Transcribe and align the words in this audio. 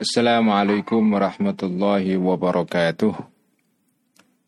السلام 0.00 0.50
عليكم 0.50 1.12
ورحمة 1.12 1.60
الله 1.62 2.16
وبركاته. 2.16 3.14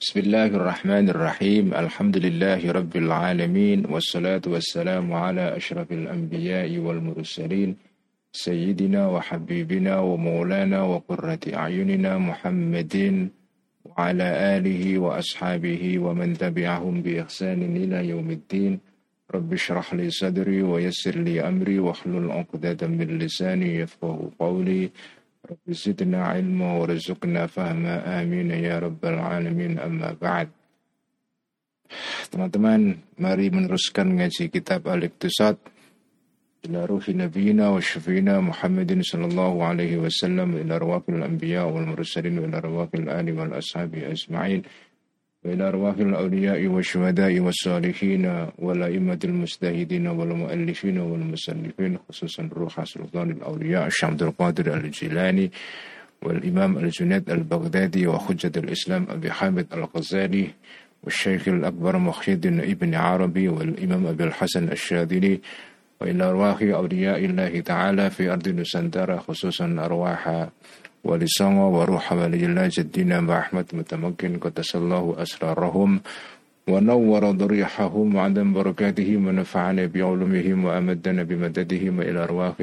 بسم 0.00 0.16
الله 0.24 0.46
الرحمن 0.46 1.06
الرحيم. 1.12 1.76
الحمد 1.76 2.16
لله 2.24 2.72
رب 2.72 2.96
العالمين 2.96 3.84
والصلاة 3.84 4.40
والسلام 4.48 5.12
على 5.12 5.56
أشرف 5.56 5.92
الأنبياء 5.92 6.72
والمرسلين 6.78 7.76
سيدنا 8.32 9.12
وحبيبنا 9.12 9.94
ومولانا 10.00 10.80
وقرة 10.82 11.44
أعيننا 11.52 12.12
محمد 12.18 12.94
وعلى 13.84 14.28
آله 14.56 14.84
وأصحابه 15.04 15.82
ومن 15.98 16.28
تبعهم 16.40 16.94
بإحسان 17.04 17.60
إلى 17.76 18.08
يوم 18.08 18.28
الدين. 18.30 18.80
رب 19.34 19.52
اشرح 19.52 19.94
لي 20.00 20.08
صدري 20.10 20.62
ويسر 20.62 21.16
لي 21.20 21.44
أمري 21.44 21.78
واحلل 21.78 22.30
عقدة 22.30 22.80
من 22.88 23.08
لساني 23.20 23.84
يفقه 23.84 24.16
قولي. 24.40 24.90
زدنا 25.67 26.19
علما 26.27 26.69
ورزقنا 26.79 27.47
فهما 27.47 28.21
آمين 28.21 28.51
يا 28.51 28.79
رب 28.79 28.99
العالمين 29.05 29.79
أما 29.79 30.15
بعد 30.21 30.49
Teman-teman, 32.27 32.99
mari 33.15 33.47
meneruskan 33.47 34.19
ngaji 34.19 34.51
kitab 34.51 34.83
Al-Iqtisad 34.91 35.55
ila 36.67 36.83
ruhi 36.83 37.15
nabiyina 37.15 37.71
wa 37.71 37.79
syafina 37.79 38.43
Muhammadin 38.43 38.99
sallallahu 38.99 39.63
alaihi 39.63 39.95
wasallam 39.95 40.59
ila 40.59 40.83
rawakil 40.83 41.23
anbiya 41.23 41.63
wal 41.63 41.87
mursalin 41.87 42.43
ila 42.43 42.59
rawakil 42.59 43.07
ali 43.07 43.31
wal 43.31 43.55
ashabi 43.55 44.03
ajma'in 44.03 44.67
وإلى 45.44 45.68
أرواح 45.68 45.96
الأولياء 45.96 46.66
والشهداء 46.66 47.40
والصالحين 47.40 48.46
والأئمة 48.58 49.18
المجتهدين 49.24 50.06
والمؤلفين 50.06 50.98
والمسلفين 50.98 51.98
خصوصا 52.08 52.48
روح 52.52 52.84
سلطان 52.84 53.30
الأولياء 53.30 53.86
الشيخ 53.86 54.04
عبد 54.04 54.22
القادر 54.22 54.76
الجيلاني 54.76 55.50
والإمام 56.22 56.78
الجنيد 56.78 57.30
البغدادي 57.30 58.06
وحجة 58.06 58.52
الإسلام 58.56 59.06
أبي 59.10 59.30
حامد 59.30 59.66
الغزالي 59.72 60.46
والشيخ 61.04 61.48
الأكبر 61.48 61.98
الدين 62.28 62.60
ابن 62.60 62.94
عربي 62.94 63.48
والإمام 63.48 64.06
أبي 64.06 64.24
الحسن 64.24 64.68
الشاذلي 64.68 65.40
وإلى 66.00 66.24
أرواح 66.24 66.62
أولياء 66.62 67.24
الله 67.24 67.60
تعالى 67.60 68.10
في 68.10 68.32
أرض 68.32 68.48
نسندرة 68.48 69.16
خصوصا 69.16 69.76
أرواح 69.78 70.48
ولسانه 71.04 71.68
وروح 71.68 72.12
ولي 72.12 72.46
الله 72.46 72.70
جدنا 72.76 73.20
بأحمد 73.20 73.66
متمكن 73.72 74.38
قدس 74.38 74.76
الله 74.76 75.14
أسرارهم 75.18 76.00
ونور 76.68 77.30
ضريحهم 77.30 78.14
وعدم 78.14 78.52
بركاتهم 78.52 79.26
ونفعنا 79.26 79.86
بعلومهم 79.86 80.64
وأمدنا 80.64 81.22
بمددهم 81.22 82.00
إلى 82.00 82.18
أرواح 82.24 82.54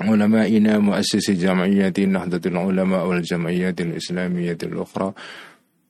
علمائنا 0.00 0.78
مؤسس 0.78 1.30
جمعية 1.30 1.92
نهضة 1.98 2.50
العلماء 2.50 3.06
والجمعيات 3.06 3.80
الإسلامية 3.80 4.58
الأخرى 4.62 5.12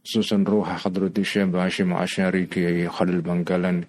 خصوصا 0.05 0.45
روح 0.48 0.69
حضرة 0.84 1.12
الشيخ 1.19 1.55
هاشم 1.55 1.95
عشاري 1.95 2.47
كي 2.47 2.89
خلل 2.89 3.20
بنقلن 3.20 3.84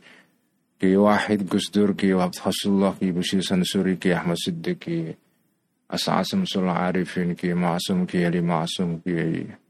كي 0.79 0.95
واحد 0.95 1.49
قصدور 1.49 1.91
كي 1.91 2.13
وعبد 2.13 2.35
الله 2.65 2.95
كي 2.99 3.11
بشير 3.11 3.41
سنسوري 3.41 3.95
كي 3.95 4.15
أحمد 4.15 4.35
Asa 5.91 6.19
asem 6.19 6.45
arifin 6.87 7.35
ki 7.35 7.53
masum 7.53 8.07
ki 8.07 8.29
li 8.31 8.41
masum 8.41 9.03
ki. 9.03 9.60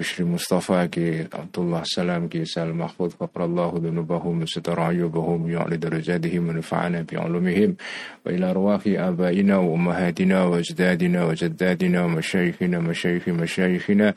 بشری 0.00 0.24
مصطفی 0.28 0.78
کې 0.94 1.36
عبدالله 1.42 1.78
السلام 1.88 2.24
کې 2.32 2.48
سال 2.54 2.72
محفوظ 2.78 3.12
فقر 3.20 3.44
الله 3.44 3.78
ذنوبهم 3.84 4.42
وستر 4.42 4.80
عيوبهم 4.80 5.50
يعلى 5.50 5.76
درجاتهم 5.84 6.48
ونفعنا 6.48 7.00
بعلومهم 7.12 7.76
وإلى 8.26 8.50
أرواح 8.50 8.82
آبائنا 8.86 9.56
وأمهاتنا 9.56 10.42
وأجدادنا 10.44 11.24
وجدادنا 11.24 12.04
ومشايخنا 12.04 12.78
مشايخ 12.88 13.28
مشايخنا 13.28 14.14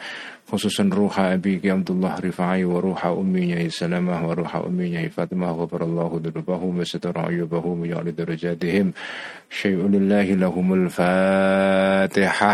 خصوصا 0.52 0.89
روح 0.94 1.19
أبيك 1.19 1.66
عبد 1.66 1.91
الله 1.91 2.19
رفاعي 2.19 2.66
وروح 2.66 3.06
أمي 3.06 3.50
يا 3.50 3.69
سلامة 3.69 4.28
وروح 4.28 4.56
أمي 4.56 4.91
يا 4.91 5.09
فاطمة 5.09 5.51
غفر 5.51 5.84
الله 5.84 6.22
ذنوبهم 6.23 6.79
وستر 6.79 7.19
عيوبهم 7.19 7.81
ويعلى 7.81 8.11
درجاتهم 8.11 8.91
شيء 9.50 9.88
لله 9.88 10.23
لهم 10.23 10.73
الفاتحة 10.73 12.53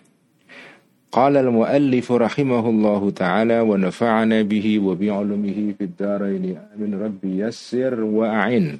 قال 1.16 1.36
المؤلف 1.36 2.12
رحمه 2.12 2.64
الله 2.68 3.10
تعالى 3.10 3.58
ونفعنا 3.60 4.42
به 4.42 4.66
وبعلمه 4.78 5.58
في 5.78 5.84
الدارين 5.84 6.44
amin 6.76 6.92
rabbi 6.92 7.40
yassir 7.40 7.96
wa 7.96 8.44
a'in 8.44 8.76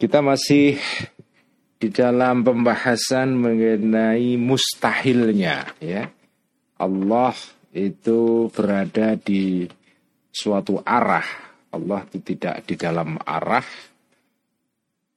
kita 0.00 0.24
masih 0.24 0.80
di 1.76 1.92
dalam 1.92 2.40
pembahasan 2.40 3.36
mengenai 3.36 4.40
mustahilnya 4.40 5.76
ya 5.76 6.08
Allah 6.80 7.36
itu 7.76 8.48
berada 8.48 9.20
di 9.20 9.68
suatu 10.32 10.80
arah 10.80 11.26
Allah 11.68 12.00
itu 12.08 12.32
tidak 12.32 12.64
di 12.64 12.80
dalam 12.80 13.20
arah 13.28 13.68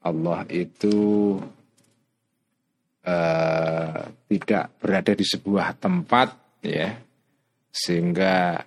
Allah 0.04 0.44
itu 0.52 1.36
uh, 3.05 4.01
tidak 4.29 4.65
berada 4.81 5.13
di 5.15 5.25
sebuah 5.25 5.77
tempat 5.79 6.29
ya 6.65 6.97
sehingga 7.75 8.63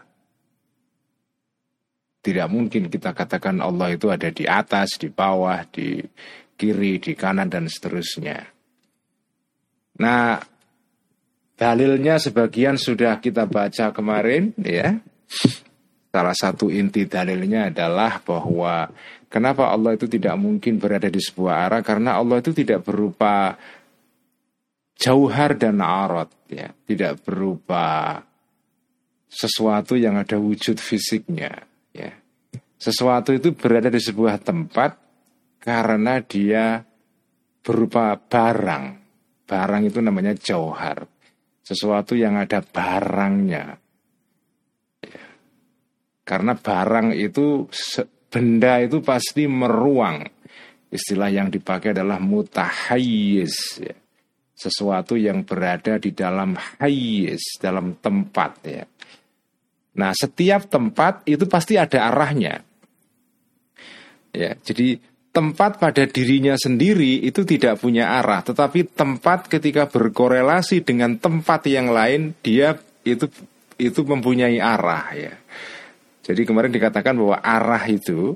tidak 2.27 2.47
mungkin 2.51 2.91
kita 2.91 3.15
katakan 3.15 3.63
Allah 3.63 3.95
itu 3.95 4.11
ada 4.11 4.27
di 4.27 4.43
atas, 4.43 4.99
di 4.99 5.07
bawah, 5.07 5.63
di 5.71 6.03
kiri, 6.59 6.99
di 6.99 7.15
kanan 7.15 7.47
dan 7.47 7.71
seterusnya. 7.71 8.43
Nah, 10.03 10.35
dalilnya 11.55 12.19
sebagian 12.19 12.75
sudah 12.75 13.23
kita 13.23 13.47
baca 13.47 13.95
kemarin 13.95 14.51
ya. 14.59 14.99
Salah 16.11 16.35
satu 16.35 16.67
inti 16.67 17.07
dalilnya 17.07 17.71
adalah 17.71 18.19
bahwa 18.19 18.91
kenapa 19.31 19.71
Allah 19.71 19.95
itu 19.95 20.11
tidak 20.11 20.35
mungkin 20.35 20.83
berada 20.83 21.07
di 21.07 21.23
sebuah 21.23 21.69
arah 21.69 21.81
karena 21.85 22.19
Allah 22.19 22.43
itu 22.43 22.51
tidak 22.51 22.83
berupa 22.83 23.55
jauhar 24.97 25.55
dan 25.55 25.79
arot 25.79 26.49
ya. 26.49 26.73
Tidak 26.73 27.23
berupa 27.23 28.17
sesuatu 29.29 29.93
yang 29.93 30.17
ada 30.17 30.41
wujud 30.41 30.81
fisiknya 30.81 31.53
ya. 31.93 32.11
Sesuatu 32.77 33.33
itu 33.33 33.53
berada 33.57 33.89
di 33.89 34.01
sebuah 34.01 34.41
tempat 34.41 34.97
karena 35.61 36.21
dia 36.21 36.81
berupa 37.61 38.17
barang. 38.17 38.85
Barang 39.47 39.81
itu 39.87 40.03
namanya 40.03 40.35
jauhar. 40.35 41.07
Sesuatu 41.63 42.17
yang 42.17 42.35
ada 42.35 42.59
barangnya. 42.61 43.65
Ya. 44.97 45.25
karena 46.27 46.57
barang 46.57 47.15
itu 47.15 47.69
benda 48.27 48.83
itu 48.83 48.99
pasti 48.99 49.47
meruang. 49.47 50.25
Istilah 50.87 51.27
yang 51.27 51.51
dipakai 51.51 51.91
adalah 51.91 52.19
mutahayiz 52.19 53.83
ya 53.83 53.95
sesuatu 54.57 55.13
yang 55.13 55.45
berada 55.45 56.01
di 56.01 56.17
dalam 56.17 56.57
hayis, 56.81 57.61
dalam 57.61 58.01
tempat 58.01 58.51
ya. 58.65 58.83
Nah, 59.97 60.11
setiap 60.17 60.65
tempat 60.65 61.21
itu 61.29 61.45
pasti 61.45 61.77
ada 61.77 62.09
arahnya. 62.09 62.65
Ya, 64.33 64.57
jadi 64.61 64.97
tempat 65.29 65.77
pada 65.77 66.09
dirinya 66.09 66.57
sendiri 66.57 67.21
itu 67.21 67.45
tidak 67.45 67.81
punya 67.81 68.17
arah, 68.17 68.41
tetapi 68.41 68.89
tempat 68.89 69.45
ketika 69.45 69.85
berkorelasi 69.85 70.81
dengan 70.81 71.21
tempat 71.21 71.69
yang 71.69 71.93
lain 71.93 72.33
dia 72.41 72.77
itu 73.05 73.29
itu 73.77 74.01
mempunyai 74.01 74.57
arah 74.57 75.05
ya. 75.13 75.33
Jadi 76.25 76.41
kemarin 76.43 76.73
dikatakan 76.73 77.13
bahwa 77.13 77.37
arah 77.37 77.85
itu 77.85 78.33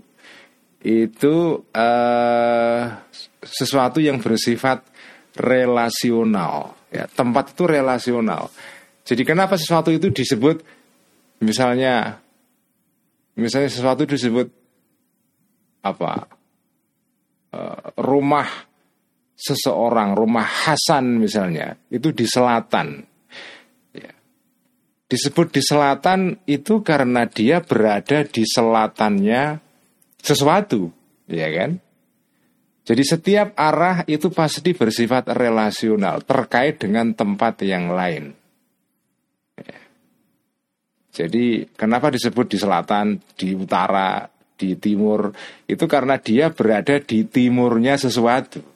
itu 0.81 1.35
uh, 1.61 2.81
sesuatu 3.41 4.01
yang 4.01 4.17
bersifat 4.21 4.85
relasional. 5.37 6.75
Ya, 6.91 7.07
tempat 7.07 7.55
itu 7.55 7.63
relasional. 7.63 8.51
Jadi 9.07 9.23
kenapa 9.23 9.55
sesuatu 9.55 9.89
itu 9.89 10.11
disebut 10.11 10.61
misalnya 11.41 12.19
misalnya 13.39 13.71
sesuatu 13.71 14.03
disebut 14.03 14.47
apa? 15.81 16.27
Uh, 17.51 17.91
rumah 17.99 18.47
seseorang 19.41 20.13
rumah 20.13 20.45
Hasan 20.45 21.17
misalnya 21.17 21.73
itu 21.89 22.13
di 22.13 22.29
selatan 22.29 23.01
ya. 23.89 24.13
disebut 25.09 25.49
di 25.49 25.61
selatan 25.65 26.45
itu 26.45 26.85
karena 26.85 27.25
dia 27.25 27.57
berada 27.65 28.21
di 28.21 28.45
selatannya 28.45 29.57
sesuatu 30.21 30.93
ya 31.25 31.49
kan 31.49 31.81
jadi 32.81 33.03
setiap 33.05 33.47
arah 33.53 34.03
itu 34.09 34.33
pasti 34.33 34.73
bersifat 34.73 35.31
relasional 35.33 36.25
terkait 36.25 36.81
dengan 36.81 37.13
tempat 37.13 37.61
yang 37.65 37.93
lain 37.93 38.33
jadi 41.11 41.67
kenapa 41.75 42.07
disebut 42.09 42.55
di 42.55 42.57
selatan 42.57 43.19
di 43.35 43.51
utara 43.53 44.25
di 44.55 44.77
timur 44.77 45.33
itu 45.67 45.85
karena 45.89 46.21
dia 46.21 46.53
berada 46.53 47.01
di 47.01 47.27
timurnya 47.27 47.99
sesuatu 47.99 48.71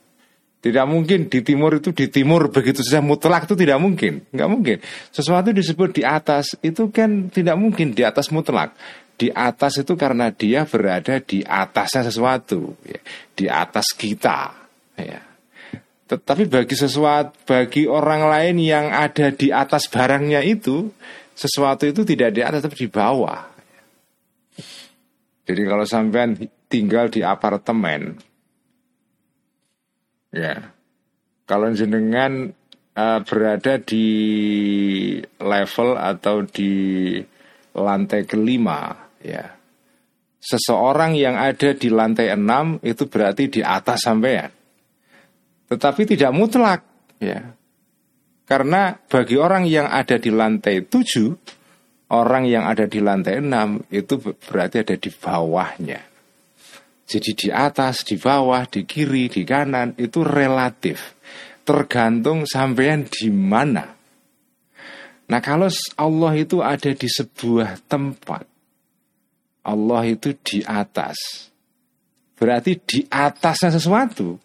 tidak 0.66 0.90
mungkin 0.90 1.30
di 1.30 1.46
timur 1.46 1.78
itu 1.78 1.94
di 1.94 2.10
timur 2.10 2.50
begitu 2.50 2.82
saja 2.82 2.98
mutlak 2.98 3.46
itu 3.46 3.54
tidak 3.54 3.78
mungkin, 3.78 4.26
nggak 4.34 4.50
mungkin. 4.50 4.78
Sesuatu 5.14 5.54
disebut 5.54 5.94
di 5.94 6.02
atas 6.02 6.58
itu 6.66 6.90
kan 6.90 7.30
tidak 7.30 7.54
mungkin 7.54 7.94
di 7.94 8.02
atas 8.02 8.34
mutlak. 8.34 8.74
Di 9.16 9.32
atas 9.32 9.80
itu 9.80 9.96
karena 9.96 10.28
dia 10.32 10.68
berada 10.68 11.24
di 11.24 11.40
atasnya 11.40 12.04
sesuatu, 12.04 12.76
ya. 12.84 13.00
di 13.32 13.48
atas 13.48 13.96
kita. 13.96 14.52
Ya. 15.00 15.24
Tetapi 16.06 16.52
bagi 16.52 16.76
sesuatu, 16.76 17.32
bagi 17.48 17.88
orang 17.88 18.28
lain 18.28 18.60
yang 18.60 18.92
ada 18.92 19.32
di 19.32 19.56
atas 19.56 19.88
barangnya 19.88 20.44
itu, 20.44 20.92
sesuatu 21.32 21.88
itu 21.88 22.04
tidak 22.04 22.36
di 22.36 22.42
atas 22.44 22.60
tapi 22.60 22.76
di 22.76 22.90
bawah. 22.92 23.56
Jadi 25.46 25.62
kalau 25.64 25.86
sampean 25.88 26.36
tinggal 26.68 27.08
di 27.08 27.24
apartemen, 27.24 28.20
Ya. 30.36 30.76
Kalau 31.48 31.72
jenengan 31.72 32.52
uh, 33.00 33.20
berada 33.24 33.80
di 33.80 34.08
level 35.40 35.96
atau 35.96 36.44
di 36.44 36.74
lantai 37.72 38.28
kelima, 38.28 39.05
ya. 39.26 39.58
Seseorang 40.38 41.18
yang 41.18 41.34
ada 41.42 41.74
di 41.74 41.90
lantai 41.90 42.30
enam 42.30 42.78
itu 42.86 43.10
berarti 43.10 43.50
di 43.50 43.62
atas 43.66 44.06
sampean. 44.06 44.54
Tetapi 45.66 46.02
tidak 46.06 46.32
mutlak, 46.38 46.86
ya. 47.18 47.58
Karena 48.46 48.94
bagi 48.94 49.42
orang 49.42 49.66
yang 49.66 49.90
ada 49.90 50.22
di 50.22 50.30
lantai 50.30 50.86
tujuh, 50.86 51.34
orang 52.14 52.46
yang 52.46 52.70
ada 52.70 52.86
di 52.86 53.02
lantai 53.02 53.42
enam 53.42 53.82
itu 53.90 54.22
berarti 54.22 54.86
ada 54.86 54.94
di 54.94 55.10
bawahnya. 55.10 56.02
Jadi 57.06 57.32
di 57.34 57.50
atas, 57.50 58.06
di 58.06 58.18
bawah, 58.18 58.70
di 58.70 58.86
kiri, 58.86 59.30
di 59.30 59.42
kanan 59.42 59.98
itu 59.98 60.22
relatif. 60.22 61.18
Tergantung 61.66 62.46
sampean 62.46 63.10
di 63.10 63.34
mana. 63.34 63.98
Nah 65.26 65.42
kalau 65.42 65.70
Allah 65.98 66.34
itu 66.38 66.62
ada 66.62 66.94
di 66.94 67.10
sebuah 67.10 67.90
tempat, 67.90 68.46
Allah 69.66 70.02
itu 70.06 70.38
di 70.46 70.62
atas. 70.62 71.50
Berarti 72.38 72.78
di 72.86 73.00
atasnya 73.10 73.74
sesuatu. 73.74 74.38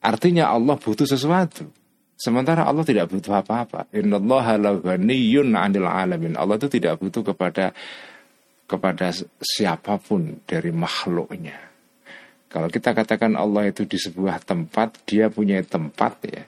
Artinya 0.00 0.48
Allah 0.48 0.80
butuh 0.80 1.04
sesuatu. 1.04 1.68
Sementara 2.16 2.64
Allah 2.64 2.84
tidak 2.84 3.12
butuh 3.12 3.36
apa-apa. 3.36 3.88
Innallaha 3.92 4.56
ghaniyun 4.80 5.52
'anil 5.52 5.88
alamin. 5.88 6.36
Allah 6.40 6.56
itu 6.56 6.68
tidak 6.72 7.00
butuh 7.00 7.20
kepada 7.32 7.72
kepada 8.64 9.10
siapa 9.40 9.98
pun 9.98 10.40
dari 10.46 10.70
makhluknya. 10.70 11.58
Kalau 12.50 12.70
kita 12.70 12.94
katakan 12.94 13.34
Allah 13.34 13.70
itu 13.70 13.86
di 13.86 13.98
sebuah 13.98 14.42
tempat, 14.42 15.06
dia 15.06 15.30
punya 15.30 15.62
tempat 15.62 16.12
ya, 16.26 16.42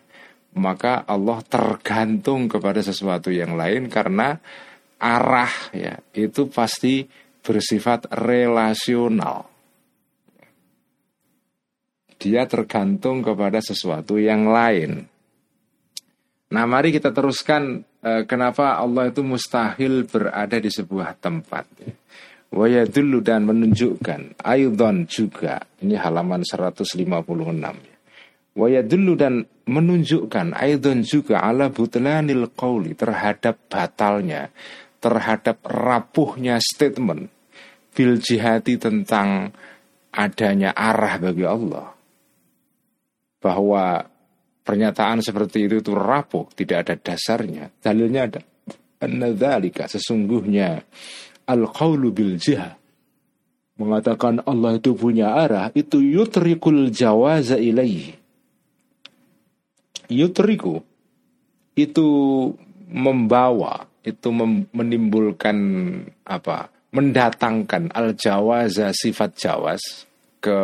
maka 0.55 1.07
Allah 1.07 1.43
tergantung 1.47 2.51
kepada 2.51 2.83
sesuatu 2.83 3.31
yang 3.31 3.55
lain 3.55 3.87
karena 3.87 4.39
arah 5.03 5.51
ya 5.75 5.99
itu 6.15 6.47
pasti 6.47 7.07
bersifat 7.43 8.07
relasional. 8.15 9.51
Dia 12.23 12.47
tergantung 12.47 13.21
kepada 13.27 13.59
sesuatu 13.59 14.15
yang 14.15 14.47
lain. 14.47 15.11
Nah, 16.55 16.65
mari 16.71 16.95
kita 16.95 17.11
teruskan 17.11 17.83
eh, 18.05 18.23
kenapa 18.31 18.79
Allah 18.79 19.11
itu 19.11 19.27
mustahil 19.27 20.07
berada 20.07 20.55
di 20.63 20.71
sebuah 20.71 21.19
tempat. 21.19 21.67
Ya. 21.83 21.93
Wayadullu 22.53 23.25
dan 23.25 23.49
menunjukkan 23.49 24.45
Ayudon 24.45 25.09
juga 25.09 25.65
Ini 25.81 25.97
halaman 25.97 26.45
156 26.45 26.85
Wayadullu 28.53 29.13
dan 29.17 29.49
menunjukkan 29.65 30.53
Ayudon 30.53 31.01
juga 31.01 31.41
ala 31.41 31.73
butlanil 31.73 32.53
qawli 32.53 32.93
Terhadap 32.93 33.57
batalnya 33.73 34.53
Terhadap 35.03 35.67
rapuhnya 35.67 36.63
statement 36.63 37.27
Bil 37.93 38.23
jihati 38.23 38.79
tentang 38.79 39.51
Adanya 40.13 40.77
arah 40.77 41.19
bagi 41.19 41.45
Allah. 41.45 41.93
Bahwa 43.43 44.07
Pernyataan 44.63 45.19
seperti 45.19 45.67
itu 45.67 45.83
itu 45.83 45.91
rapuh 45.91 46.47
Tidak 46.55 46.79
ada 46.87 46.95
dasarnya. 46.95 47.75
Dalilnya 47.83 48.31
ada. 48.31 48.41
Annadzalika 49.03 49.91
sesungguhnya 49.91 50.87
al-qawlu 51.51 52.15
bil 52.15 52.39
jihah 52.39 52.79
mengatakan 53.75 54.39
Allah 54.47 54.79
itu 54.79 54.95
punya 54.95 55.35
arah 55.35 55.75
itu 55.75 55.99
yutrikul 55.99 56.93
jawaza 56.95 57.59
ilaihi. 57.59 58.15
Yutriku 60.13 60.87
itu 61.75 62.09
membawa 62.87 63.89
itu 64.03 64.29
menimbulkan 64.75 65.59
apa 66.27 66.69
mendatangkan 66.93 67.95
al 67.95 68.13
jawaza 68.19 68.93
sifat 68.93 69.39
jawaz 69.39 70.05
ke 70.43 70.59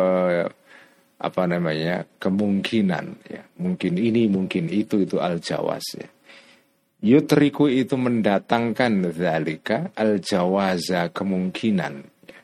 apa 1.19 1.41
namanya 1.47 2.07
kemungkinan 2.19 3.05
ya 3.27 3.41
mungkin 3.59 3.99
ini 3.99 4.27
mungkin 4.31 4.71
itu 4.71 5.03
itu 5.03 5.19
al 5.19 5.39
jawaz 5.39 5.83
ya 5.95 6.07
Yutriku 6.99 7.71
itu 7.71 7.95
mendatangkan 7.95 9.15
zalika 9.15 9.87
al-jawaza 9.95 11.07
kemungkinan 11.15 11.93
ya, 12.27 12.39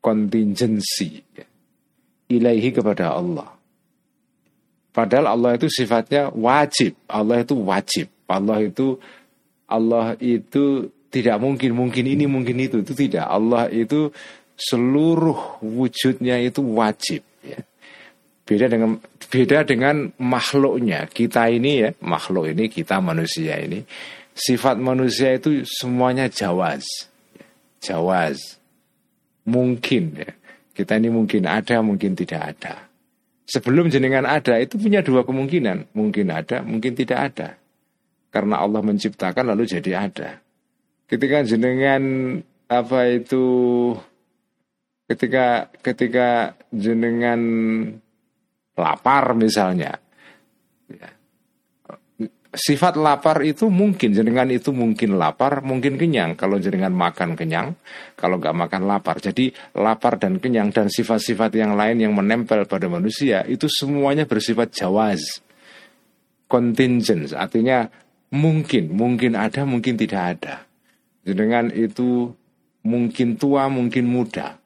kontingensi 0.00 1.20
ya, 1.36 1.44
ilaihi 2.32 2.72
kepada 2.72 3.12
Allah. 3.12 3.60
Padahal 4.90 5.36
Allah 5.36 5.60
itu 5.60 5.68
sifatnya 5.68 6.32
wajib. 6.32 6.96
Allah 7.12 7.44
itu 7.44 7.54
wajib. 7.60 8.08
Allah 8.24 8.64
itu 8.64 8.96
Allah 9.70 10.18
itu 10.18 10.90
tidak 11.10 11.38
mungkin 11.38 11.78
mungkin 11.78 12.04
ini 12.06 12.26
mungkin 12.26 12.58
itu 12.58 12.82
itu 12.82 12.92
tidak. 12.94 13.26
Allah 13.30 13.70
itu 13.70 14.10
seluruh 14.58 15.62
wujudnya 15.62 16.36
itu 16.42 16.60
wajib 16.60 17.22
ya. 17.40 17.62
Beda 18.44 18.66
dengan 18.66 18.98
beda 19.30 19.62
dengan 19.62 20.10
makhluknya. 20.18 21.06
Kita 21.06 21.46
ini 21.46 21.86
ya, 21.86 21.90
makhluk 22.02 22.50
ini 22.50 22.66
kita 22.66 22.98
manusia 22.98 23.54
ini. 23.62 23.86
Sifat 24.34 24.74
manusia 24.82 25.38
itu 25.38 25.62
semuanya 25.62 26.26
jawaz. 26.26 26.82
Jawaz. 27.78 28.58
Mungkin 29.46 30.18
ya. 30.18 30.30
Kita 30.74 30.98
ini 30.98 31.14
mungkin 31.14 31.46
ada, 31.46 31.78
mungkin 31.78 32.18
tidak 32.18 32.56
ada. 32.56 32.90
Sebelum 33.46 33.86
jenengan 33.90 34.26
ada 34.26 34.58
itu 34.58 34.78
punya 34.78 35.02
dua 35.02 35.22
kemungkinan. 35.22 35.94
Mungkin 35.94 36.26
ada, 36.34 36.62
mungkin 36.66 36.98
tidak 36.98 37.18
ada. 37.34 37.59
Karena 38.30 38.62
Allah 38.62 38.80
menciptakan 38.80 39.50
lalu 39.50 39.66
jadi 39.66 40.06
ada. 40.06 40.38
Ketika 41.10 41.42
jenengan 41.42 42.02
apa 42.70 43.10
itu 43.10 43.42
ketika 45.10 45.66
ketika 45.82 46.54
jenengan 46.70 47.40
lapar 48.78 49.34
misalnya. 49.34 49.98
Ya. 50.86 51.10
Sifat 52.50 52.98
lapar 52.98 53.46
itu 53.46 53.70
mungkin, 53.70 54.10
jenengan 54.10 54.50
itu 54.50 54.74
mungkin 54.74 55.14
lapar, 55.14 55.62
mungkin 55.62 55.94
kenyang. 55.94 56.34
Kalau 56.34 56.58
jenengan 56.58 56.90
makan 56.90 57.38
kenyang, 57.38 57.78
kalau 58.18 58.42
nggak 58.42 58.58
makan 58.58 58.90
lapar. 58.90 59.22
Jadi 59.22 59.54
lapar 59.78 60.18
dan 60.18 60.42
kenyang 60.42 60.74
dan 60.74 60.90
sifat-sifat 60.90 61.54
yang 61.54 61.78
lain 61.78 62.02
yang 62.02 62.10
menempel 62.10 62.66
pada 62.66 62.90
manusia 62.90 63.46
itu 63.46 63.70
semuanya 63.70 64.26
bersifat 64.26 64.74
jawaz. 64.74 65.38
Contingent, 66.50 67.30
artinya 67.38 67.86
mungkin, 68.30 68.94
mungkin 68.94 69.34
ada, 69.34 69.66
mungkin 69.66 69.94
tidak 69.98 70.22
ada. 70.38 70.54
Jenengan 71.26 71.68
itu 71.70 72.32
mungkin 72.86 73.36
tua, 73.36 73.68
mungkin 73.68 74.08
muda. 74.08 74.56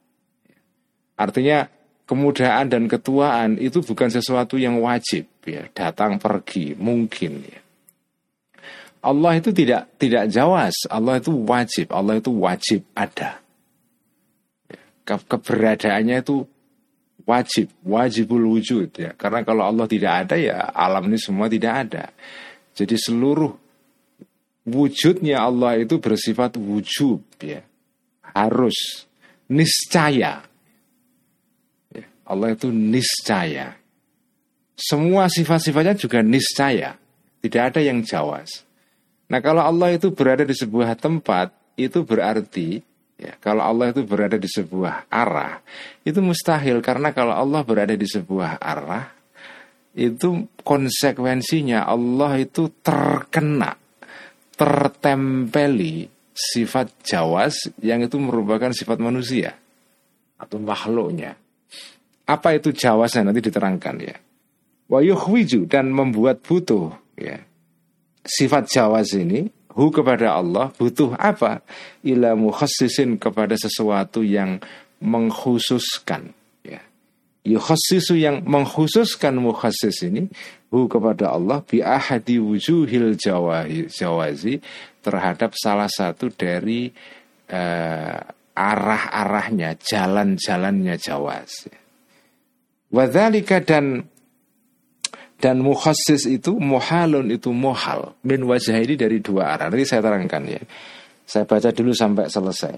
Artinya 1.19 1.67
kemudaan 2.05 2.69
dan 2.69 2.85
ketuaan 2.85 3.57
itu 3.57 3.81
bukan 3.81 4.13
sesuatu 4.13 4.61
yang 4.61 4.77
wajib 4.85 5.25
ya 5.49 5.65
datang 5.73 6.21
pergi 6.21 6.77
mungkin 6.77 7.41
ya 7.49 7.61
Allah 9.01 9.41
itu 9.41 9.57
tidak 9.57 9.89
tidak 9.97 10.29
jawas 10.29 10.85
Allah 10.93 11.17
itu 11.17 11.33
wajib 11.33 11.89
Allah 11.97 12.21
itu 12.21 12.29
wajib 12.29 12.85
ada 12.93 13.41
ya, 14.69 14.81
Ke, 15.01 15.17
keberadaannya 15.17 16.21
itu 16.21 16.45
wajib, 17.25 17.73
wajibul 17.85 18.45
wujud 18.57 18.93
ya. 18.97 19.17
Karena 19.17 19.45
kalau 19.45 19.65
Allah 19.65 19.89
tidak 19.89 20.13
ada 20.25 20.37
ya 20.37 20.71
alam 20.73 21.09
ini 21.09 21.19
semua 21.19 21.49
tidak 21.49 21.89
ada. 21.89 22.05
Jadi 22.75 22.99
seluruh 22.99 23.55
wujudnya 24.67 25.41
Allah 25.47 25.79
itu 25.79 26.03
bersifat 26.03 26.59
wujub 26.59 27.23
ya. 27.39 27.63
Harus 28.35 29.07
niscaya. 29.47 30.43
Ya, 31.95 32.07
Allah 32.27 32.49
itu 32.53 32.69
niscaya. 32.75 33.79
Semua 34.75 35.31
sifat-sifatnya 35.31 35.95
juga 35.95 36.19
niscaya. 36.21 36.99
Tidak 37.39 37.63
ada 37.63 37.79
yang 37.79 38.03
jawas. 38.03 38.67
Nah 39.31 39.39
kalau 39.39 39.63
Allah 39.63 39.95
itu 39.95 40.11
berada 40.11 40.43
di 40.43 40.53
sebuah 40.53 40.99
tempat, 40.99 41.55
itu 41.79 42.03
berarti 42.03 42.83
Ya, 43.15 43.39
kalau 43.39 43.63
Allah 43.63 43.95
itu 43.95 44.03
berada 44.03 44.35
di 44.35 44.51
sebuah 44.51 45.07
arah, 45.07 45.63
itu 46.03 46.19
mustahil 46.19 46.83
karena 46.83 47.15
kalau 47.15 47.31
Allah 47.31 47.63
berada 47.63 47.95
di 47.95 48.11
sebuah 48.11 48.59
arah, 48.59 49.14
itu 49.95 50.51
konsekuensinya 50.67 51.87
Allah 51.87 52.43
itu 52.43 52.67
terkena, 52.83 53.79
tertempeli 54.59 56.11
sifat 56.35 57.07
jawas 57.07 57.71
yang 57.79 58.03
itu 58.03 58.19
merupakan 58.19 58.75
sifat 58.75 58.99
manusia 58.99 59.55
atau 60.35 60.59
makhluknya. 60.59 61.39
Apa 62.27 62.59
itu 62.59 62.75
jawasnya 62.75 63.31
nanti 63.31 63.39
diterangkan 63.39 63.97
ya. 64.03 64.17
Wayuhwiju 64.91 65.71
dan 65.71 65.95
membuat 65.95 66.43
butuh 66.43 66.91
ya. 67.15 67.39
Sifat 68.25 68.73
jawas 68.73 69.15
ini 69.15 69.47
hu 69.77 69.95
kepada 69.95 70.35
Allah 70.35 70.75
butuh 70.75 71.15
apa? 71.15 71.63
Ila 72.03 72.35
mukhassisin 72.35 73.21
kepada 73.21 73.55
sesuatu 73.55 74.27
yang 74.27 74.59
mengkhususkan 75.05 76.33
ya. 77.45 77.61
Yukhassisu 77.61 78.17
yang 78.17 78.41
mengkhususkan 78.49 79.37
mukhassis 79.37 80.01
ini 80.09 80.33
hu 80.73 80.89
kepada 80.89 81.37
Allah 81.37 81.61
bi 81.61 81.85
ahadi 81.85 82.41
wujuhil 82.41 83.15
jawazi 83.87 84.65
terhadap 85.05 85.53
salah 85.53 85.93
satu 85.93 86.33
dari 86.33 86.89
uh, 87.53 88.19
arah-arahnya, 88.55 89.77
jalan-jalannya 89.77 90.97
jawaz. 90.97 91.69
Wadhalika 92.95 93.61
dan 93.61 94.07
dan 95.43 95.61
mukhassis 95.61 96.25
itu 96.25 96.57
muhalun 96.57 97.29
itu 97.29 97.53
muhal 97.53 98.17
min 98.25 98.41
wajah 98.49 98.81
ini 98.81 98.97
dari 98.97 99.21
dua 99.21 99.59
arah. 99.59 99.69
Nanti 99.69 99.85
saya 99.85 100.01
terangkan 100.01 100.43
ya. 100.49 100.63
Saya 101.25 101.49
baca 101.49 101.73
dulu 101.73 101.97
sampai 101.97 102.29
selesai. 102.29 102.75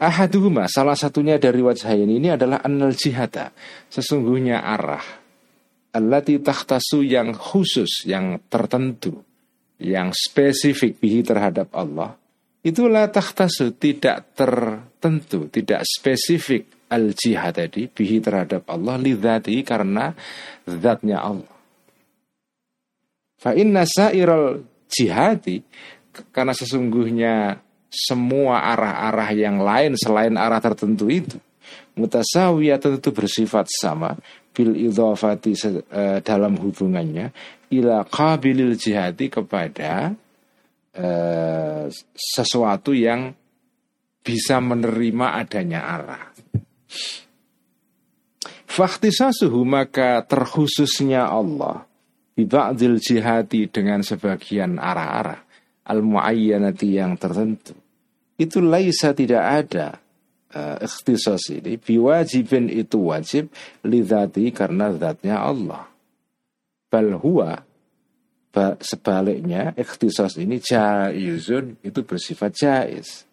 Ahaduhuma 0.00 0.64
salah 0.66 0.96
satunya 0.96 1.36
dari 1.36 1.60
wajah 1.60 1.92
ini, 1.92 2.32
adalah 2.32 2.64
anal 2.64 2.96
jihada. 2.96 3.52
Sesungguhnya 3.92 4.64
arah. 4.64 5.04
Allati 5.94 6.40
takhtasu 6.42 7.06
yang 7.06 7.36
khusus, 7.36 8.02
yang 8.08 8.42
tertentu, 8.50 9.22
yang 9.78 10.10
spesifik 10.10 10.98
bihi 10.98 11.22
terhadap 11.22 11.70
Allah. 11.70 12.18
Itulah 12.64 13.12
takhtasu 13.12 13.76
tidak 13.76 14.34
tertentu, 14.34 15.52
tidak 15.52 15.84
spesifik 15.84 16.88
al 16.88 17.12
jihad 17.12 17.54
tadi 17.54 17.90
bihi 17.90 18.24
terhadap 18.24 18.64
Allah 18.70 18.96
lidhati 18.96 19.60
karena 19.60 20.16
zatnya 20.64 21.20
Allah. 21.20 21.54
Fa 23.36 23.52
inna 23.52 23.84
sa'iral 23.84 24.64
jihadi 24.88 25.60
karena 26.32 26.56
sesungguhnya 26.56 27.60
semua 27.94 28.74
arah-arah 28.74 29.30
yang 29.30 29.62
lain 29.62 29.94
selain 29.94 30.34
arah 30.34 30.58
tertentu 30.58 31.06
itu. 31.06 31.38
Mutasawiyah 31.94 32.82
tentu 32.82 33.14
bersifat 33.14 33.70
sama. 33.70 34.18
Bil 34.50 34.74
idhafati 34.74 35.54
uh, 35.54 36.18
dalam 36.22 36.58
hubungannya. 36.58 37.30
Ila 37.70 38.02
qabilil 38.06 38.74
jihadi 38.74 39.30
kepada 39.30 40.14
uh, 40.98 41.84
sesuatu 42.14 42.90
yang 42.90 43.34
bisa 44.26 44.58
menerima 44.58 45.26
adanya 45.38 45.80
arah. 45.86 46.24
Faktisasuhu 48.66 49.62
maka 49.62 50.22
terkhususnya 50.26 51.30
Allah. 51.30 51.86
Biba'dil 52.34 52.98
jihadi 52.98 53.70
dengan 53.70 54.02
sebagian 54.02 54.82
arah-arah. 54.82 55.38
Al-muayyanati 55.86 56.98
yang 56.98 57.14
tertentu 57.14 57.83
itu 58.40 58.58
laisa 58.58 59.14
tidak 59.14 59.44
ada 59.44 59.86
uh, 60.54 60.76
ikhtisas 60.82 61.50
ini 61.54 61.78
biwajibin 61.78 62.70
itu 62.70 63.10
wajib 63.10 63.50
lidhati 63.86 64.50
karena 64.50 64.94
zatnya 64.94 65.40
Allah 65.42 65.86
bal 66.90 67.18
huwa 67.18 67.62
sebaliknya 68.78 69.74
ikhtisas 69.74 70.38
ini 70.38 70.62
jaizun 70.62 71.74
itu 71.82 72.00
bersifat 72.06 72.54
jaiz 72.54 73.26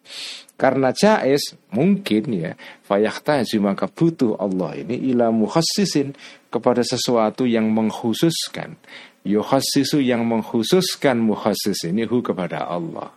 karena 0.58 0.90
jais 0.90 1.54
mungkin 1.70 2.24
ya 2.34 2.52
fayahtaju 2.82 3.56
maka 3.62 3.86
butuh 3.86 4.34
Allah 4.38 4.82
ini 4.82 4.98
ila 5.14 5.30
mukhassisin 5.30 6.14
kepada 6.52 6.84
sesuatu 6.84 7.48
yang 7.48 7.72
mengkhususkan. 7.72 8.76
Yukhassisu 9.24 10.04
yang 10.04 10.28
mengkhususkan 10.28 11.16
mukhassis 11.16 11.88
ini 11.88 12.04
hu 12.04 12.20
kepada 12.20 12.68
Allah. 12.68 13.16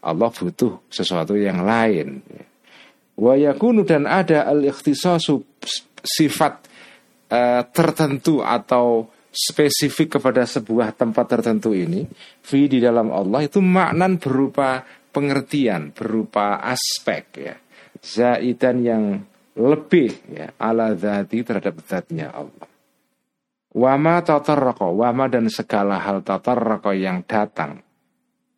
Allah 0.00 0.32
butuh 0.32 0.88
sesuatu 0.88 1.36
yang 1.36 1.60
lain. 1.60 2.24
Wa 3.20 3.36
yakunu 3.36 3.84
dan 3.84 4.08
ada 4.08 4.48
al-ikhtisasu 4.48 5.44
sifat 6.00 6.64
uh, 7.28 7.62
tertentu 7.68 8.40
atau 8.40 9.12
spesifik 9.30 10.18
kepada 10.18 10.42
sebuah 10.48 10.96
tempat 10.96 11.38
tertentu 11.38 11.70
ini 11.70 12.02
fi 12.42 12.66
di 12.66 12.82
dalam 12.82 13.14
Allah 13.14 13.46
itu 13.46 13.62
maknan 13.62 14.18
berupa 14.18 14.82
pengertian 15.12 15.92
berupa 15.92 16.64
aspek 16.64 17.24
ya. 17.36 17.56
Zaidan 18.00 18.80
yang 18.80 19.04
lebih 19.60 20.32
ya 20.32 20.56
ala 20.56 20.96
zati 20.96 21.44
terhadap 21.44 21.76
zatnya 21.84 22.32
Allah. 22.32 22.66
Wama 23.70 24.24
tatarraqa 24.24 24.88
wama 24.88 25.28
dan 25.28 25.46
segala 25.52 26.00
hal 26.00 26.24
tatarraqa 26.24 26.96
yang 26.96 27.22
datang 27.28 27.84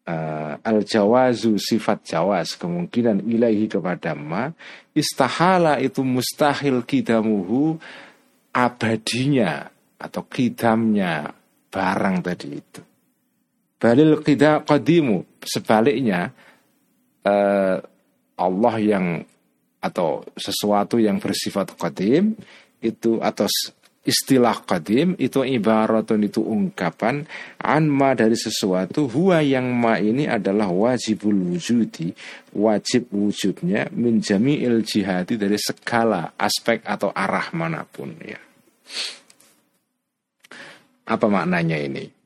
uh, 0.07 0.55
al 0.63 0.83
jawazu 0.83 1.59
sifat 1.59 2.15
jawaz 2.15 2.59
kemungkinan 2.59 3.23
ilahi 3.27 3.71
kepada 3.71 4.15
ma 4.19 4.51
istahala 4.95 5.79
itu 5.79 6.03
mustahil 6.03 6.83
kidamuhu 6.83 7.79
abadinya 8.53 9.71
atau 9.97 10.23
kidamnya 10.27 11.33
barang 11.73 12.17
tadi 12.21 12.49
itu. 12.53 12.83
Balil 13.79 14.23
qida 14.23 14.63
qadimu 14.63 15.43
sebaliknya 15.43 16.31
uh, 17.27 17.79
Allah 18.39 18.75
yang 18.79 19.07
atau 19.83 20.23
sesuatu 20.39 21.03
yang 21.03 21.19
bersifat 21.19 21.75
qadim 21.75 22.39
itu 22.79 23.19
atau 23.19 23.51
istilah 24.03 24.67
qadim 24.67 25.15
itu 25.19 25.47
ibaratun 25.47 26.27
itu 26.27 26.43
ungkapan 26.43 27.23
anma 27.63 28.19
dari 28.19 28.35
sesuatu 28.35 29.07
huwa 29.07 29.39
yang 29.43 29.71
ma 29.71 29.99
ini 30.03 30.27
adalah 30.27 30.71
wajibul 30.71 31.55
wujudi 31.55 32.11
wajib 32.59 33.07
wujudnya 33.15 33.89
menjami 33.95 34.59
il 34.59 34.83
jihadi 34.83 35.39
dari 35.39 35.55
segala 35.57 36.35
aspek 36.35 36.83
atau 36.83 37.15
arah 37.15 37.55
mana 37.55 37.87
pun 37.87 38.11
ya 38.19 38.41
apa 41.07 41.27
maknanya 41.31 41.79
ini 41.79 42.23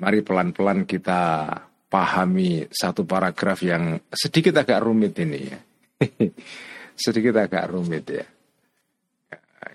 Mari 0.00 0.24
pelan-pelan 0.24 0.88
kita 0.88 1.44
pahami 1.92 2.64
satu 2.72 3.04
paragraf 3.04 3.60
yang 3.60 4.00
sedikit 4.08 4.56
agak 4.56 4.80
rumit 4.80 5.12
ini 5.20 5.40
ya. 5.44 5.60
sedikit 7.04 7.36
agak 7.36 7.68
rumit 7.68 8.08
ya. 8.08 8.24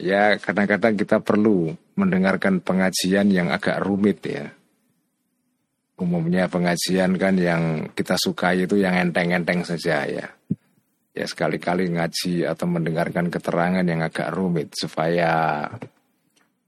Ya 0.02 0.34
kadang-kadang 0.42 0.98
kita 0.98 1.22
perlu 1.22 1.70
mendengarkan 1.94 2.60
pengajian 2.60 3.30
yang 3.30 3.54
agak 3.54 3.80
rumit 3.86 4.20
ya. 4.26 4.50
Umumnya 5.96 6.52
pengajian 6.52 7.16
kan 7.16 7.40
yang 7.40 7.94
kita 7.96 8.20
sukai 8.20 8.68
itu 8.68 8.76
yang 8.76 8.98
enteng-enteng 8.98 9.64
saja 9.64 10.04
ya. 10.04 10.28
Ya 11.16 11.26
sekali-kali 11.30 11.88
ngaji 11.96 12.44
atau 12.44 12.68
mendengarkan 12.68 13.32
keterangan 13.32 13.86
yang 13.88 14.04
agak 14.04 14.36
rumit 14.36 14.76
supaya 14.76 15.64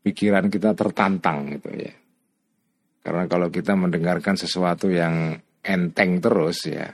pikiran 0.07 0.47
kita 0.47 0.71
tertantang 0.71 1.59
gitu 1.59 1.67
ya. 1.75 1.91
Karena 3.03 3.27
kalau 3.27 3.51
kita 3.51 3.75
mendengarkan 3.75 4.39
sesuatu 4.39 4.87
yang 4.87 5.35
enteng 5.67 6.23
terus 6.23 6.63
ya, 6.63 6.87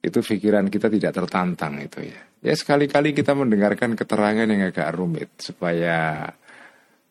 itu 0.00 0.24
pikiran 0.24 0.72
kita 0.72 0.88
tidak 0.88 1.12
tertantang 1.12 1.84
itu 1.84 2.08
ya. 2.08 2.20
Ya 2.44 2.52
sekali-kali 2.52 3.16
kita 3.16 3.32
mendengarkan 3.32 3.96
keterangan 3.96 4.44
yang 4.44 4.68
agak 4.68 4.92
rumit 4.92 5.32
supaya 5.40 6.28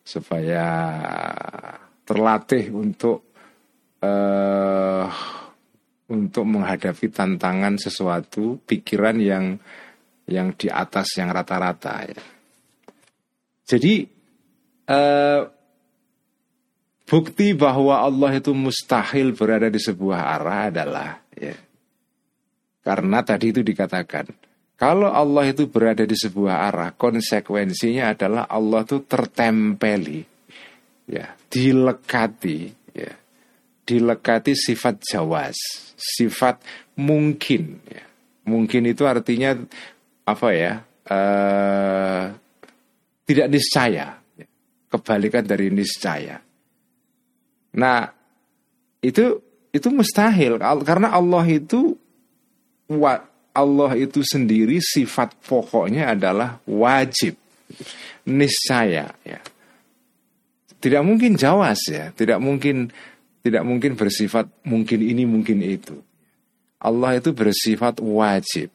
supaya 0.06 0.66
terlatih 2.06 2.70
untuk 2.70 3.34
uh, 3.98 5.10
untuk 6.06 6.44
menghadapi 6.46 7.10
tantangan 7.10 7.82
sesuatu 7.82 8.62
pikiran 8.62 9.18
yang 9.18 9.58
yang 10.30 10.54
di 10.54 10.70
atas 10.70 11.18
yang 11.18 11.34
rata-rata 11.34 12.06
ya. 12.06 12.22
Jadi 13.66 14.06
uh, 14.86 15.50
bukti 17.10 17.58
bahwa 17.58 18.06
Allah 18.06 18.38
itu 18.38 18.54
mustahil 18.54 19.34
berada 19.34 19.66
di 19.66 19.82
sebuah 19.82 20.20
arah 20.38 20.70
adalah 20.70 21.10
ya, 21.34 21.58
karena 22.86 23.18
tadi 23.26 23.50
itu 23.50 23.66
dikatakan 23.66 24.53
kalau 24.74 25.06
Allah 25.06 25.54
itu 25.54 25.70
berada 25.70 26.02
di 26.02 26.18
sebuah 26.18 26.66
arah, 26.70 26.90
konsekuensinya 26.98 28.10
adalah 28.10 28.50
Allah 28.50 28.82
itu 28.82 29.06
tertempeli, 29.06 30.26
ya, 31.06 31.30
dilekati, 31.46 32.58
ya, 32.90 33.14
dilekati 33.86 34.52
sifat 34.58 34.98
jawas, 35.06 35.54
sifat 35.94 36.58
mungkin, 36.98 37.78
ya. 37.86 38.04
Mungkin 38.44 38.84
itu 38.84 39.08
artinya 39.08 39.56
apa 40.28 40.48
ya? 40.52 40.84
Uh, 41.08 42.28
tidak 43.24 43.48
niscaya, 43.48 44.20
ya. 44.20 44.46
kebalikan 44.90 45.46
dari 45.46 45.72
niscaya. 45.72 46.42
Nah, 47.78 48.10
itu 49.00 49.38
itu 49.74 49.88
mustahil 49.90 50.58
karena 50.86 51.10
Allah 51.10 51.44
itu 51.50 51.98
Allah 53.54 53.94
itu 53.94 54.20
sendiri 54.26 54.82
sifat 54.82 55.38
pokoknya 55.46 56.18
adalah 56.18 56.58
wajib. 56.66 57.38
Niscaya 58.26 59.14
ya. 59.22 59.40
Tidak 60.82 61.02
mungkin 61.06 61.38
jawas 61.38 61.78
ya. 61.86 62.10
Tidak 62.10 62.42
mungkin 62.42 62.90
tidak 63.46 63.62
mungkin 63.62 63.94
bersifat 63.94 64.50
mungkin 64.66 65.00
ini 65.00 65.22
mungkin 65.22 65.62
itu. 65.62 66.02
Allah 66.82 67.16
itu 67.16 67.30
bersifat 67.30 68.02
wajib. 68.02 68.74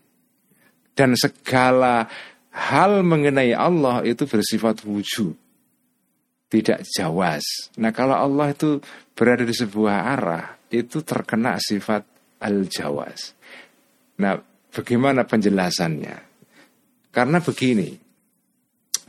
Dan 0.95 1.13
segala 1.19 2.07
hal 2.49 3.03
mengenai 3.03 3.51
Allah 3.51 4.01
itu 4.07 4.23
bersifat 4.25 4.81
wujud. 4.87 5.35
Tidak 6.49 6.81
jawas. 6.87 7.45
Nah 7.77 7.93
kalau 7.93 8.17
Allah 8.17 8.55
itu 8.55 8.81
berada 9.13 9.43
di 9.43 9.53
sebuah 9.53 9.95
arah 10.17 10.57
itu 10.71 11.03
terkena 11.03 11.59
sifat 11.59 12.05
al-jawas. 12.39 13.35
Nah, 14.19 14.39
bagaimana 14.73 15.25
penjelasannya? 15.25 16.17
Karena 17.09 17.37
begini, 17.41 17.89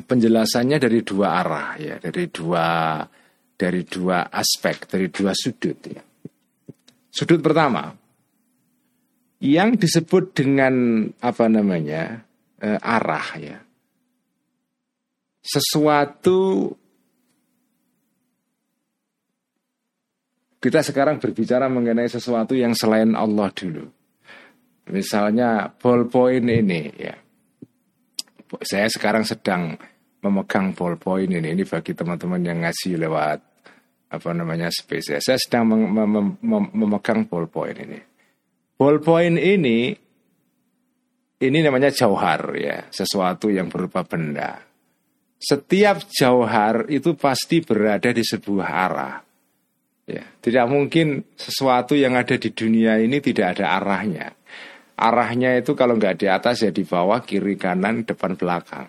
penjelasannya 0.05 0.79
dari 0.81 1.01
dua 1.05 1.27
arah 1.41 1.71
ya, 1.77 1.97
dari 2.01 2.29
dua 2.33 2.67
dari 3.61 3.85
dua 3.85 4.33
aspek, 4.33 4.89
dari 4.89 5.13
dua 5.13 5.37
sudut 5.37 5.79
ya. 5.85 6.01
Sudut 7.13 7.45
pertama, 7.45 7.93
yang 9.45 9.77
disebut 9.77 10.33
dengan 10.33 11.05
apa 11.21 11.45
namanya 11.53 12.25
eh, 12.57 12.81
arah 12.81 13.29
ya, 13.37 13.59
sesuatu 15.45 16.73
kita 20.61 20.85
sekarang 20.85 21.17
berbicara 21.21 21.73
mengenai 21.73 22.09
sesuatu 22.09 22.53
yang 22.53 22.77
selain 22.77 23.17
Allah 23.17 23.49
dulu. 23.53 24.00
Misalnya 24.89 25.69
ballpoint 25.69 26.49
ini 26.49 26.89
ya. 26.97 27.15
Saya 28.65 28.89
sekarang 28.89 29.29
sedang 29.29 29.77
memegang 30.25 30.73
ballpoint 30.73 31.31
ini. 31.31 31.53
Ini 31.53 31.65
bagi 31.69 31.93
teman-teman 31.93 32.41
yang 32.41 32.65
ngasih 32.65 32.97
lewat 32.97 33.39
apa 34.11 34.31
namanya 34.35 34.73
space. 34.73 35.21
Saya 35.21 35.39
sedang 35.39 35.71
mem 35.71 35.87
mem 35.93 36.27
mem 36.41 36.65
memegang 36.73 37.29
ballpoint 37.29 37.79
ini. 37.79 38.01
Ballpoint 38.81 39.37
ini 39.37 39.93
ini 41.41 41.59
namanya 41.65 41.89
jauhar 41.89 42.53
ya, 42.57 42.85
sesuatu 42.93 43.49
yang 43.49 43.73
berupa 43.73 44.05
benda. 44.05 44.61
Setiap 45.41 46.05
jauhar 46.13 46.85
itu 46.93 47.17
pasti 47.17 47.65
berada 47.65 48.13
di 48.13 48.21
sebuah 48.21 48.69
arah. 48.69 49.17
Ya, 50.05 50.27
tidak 50.45 50.69
mungkin 50.69 51.25
sesuatu 51.41 51.97
yang 51.97 52.13
ada 52.19 52.37
di 52.37 52.53
dunia 52.53 53.01
ini 53.01 53.25
tidak 53.25 53.57
ada 53.57 53.81
arahnya. 53.81 54.37
Arahnya 55.01 55.57
itu 55.57 55.73
kalau 55.73 55.97
nggak 55.97 56.21
di 56.21 56.27
atas 56.29 56.61
ya 56.61 56.69
di 56.69 56.85
bawah, 56.85 57.25
kiri, 57.25 57.57
kanan, 57.57 58.05
depan, 58.05 58.37
belakang. 58.37 58.85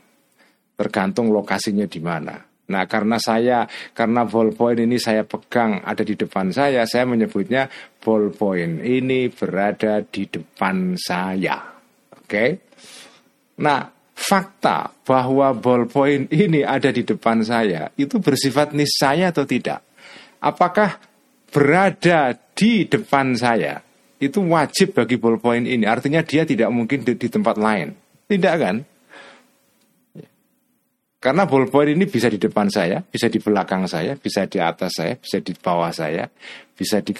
Tergantung 0.76 1.32
lokasinya 1.32 1.88
di 1.88 2.04
mana. 2.04 2.36
Nah 2.72 2.84
karena 2.88 3.16
saya, 3.20 3.68
karena 3.96 4.28
ballpoint 4.28 4.80
ini 4.80 5.00
saya 5.00 5.24
pegang 5.24 5.84
ada 5.84 6.04
di 6.04 6.16
depan 6.20 6.52
saya, 6.52 6.88
saya 6.88 7.04
menyebutnya 7.08 7.68
ballpoint 8.00 8.84
ini 8.84 9.28
berada 9.32 10.04
di 10.04 10.28
depan 10.28 10.96
saya. 10.96 11.60
Oke? 12.16 12.28
Okay? 12.28 12.50
Nah 13.64 13.88
fakta 14.16 14.92
bahwa 15.04 15.52
ballpoint 15.56 16.32
ini 16.32 16.64
ada 16.64 16.92
di 16.92 17.04
depan 17.04 17.44
saya 17.44 17.92
itu 18.00 18.20
bersifat 18.24 18.72
niscaya 18.72 19.32
atau 19.36 19.44
tidak? 19.44 19.84
Apakah 20.40 20.98
berada 21.52 22.34
di 22.56 22.88
depan 22.88 23.36
saya 23.36 23.91
itu 24.22 24.40
wajib 24.46 24.94
bagi 24.94 25.18
ballpoint 25.18 25.66
ini. 25.66 25.90
Artinya 25.90 26.22
dia 26.22 26.46
tidak 26.46 26.70
mungkin 26.70 27.02
di, 27.02 27.18
di 27.18 27.28
tempat 27.28 27.58
lain. 27.58 27.90
Tidak 28.30 28.56
kan? 28.62 28.76
Karena 31.22 31.46
ballpoint 31.46 31.94
ini 31.94 32.06
bisa 32.06 32.30
di 32.30 32.38
depan 32.38 32.70
saya, 32.70 33.02
bisa 33.02 33.30
di 33.30 33.38
belakang 33.42 33.86
saya, 33.90 34.14
bisa 34.18 34.46
di 34.46 34.58
atas 34.62 35.02
saya, 35.02 35.14
bisa 35.18 35.38
di 35.42 35.54
bawah 35.58 35.94
saya, 35.94 36.26
bisa 36.74 37.02
di 37.02 37.14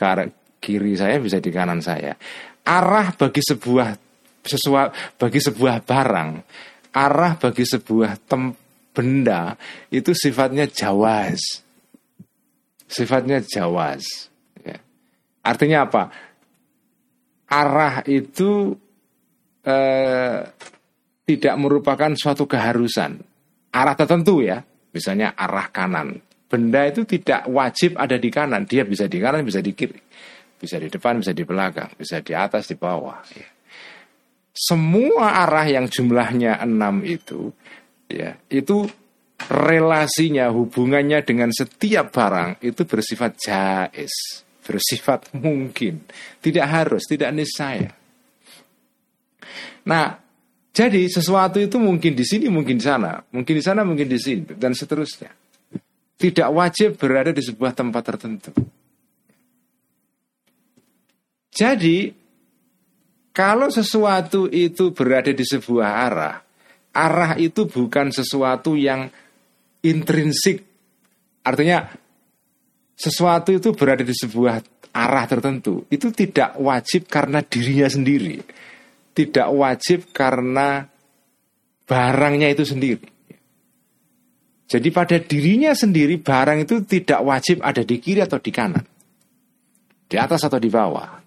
kiri 0.62 0.94
saya, 0.94 1.18
bisa 1.18 1.42
di 1.42 1.50
kanan 1.50 1.82
saya. 1.82 2.14
Arah 2.66 3.14
bagi 3.18 3.42
sebuah 3.42 4.12
sesuatu 4.42 4.94
bagi 5.22 5.38
sebuah 5.38 5.86
barang, 5.86 6.30
arah 6.98 7.34
bagi 7.38 7.62
sebuah 7.62 8.18
tem, 8.26 8.54
benda 8.92 9.56
itu 9.94 10.12
sifatnya 10.18 10.66
jawas. 10.66 11.62
Sifatnya 12.90 13.40
jawas. 13.40 14.28
Ya. 14.66 14.82
Artinya 15.46 15.88
apa? 15.88 16.12
Arah 17.52 18.00
itu 18.08 18.72
eh, 19.68 20.40
tidak 21.28 21.56
merupakan 21.60 22.12
suatu 22.16 22.48
keharusan. 22.48 23.20
Arah 23.72 23.96
tertentu 23.96 24.40
ya, 24.40 24.64
misalnya 24.96 25.36
arah 25.36 25.68
kanan. 25.68 26.16
Benda 26.48 26.88
itu 26.88 27.08
tidak 27.08 27.48
wajib 27.48 27.96
ada 27.96 28.16
di 28.20 28.28
kanan, 28.32 28.68
dia 28.68 28.84
bisa 28.84 29.08
di 29.08 29.20
kanan, 29.20 29.44
bisa 29.44 29.60
di 29.60 29.72
kiri. 29.76 30.00
Bisa 30.60 30.78
di 30.78 30.92
depan, 30.92 31.20
bisa 31.20 31.32
di 31.32 31.44
belakang, 31.44 31.92
bisa 31.96 32.22
di 32.22 32.36
atas, 32.38 32.70
di 32.70 32.76
bawah. 32.78 33.20
Ya. 33.34 33.50
Semua 34.52 35.42
arah 35.42 35.66
yang 35.66 35.88
jumlahnya 35.88 36.60
enam 36.60 37.02
itu, 37.08 37.56
ya 38.12 38.36
itu 38.52 38.84
relasinya, 39.48 40.52
hubungannya 40.52 41.24
dengan 41.24 41.50
setiap 41.50 42.14
barang 42.14 42.62
itu 42.62 42.84
bersifat 42.84 43.32
jais 43.40 44.44
bersifat 44.72 45.36
mungkin, 45.36 46.08
tidak 46.40 46.66
harus, 46.72 47.04
tidak 47.04 47.36
niscaya. 47.36 47.92
Nah, 49.84 50.16
jadi 50.72 51.04
sesuatu 51.12 51.60
itu 51.60 51.76
mungkin 51.76 52.16
di 52.16 52.24
sini, 52.24 52.48
mungkin 52.48 52.80
di 52.80 52.86
sana, 52.88 53.20
mungkin 53.36 53.54
di 53.60 53.64
sana, 53.64 53.84
mungkin 53.84 54.08
di 54.08 54.16
sini, 54.16 54.56
dan 54.56 54.72
seterusnya. 54.72 55.36
Tidak 56.16 56.48
wajib 56.48 56.96
berada 56.96 57.36
di 57.36 57.44
sebuah 57.44 57.76
tempat 57.76 58.04
tertentu. 58.08 58.56
Jadi, 61.52 62.16
kalau 63.36 63.68
sesuatu 63.68 64.48
itu 64.48 64.96
berada 64.96 65.36
di 65.36 65.44
sebuah 65.44 65.90
arah, 66.08 66.40
arah 66.96 67.36
itu 67.36 67.68
bukan 67.68 68.16
sesuatu 68.16 68.80
yang 68.80 69.12
intrinsik. 69.84 70.64
Artinya 71.44 71.90
sesuatu 73.02 73.50
itu 73.50 73.74
berada 73.74 74.06
di 74.06 74.14
sebuah 74.14 74.62
arah 74.94 75.26
tertentu, 75.26 75.90
itu 75.90 76.14
tidak 76.14 76.54
wajib 76.62 77.10
karena 77.10 77.42
dirinya 77.42 77.90
sendiri. 77.90 78.38
Tidak 79.12 79.50
wajib 79.50 80.14
karena 80.14 80.86
barangnya 81.90 82.48
itu 82.54 82.64
sendiri. 82.64 83.10
Jadi 84.72 84.88
pada 84.88 85.20
dirinya 85.20 85.76
sendiri 85.76 86.16
barang 86.16 86.64
itu 86.64 86.80
tidak 86.88 87.20
wajib 87.28 87.60
ada 87.60 87.84
di 87.84 88.00
kiri 88.00 88.24
atau 88.24 88.40
di 88.40 88.52
kanan. 88.56 88.86
Di 90.08 90.16
atas 90.16 90.48
atau 90.48 90.62
di 90.62 90.72
bawah. 90.72 91.20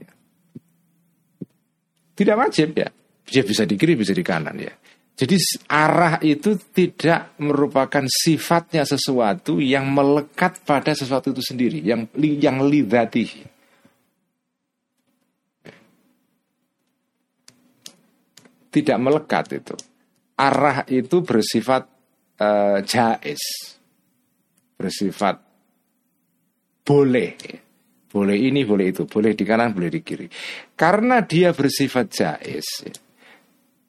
Tidak 2.15 2.37
wajib 2.39 2.73
ya. 2.79 2.89
Dia 3.25 3.43
bisa 3.45 3.69
di 3.69 3.75
kiri, 3.77 3.99
bisa 3.99 4.17
di 4.17 4.25
kanan 4.25 4.57
ya. 4.57 4.73
Jadi 5.15 5.39
arah 5.71 6.19
itu 6.27 6.59
tidak 6.75 7.39
merupakan 7.39 8.03
sifatnya 8.11 8.83
sesuatu 8.83 9.63
yang 9.63 9.87
melekat 9.95 10.67
pada 10.67 10.91
sesuatu 10.91 11.31
itu 11.31 11.39
sendiri, 11.39 11.79
yang 11.87 12.11
yang 12.19 12.59
lidati. 12.67 13.47
Tidak 18.75 18.99
melekat 18.99 19.55
itu. 19.55 19.79
Arah 20.35 20.83
itu 20.91 21.23
bersifat 21.23 21.87
uh, 22.43 22.83
jais, 22.83 23.43
bersifat 24.75 25.39
boleh, 26.83 27.39
boleh 28.11 28.35
ini, 28.35 28.67
boleh 28.67 28.91
itu, 28.91 29.07
boleh 29.07 29.39
di 29.39 29.47
kanan, 29.47 29.71
boleh 29.71 29.95
di 29.95 30.03
kiri. 30.03 30.27
Karena 30.75 31.23
dia 31.23 31.55
bersifat 31.55 32.07
jais, 32.11 32.67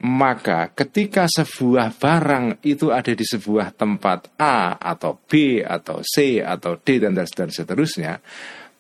maka 0.03 0.75
ketika 0.75 1.23
sebuah 1.31 1.95
barang 1.95 2.59
itu 2.67 2.91
ada 2.91 3.15
di 3.15 3.23
sebuah 3.23 3.71
tempat 3.79 4.35
A 4.35 4.75
atau 4.75 5.15
B 5.15 5.63
atau 5.63 6.03
C 6.03 6.43
atau 6.43 6.75
D 6.75 6.99
dan, 6.99 7.15
dan 7.15 7.49
seterusnya, 7.49 8.19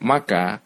maka 0.03 0.59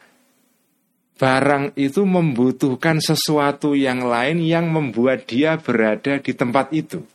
barang 1.20 1.78
itu 1.78 2.02
membutuhkan 2.08 2.98
sesuatu 2.98 3.78
yang 3.78 4.08
lain 4.08 4.42
yang 4.42 4.72
membuat 4.74 5.30
dia 5.30 5.60
berada 5.62 6.18
di 6.18 6.34
tempat 6.34 6.74
itu. 6.74 7.06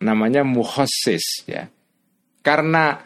Namanya 0.00 0.42
muhossis 0.42 1.44
ya. 1.44 1.68
Karena 2.40 2.96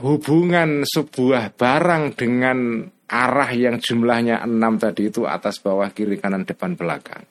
hubungan 0.00 0.88
sebuah 0.88 1.52
barang 1.52 2.16
dengan 2.16 2.88
arah 3.12 3.52
yang 3.52 3.76
jumlahnya 3.76 4.40
enam 4.40 4.80
tadi 4.80 5.12
itu 5.12 5.28
atas 5.28 5.60
bawah 5.60 5.92
kiri 5.92 6.16
kanan 6.16 6.48
depan 6.48 6.72
belakang. 6.72 7.28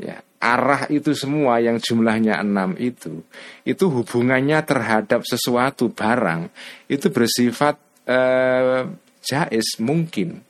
Ya, 0.00 0.24
arah 0.40 0.88
itu 0.88 1.12
semua 1.12 1.60
yang 1.60 1.76
jumlahnya 1.76 2.40
enam 2.40 2.74
itu, 2.80 3.20
itu 3.62 3.84
hubungannya 3.92 4.64
terhadap 4.64 5.22
sesuatu 5.28 5.92
barang 5.92 6.48
itu 6.88 7.12
bersifat 7.12 7.76
eh, 8.08 8.88
jais 9.20 9.68
mungkin 9.78 10.40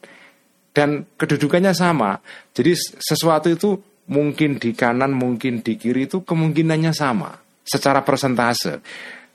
dan 0.71 1.05
kedudukannya 1.19 1.75
sama. 1.75 2.23
Jadi 2.55 2.73
sesuatu 3.03 3.51
itu 3.51 3.77
mungkin 4.09 4.63
di 4.63 4.73
kanan, 4.73 5.13
mungkin 5.13 5.61
di 5.61 5.75
kiri 5.77 6.07
itu 6.07 6.23
kemungkinannya 6.23 6.95
sama 6.95 7.35
secara 7.67 8.01
persentase 8.07 8.83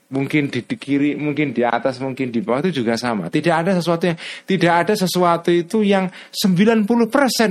mungkin 0.08 0.48
di, 0.48 0.64
di 0.64 0.76
kiri, 0.80 1.12
mungkin 1.20 1.52
di 1.52 1.60
atas, 1.60 2.00
mungkin 2.00 2.32
di 2.32 2.40
bawah 2.40 2.64
itu 2.64 2.80
juga 2.80 2.96
sama. 2.96 3.28
Tidak 3.28 3.52
ada 3.52 3.76
sesuatu 3.76 4.08
yang 4.08 4.18
tidak 4.48 4.72
ada 4.84 4.94
sesuatu 4.96 5.50
itu 5.52 5.84
yang 5.84 6.08
90% 6.32 6.88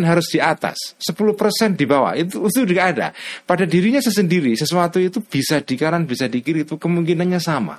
harus 0.01 0.27
di 0.33 0.39
atas, 0.41 0.97
10% 0.97 1.77
di 1.77 1.85
bawah. 1.85 2.17
Itu 2.17 2.49
itu 2.49 2.65
tidak 2.65 2.85
ada. 2.97 3.07
Pada 3.45 3.63
dirinya 3.69 4.01
sendiri 4.01 4.57
sesuatu 4.57 4.97
itu 4.97 5.21
bisa 5.21 5.61
di 5.61 5.77
kanan, 5.77 6.09
bisa 6.09 6.25
di 6.25 6.41
kiri 6.41 6.65
itu 6.65 6.81
kemungkinannya 6.81 7.37
sama. 7.37 7.77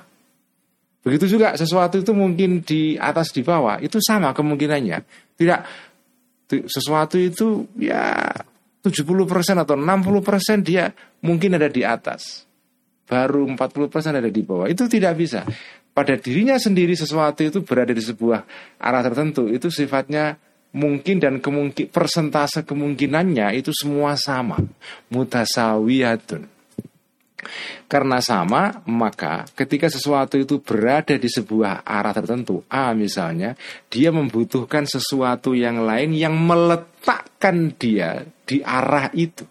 Begitu 0.99 1.39
juga 1.39 1.55
sesuatu 1.55 1.99
itu 1.99 2.11
mungkin 2.11 2.59
di 2.63 2.99
atas 2.99 3.31
di 3.31 3.43
bawah, 3.43 3.79
itu 3.79 3.99
sama 4.03 4.35
kemungkinannya. 4.35 4.97
Tidak 5.39 5.59
sesuatu 6.67 7.15
itu 7.15 7.67
ya 7.79 8.31
70% 8.81 9.63
atau 9.63 9.75
60% 9.75 10.63
dia 10.63 10.89
mungkin 11.21 11.59
ada 11.59 11.67
di 11.67 11.83
atas 11.83 12.48
baru 13.09 13.49
40% 13.49 14.21
ada 14.21 14.29
di 14.29 14.45
bawah. 14.45 14.69
Itu 14.69 14.85
tidak 14.85 15.17
bisa. 15.17 15.41
Pada 15.89 16.13
dirinya 16.15 16.55
sendiri 16.61 16.93
sesuatu 16.93 17.41
itu 17.41 17.65
berada 17.65 17.91
di 17.91 17.99
sebuah 17.99 18.45
arah 18.77 19.01
tertentu, 19.01 19.49
itu 19.49 19.73
sifatnya 19.73 20.37
mungkin 20.77 21.17
dan 21.17 21.41
kemungkin 21.41 21.89
persentase 21.89 22.61
kemungkinannya 22.61 23.57
itu 23.57 23.73
semua 23.73 24.13
sama. 24.13 24.61
Mutasawiyatun. 25.09 26.61
Karena 27.89 28.21
sama, 28.21 28.83
maka 28.85 29.47
ketika 29.57 29.89
sesuatu 29.89 30.37
itu 30.37 30.61
berada 30.61 31.15
di 31.17 31.25
sebuah 31.25 31.81
arah 31.87 32.13
tertentu, 32.13 32.61
A 32.69 32.93
misalnya, 32.93 33.57
dia 33.89 34.13
membutuhkan 34.13 34.85
sesuatu 34.85 35.57
yang 35.57 35.81
lain 35.81 36.13
yang 36.13 36.35
meletakkan 36.37 37.73
dia 37.79 38.27
di 38.45 38.61
arah 38.61 39.09
itu. 39.17 39.47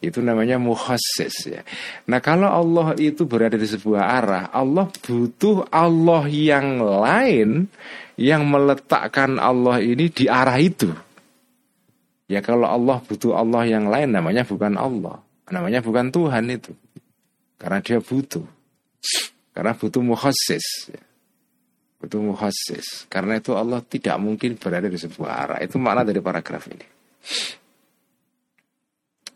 Itu 0.00 0.24
namanya 0.24 0.56
muhassis 0.56 1.44
ya. 1.44 1.60
Nah 2.08 2.24
kalau 2.24 2.48
Allah 2.48 2.96
itu 2.96 3.28
berada 3.28 3.60
di 3.60 3.68
sebuah 3.68 4.00
arah, 4.00 4.44
Allah 4.48 4.88
butuh 4.88 5.68
Allah 5.68 6.24
yang 6.24 6.80
lain 6.80 7.68
yang 8.16 8.48
meletakkan 8.48 9.36
Allah 9.36 9.84
ini 9.84 10.08
di 10.08 10.24
arah 10.24 10.56
itu. 10.56 10.88
Ya 12.32 12.40
kalau 12.40 12.64
Allah 12.64 13.04
butuh 13.04 13.36
Allah 13.36 13.68
yang 13.68 13.92
lain 13.92 14.16
namanya 14.16 14.48
bukan 14.48 14.80
Allah, 14.80 15.20
namanya 15.52 15.84
bukan 15.84 16.08
Tuhan 16.08 16.48
itu. 16.48 16.72
Karena 17.60 17.84
dia 17.84 18.00
butuh. 18.00 18.46
Karena 19.52 19.76
butuh 19.76 20.00
muhassis. 20.00 20.88
Ya. 20.88 21.02
Butuh 22.00 22.24
muhassis. 22.24 23.04
Karena 23.12 23.36
itu 23.36 23.52
Allah 23.52 23.84
tidak 23.84 24.16
mungkin 24.16 24.56
berada 24.56 24.88
di 24.88 24.96
sebuah 24.96 25.30
arah. 25.44 25.58
Itu 25.60 25.76
makna 25.76 26.08
dari 26.08 26.24
paragraf 26.24 26.64
ini. 26.72 26.86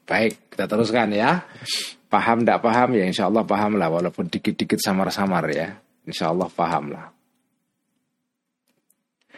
Baik, 0.05 0.53
kita 0.53 0.69
teruskan 0.69 1.17
ya. 1.17 1.41
Paham 2.13 2.45
tidak 2.45 2.61
paham 2.61 2.95
ya 2.95 3.05
insya 3.09 3.27
Allah 3.27 3.43
paham 3.43 3.81
lah 3.81 3.89
walaupun 3.89 4.29
dikit-dikit 4.29 4.77
samar-samar 4.79 5.45
ya. 5.51 5.69
Insya 6.05 6.31
Allah 6.31 6.49
paham 6.53 6.93
lah. 6.93 7.09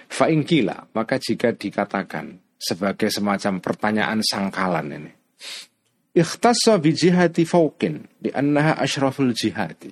Fa'ingkila, 0.07 0.91
maka 0.95 1.19
jika 1.19 1.55
dikatakan 1.55 2.39
sebagai 2.59 3.11
semacam 3.11 3.63
pertanyaan 3.63 4.21
sangkalan 4.23 4.87
ini. 4.91 5.13
Ikhtassa 6.17 6.79
bi 6.83 6.95
jihati 6.95 7.47
fauqin 7.47 8.03
di 8.19 8.31
annaha 8.35 8.79
asyraful 8.83 9.31
jihati. 9.35 9.91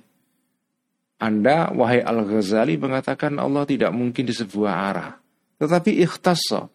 Anda, 1.15 1.71
wahai 1.71 2.03
Al-Ghazali, 2.03 2.75
mengatakan 2.75 3.39
Allah 3.39 3.63
tidak 3.63 3.95
mungkin 3.95 4.27
di 4.27 4.35
sebuah 4.35 4.73
arah. 4.91 5.15
Tetapi 5.55 6.03
ikhtassa, 6.03 6.67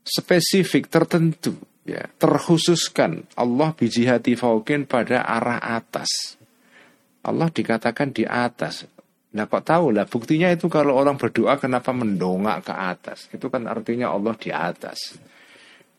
spesifik, 0.00 0.88
tertentu 0.88 1.71
ya 1.82 2.06
terkhususkan 2.18 3.26
Allah 3.34 3.74
bijihati 3.74 4.38
faukin 4.38 4.86
pada 4.86 5.26
arah 5.26 5.58
atas. 5.58 6.38
Allah 7.22 7.48
dikatakan 7.50 8.10
di 8.10 8.26
atas. 8.26 8.86
Nah 9.32 9.48
kok 9.48 9.64
tahu 9.64 9.96
lah 9.96 10.04
buktinya 10.04 10.52
itu 10.52 10.68
kalau 10.68 10.98
orang 10.98 11.16
berdoa 11.16 11.56
kenapa 11.56 11.94
mendongak 11.94 12.68
ke 12.68 12.74
atas. 12.74 13.18
Itu 13.32 13.48
kan 13.48 13.64
artinya 13.70 14.12
Allah 14.12 14.34
di 14.36 14.50
atas. 14.52 15.16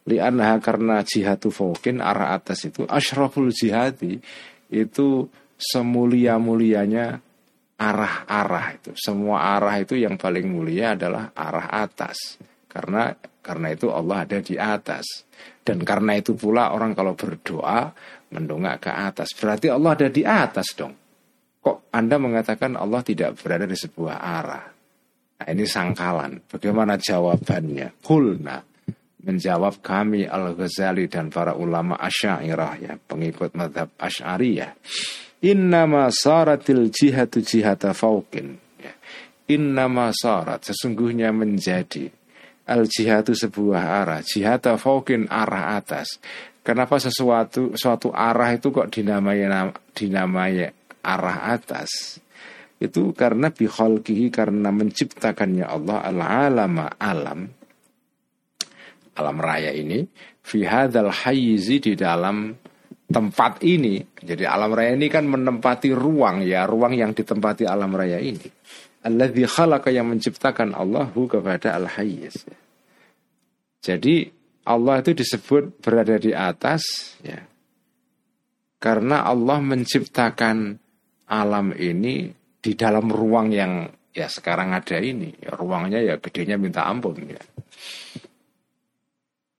Lianah 0.03 0.59
karena 0.59 0.99
jihatu 1.01 1.47
faukin 1.47 2.03
arah 2.03 2.35
atas 2.35 2.67
itu 2.67 2.83
asyraful 2.83 3.47
jihati 3.55 4.19
itu 4.67 5.07
semulia-mulianya 5.55 7.23
arah-arah 7.79 8.67
itu. 8.75 8.91
Semua 8.99 9.55
arah 9.55 9.79
itu 9.79 9.95
yang 9.95 10.19
paling 10.19 10.45
mulia 10.47 10.93
adalah 10.93 11.31
arah 11.31 11.67
atas. 11.71 12.37
Karena 12.67 13.15
karena 13.43 13.67
itu 13.71 13.91
Allah 13.91 14.27
ada 14.27 14.39
di 14.43 14.55
atas. 14.59 15.05
Dan 15.63 15.79
karena 15.87 16.19
itu 16.19 16.35
pula 16.35 16.75
orang 16.75 16.91
kalau 16.91 17.15
berdoa 17.15 17.87
mendongak 18.35 18.83
ke 18.83 18.91
atas. 18.91 19.31
Berarti 19.31 19.71
Allah 19.71 19.91
ada 19.95 20.07
di 20.11 20.23
atas 20.27 20.75
dong. 20.75 20.93
Kok 21.63 21.95
Anda 21.95 22.19
mengatakan 22.19 22.75
Allah 22.75 22.99
tidak 22.99 23.39
berada 23.39 23.63
di 23.63 23.79
sebuah 23.79 24.19
arah? 24.19 24.65
Nah, 25.39 25.47
ini 25.47 25.63
sangkalan. 25.63 26.43
Bagaimana 26.51 26.99
jawabannya? 26.99 28.03
Kulna 28.03 28.59
menjawab 29.23 29.79
kami 29.79 30.27
Al-Ghazali 30.27 31.07
dan 31.07 31.31
para 31.31 31.55
ulama 31.55 31.95
Asy'ariyah 31.95 32.73
ya, 32.83 32.93
pengikut 32.99 33.55
madhab 33.55 33.87
Asy'ariyah. 33.95 34.75
Innama 35.43 36.11
saratil 36.11 36.91
jihatu 36.91 37.43
jihata 37.43 37.95
fauqin. 37.95 38.59
Ya. 38.79 38.95
Innama 39.51 40.11
sarat 40.15 40.63
sesungguhnya 40.67 41.31
menjadi 41.35 42.07
Al 42.63 42.87
jihadu 42.87 43.35
sebuah 43.35 44.03
arah, 44.03 44.21
jihada 44.23 44.79
faukin 44.79 45.27
arah 45.27 45.75
atas. 45.75 46.19
Kenapa 46.63 46.95
sesuatu 46.95 47.75
suatu 47.75 48.15
arah 48.15 48.55
itu 48.55 48.71
kok 48.71 48.87
dinamai 48.87 49.43
dinamai 49.91 50.63
arah 51.03 51.37
atas? 51.51 52.23
Itu 52.79 53.11
karena 53.11 53.51
bikhalqihi 53.51 54.31
karena 54.31 54.71
menciptakannya 54.71 55.67
Allah 55.67 56.07
al-alama 56.07 56.87
alam 56.95 57.51
alam 59.13 59.37
raya 59.37 59.69
ini 59.69 60.01
fi 60.41 60.65
hadzal 60.65 61.11
hayyizi 61.11 61.79
di 61.79 61.93
dalam 61.93 62.55
tempat 63.07 63.61
ini. 63.61 64.01
Jadi 64.17 64.43
alam 64.43 64.73
raya 64.73 64.97
ini 64.97 65.07
kan 65.07 65.29
menempati 65.29 65.93
ruang 65.93 66.41
ya, 66.41 66.65
ruang 66.65 66.97
yang 66.97 67.13
ditempati 67.13 67.69
alam 67.69 67.93
raya 67.93 68.17
ini. 68.17 68.49
Alladzi 69.03 69.43
khalaqa 69.43 69.91
yang 69.91 70.07
menciptakan 70.07 70.71
Allahu 70.71 71.27
kepada 71.27 71.75
Al-Hayyiz. 71.75 72.47
Jadi 73.83 74.31
Allah 74.63 75.03
itu 75.03 75.11
disebut 75.11 75.83
berada 75.83 76.15
di 76.15 76.31
atas 76.31 76.81
ya. 77.19 77.43
Karena 78.79 79.27
Allah 79.27 79.59
menciptakan 79.63 80.75
alam 81.27 81.71
ini 81.75 82.31
di 82.59 82.71
dalam 82.75 83.11
ruang 83.11 83.51
yang 83.51 83.87
ya 84.15 84.27
sekarang 84.31 84.71
ada 84.71 84.99
ini. 84.99 85.35
Ya, 85.39 85.55
ruangnya 85.55 85.99
ya 85.99 86.15
gedenya 86.19 86.55
minta 86.55 86.87
ampun 86.87 87.27
ya. 87.27 87.43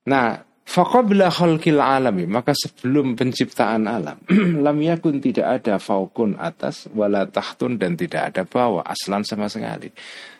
Nah, 0.05 0.44
Faqabla 0.65 1.29
khalqil 1.29 1.77
alami 1.77 2.25
Maka 2.25 2.57
sebelum 2.57 3.13
penciptaan 3.13 3.85
alam 3.85 4.17
Lam 4.65 4.77
yakun 4.81 5.21
tidak 5.21 5.61
ada 5.61 5.77
faukun 5.77 6.35
atas 6.41 6.89
Wala 6.89 7.29
tahtun 7.29 7.77
dan 7.77 7.93
tidak 7.93 8.33
ada 8.33 8.43
bawah 8.49 8.81
Aslan 8.81 9.21
sama 9.21 9.45
sekali. 9.45 9.93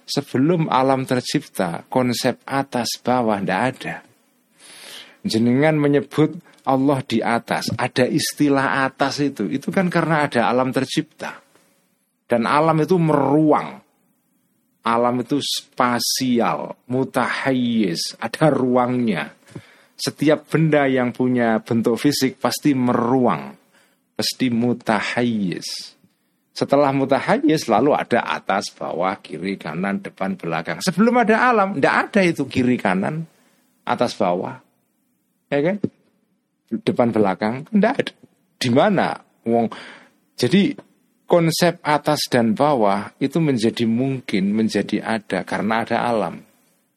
Sebelum 0.05 0.65
alam 0.67 1.05
tercipta 1.05 1.85
Konsep 1.85 2.41
atas 2.49 2.97
bawah 3.05 3.37
tidak 3.37 3.61
ada. 3.77 3.95
Jenengan 5.21 5.77
menyebut 5.77 6.33
Allah 6.65 6.99
di 7.05 7.21
atas 7.21 7.69
Ada 7.77 8.09
istilah 8.09 8.89
atas 8.89 9.21
itu. 9.21 9.45
Itu 9.45 9.69
kan 9.69 9.93
karena 9.93 10.25
ada 10.25 10.49
alam 10.49 10.73
tercipta. 10.73 11.37
Dan 12.25 12.49
alam 12.49 12.81
itu 12.81 12.97
meruang. 12.97 13.85
Alam 14.85 15.25
itu 15.25 15.41
spasial, 15.41 16.77
mutahayyiz, 16.85 18.21
ada 18.21 18.53
ruangnya. 18.53 19.33
Setiap 19.95 20.51
benda 20.51 20.85
yang 20.91 21.15
punya 21.15 21.63
bentuk 21.63 21.95
fisik 21.95 22.35
pasti 22.35 22.75
meruang, 22.75 23.55
pasti 24.15 24.51
mutahayyiz. 24.51 25.95
Setelah 26.55 26.91
mutahayyiz 26.91 27.67
lalu 27.71 27.95
ada 27.95 28.23
atas, 28.23 28.71
bawah, 28.75 29.15
kiri, 29.19 29.55
kanan, 29.55 30.03
depan, 30.03 30.35
belakang. 30.35 30.79
Sebelum 30.83 31.23
ada 31.23 31.51
alam, 31.51 31.79
tidak 31.79 31.95
ada 32.11 32.21
itu 32.23 32.43
kiri, 32.47 32.75
kanan, 32.75 33.27
atas, 33.87 34.15
bawah. 34.15 34.59
Ya 35.51 35.59
kan? 35.63 35.77
Depan, 36.71 37.11
belakang, 37.11 37.67
tidak 37.71 37.93
ada. 37.99 38.13
Di 38.59 38.69
mana? 38.71 39.15
Wong. 39.47 39.67
Jadi 40.35 40.75
konsep 41.25 41.81
atas 41.81 42.27
dan 42.29 42.53
bawah 42.53 43.13
itu 43.19 43.41
menjadi 43.41 43.83
mungkin 43.89 44.53
menjadi 44.53 45.01
ada 45.01 45.43
karena 45.43 45.83
ada 45.83 45.97
alam. 46.03 46.41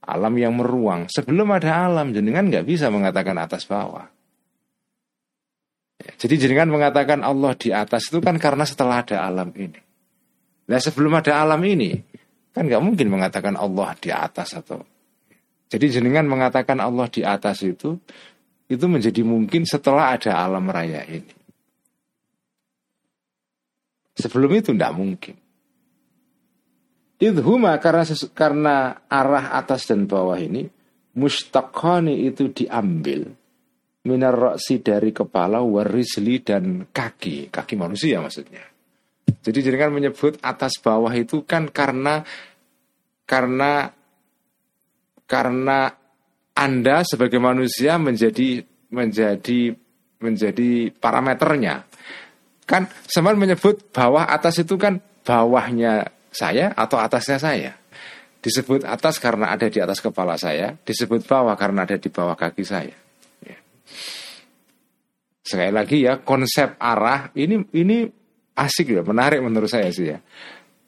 Alam 0.09 0.41
yang 0.41 0.57
meruang. 0.57 1.05
Sebelum 1.13 1.53
ada 1.53 1.85
alam, 1.85 2.17
jenengan 2.17 2.49
nggak 2.49 2.65
bisa 2.65 2.89
mengatakan 2.89 3.37
atas 3.37 3.69
bawah. 3.69 4.09
Ya, 6.01 6.13
jadi 6.17 6.49
jenengan 6.49 6.73
mengatakan 6.73 7.21
Allah 7.21 7.53
di 7.53 7.69
atas 7.77 8.09
itu 8.09 8.25
kan 8.25 8.41
karena 8.41 8.65
setelah 8.65 9.05
ada 9.05 9.21
alam 9.21 9.53
ini. 9.53 9.77
Nah 10.69 10.81
sebelum 10.81 11.13
ada 11.13 11.45
alam 11.45 11.61
ini, 11.61 11.93
kan 12.57 12.65
nggak 12.65 12.81
mungkin 12.81 13.13
mengatakan 13.13 13.53
Allah 13.61 13.93
di 14.01 14.09
atas 14.09 14.57
atau. 14.57 14.81
Jadi 15.69 16.01
jenengan 16.01 16.25
mengatakan 16.25 16.81
Allah 16.81 17.05
di 17.13 17.21
atas 17.21 17.61
itu, 17.61 18.01
itu 18.69 18.85
menjadi 18.89 19.21
mungkin 19.21 19.69
setelah 19.69 20.17
ada 20.17 20.41
alam 20.41 20.65
raya 20.73 21.05
ini. 21.05 21.37
Sebelum 24.17 24.51
itu 24.57 24.73
tidak 24.73 24.97
mungkin. 24.97 25.37
Idhuma 27.19 27.75
karena 27.83 28.07
karena 28.31 28.75
arah 29.11 29.59
atas 29.59 29.91
dan 29.91 30.07
bawah 30.07 30.39
ini 30.39 30.71
mustaqani 31.19 32.31
itu 32.31 32.55
diambil 32.55 33.27
minar 34.07 34.35
roksi 34.39 34.79
dari 34.79 35.11
kepala 35.11 35.59
warisli 35.59 36.39
dan 36.47 36.87
kaki 36.87 37.51
kaki 37.51 37.75
manusia 37.75 38.23
maksudnya. 38.23 38.63
Jadi 39.43 39.59
kan 39.75 39.91
menyebut 39.91 40.39
atas 40.41 40.79
bawah 40.79 41.11
itu 41.13 41.43
kan 41.43 41.67
karena 41.69 42.23
karena 43.27 43.91
karena 45.27 45.91
anda 46.55 47.03
sebagai 47.03 47.43
manusia 47.43 47.99
menjadi 47.99 48.63
menjadi 48.89 49.75
menjadi 50.19 50.91
parameternya 50.97 51.87
Kan 52.69 52.85
Seman 53.09 53.41
menyebut 53.41 53.81
bawah 53.97 54.29
atas 54.29 54.61
itu 54.61 54.77
kan 54.77 55.01
bawahnya 55.25 56.13
saya 56.33 56.73
atau 56.77 57.01
atasnya 57.01 57.39
saya. 57.41 57.73
Disebut 58.39 58.87
atas 58.87 59.19
karena 59.19 59.51
ada 59.51 59.67
di 59.67 59.83
atas 59.83 59.99
kepala 59.99 60.39
saya, 60.39 60.79
disebut 60.87 61.27
bawah 61.27 61.59
karena 61.59 61.83
ada 61.83 61.99
di 61.99 62.07
bawah 62.07 62.39
kaki 62.39 62.63
saya. 62.63 62.95
Ya. 63.43 63.59
Sekali 65.43 65.75
lagi 65.75 66.07
ya, 66.07 66.23
konsep 66.23 66.79
arah 66.79 67.35
ini 67.35 67.67
ini 67.75 68.07
asik 68.55 68.95
ya, 68.95 69.03
menarik 69.03 69.43
menurut 69.43 69.67
saya 69.67 69.91
sih 69.91 70.15
ya. 70.15 70.23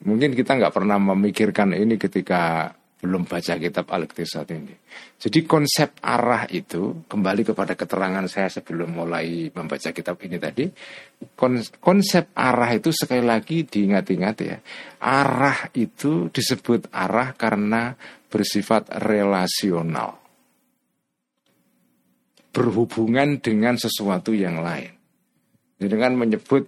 Mungkin 0.01 0.33
kita 0.33 0.57
nggak 0.57 0.73
pernah 0.73 0.97
memikirkan 0.97 1.75
ini 1.75 1.99
ketika 1.99 2.73
belum 3.01 3.25
baca 3.25 3.57
kitab 3.57 3.89
Al-Iqtisad 3.89 4.45
ini. 4.53 4.77
Jadi 5.17 5.41
konsep 5.49 5.97
arah 6.05 6.45
itu 6.53 7.01
kembali 7.09 7.41
kepada 7.41 7.73
keterangan 7.73 8.21
saya 8.29 8.53
sebelum 8.53 8.93
mulai 8.93 9.49
membaca 9.49 9.89
kitab 9.89 10.21
ini 10.21 10.37
tadi. 10.37 10.69
Konsep 11.81 12.29
arah 12.37 12.71
itu 12.77 12.93
sekali 12.93 13.25
lagi 13.25 13.65
diingat-ingat 13.65 14.35
ya. 14.45 14.57
Arah 15.01 15.73
itu 15.73 16.29
disebut 16.29 16.93
arah 16.93 17.33
karena 17.33 17.97
bersifat 18.29 18.93
relasional. 19.01 20.21
Berhubungan 22.53 23.41
dengan 23.41 23.81
sesuatu 23.81 24.29
yang 24.37 24.61
lain. 24.61 24.93
Jadi 25.81 25.95
kan 25.97 26.13
menyebut 26.13 26.63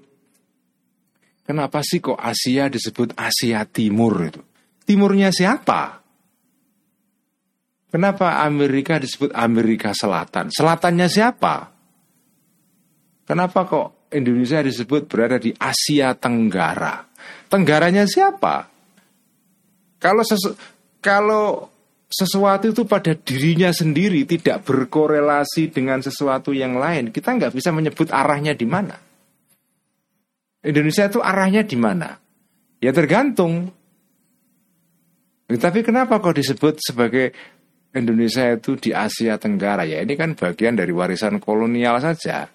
Kenapa 1.44 1.84
sih 1.84 2.00
kok 2.00 2.16
Asia 2.16 2.72
disebut 2.72 3.20
Asia 3.20 3.68
Timur 3.68 4.16
itu? 4.24 4.40
Timurnya 4.88 5.28
siapa? 5.28 6.03
Kenapa 7.94 8.42
Amerika 8.42 8.98
disebut 8.98 9.30
Amerika 9.38 9.94
Selatan? 9.94 10.50
Selatannya 10.50 11.06
siapa? 11.06 11.70
Kenapa 13.22 13.70
kok 13.70 14.10
Indonesia 14.10 14.66
disebut 14.66 15.06
berada 15.06 15.38
di 15.38 15.54
Asia 15.54 16.18
Tenggara? 16.18 17.06
Tenggaranya 17.46 18.10
siapa? 18.10 18.66
Kalau 20.02 20.26
sesu 20.26 20.58
kalau 21.06 21.70
sesuatu 22.10 22.74
itu 22.74 22.82
pada 22.90 23.14
dirinya 23.14 23.70
sendiri 23.70 24.26
tidak 24.26 24.66
berkorelasi 24.66 25.70
dengan 25.70 26.02
sesuatu 26.02 26.50
yang 26.50 26.82
lain, 26.82 27.14
kita 27.14 27.38
nggak 27.38 27.54
bisa 27.54 27.70
menyebut 27.70 28.10
arahnya 28.10 28.58
di 28.58 28.66
mana. 28.66 28.98
Indonesia 30.66 31.06
itu 31.06 31.22
arahnya 31.22 31.62
di 31.62 31.78
mana? 31.78 32.10
Ya 32.82 32.90
tergantung. 32.90 33.70
Tapi 35.46 35.86
kenapa 35.86 36.18
kok 36.18 36.34
disebut 36.34 36.82
sebagai 36.82 37.53
Indonesia 37.94 38.50
itu 38.50 38.74
di 38.74 38.90
Asia 38.90 39.38
Tenggara 39.38 39.86
ya. 39.86 40.02
Ini 40.02 40.14
kan 40.18 40.34
bagian 40.34 40.74
dari 40.74 40.90
warisan 40.90 41.38
kolonial 41.38 42.02
saja. 42.02 42.50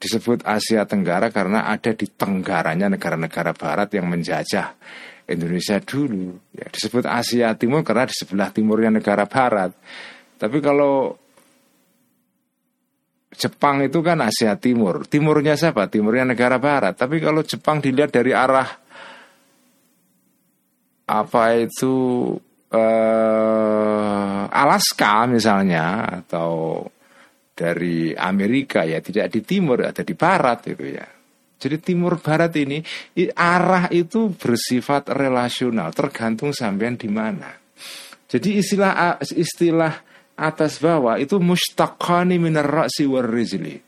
Disebut 0.00 0.42
Asia 0.48 0.88
Tenggara 0.88 1.28
karena 1.28 1.68
ada 1.68 1.92
di 1.92 2.08
tenggaranya 2.08 2.88
negara-negara 2.88 3.52
Barat 3.54 3.92
yang 3.94 4.08
menjajah 4.08 4.74
Indonesia 5.28 5.78
dulu. 5.78 6.34
Ya, 6.56 6.66
disebut 6.72 7.04
Asia 7.06 7.54
Timur 7.54 7.84
karena 7.86 8.08
di 8.08 8.16
sebelah 8.16 8.50
timurnya 8.50 8.90
negara 8.90 9.28
Barat. 9.28 9.76
Tapi 10.40 10.58
kalau 10.58 11.14
Jepang 13.32 13.80
itu 13.84 14.00
kan 14.04 14.20
Asia 14.24 14.56
Timur. 14.58 15.08
Timurnya 15.08 15.54
siapa? 15.54 15.88
Timurnya 15.88 16.32
negara 16.34 16.60
Barat. 16.60 16.96
Tapi 16.96 17.20
kalau 17.20 17.40
Jepang 17.44 17.80
dilihat 17.80 18.12
dari 18.12 18.36
arah 18.36 18.68
apa 21.08 21.42
itu 21.60 21.92
eh, 22.72 24.42
Alaska 24.48 25.28
misalnya 25.28 26.08
atau 26.24 26.82
dari 27.52 28.16
Amerika 28.16 28.82
ya 28.82 29.04
tidak 29.04 29.28
di 29.28 29.40
timur 29.44 29.84
ada 29.84 30.00
di 30.00 30.16
barat 30.16 30.72
itu 30.72 30.86
ya. 30.88 31.06
Jadi 31.62 31.78
timur 31.78 32.18
barat 32.18 32.50
ini 32.58 32.82
arah 33.38 33.86
itu 33.94 34.34
bersifat 34.34 35.14
relasional 35.14 35.94
tergantung 35.94 36.50
sampean 36.50 36.98
di 36.98 37.06
mana. 37.06 37.54
Jadi 38.26 38.58
istilah 38.58 39.22
istilah 39.22 39.94
atas 40.34 40.82
bawah 40.82 41.20
itu 41.22 41.38
mustaqani 41.38 42.42
minar 42.42 42.66
ra'si 42.66 43.06
rizli. 43.06 43.78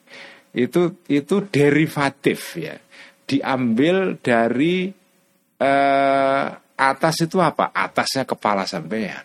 Itu 0.55 1.03
itu 1.11 1.51
derivatif 1.51 2.63
ya. 2.63 2.79
Diambil 3.27 4.23
dari 4.23 4.87
eh, 5.59 6.47
Atas 6.75 7.23
itu 7.23 7.39
apa? 7.39 7.71
Atasnya 7.71 8.27
kepala 8.27 8.67
sampean. 8.67 9.23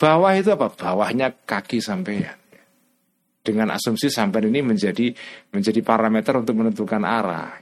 Bawah 0.00 0.32
itu 0.34 0.48
apa? 0.56 0.72
Bawahnya 0.72 1.30
kaki 1.44 1.84
sampean. 1.84 2.40
Dengan 3.44 3.76
asumsi 3.76 4.08
sampean 4.08 4.48
ini 4.48 4.64
menjadi 4.64 5.12
menjadi 5.52 5.80
parameter 5.84 6.40
untuk 6.40 6.56
menentukan 6.56 7.04
arah. 7.04 7.60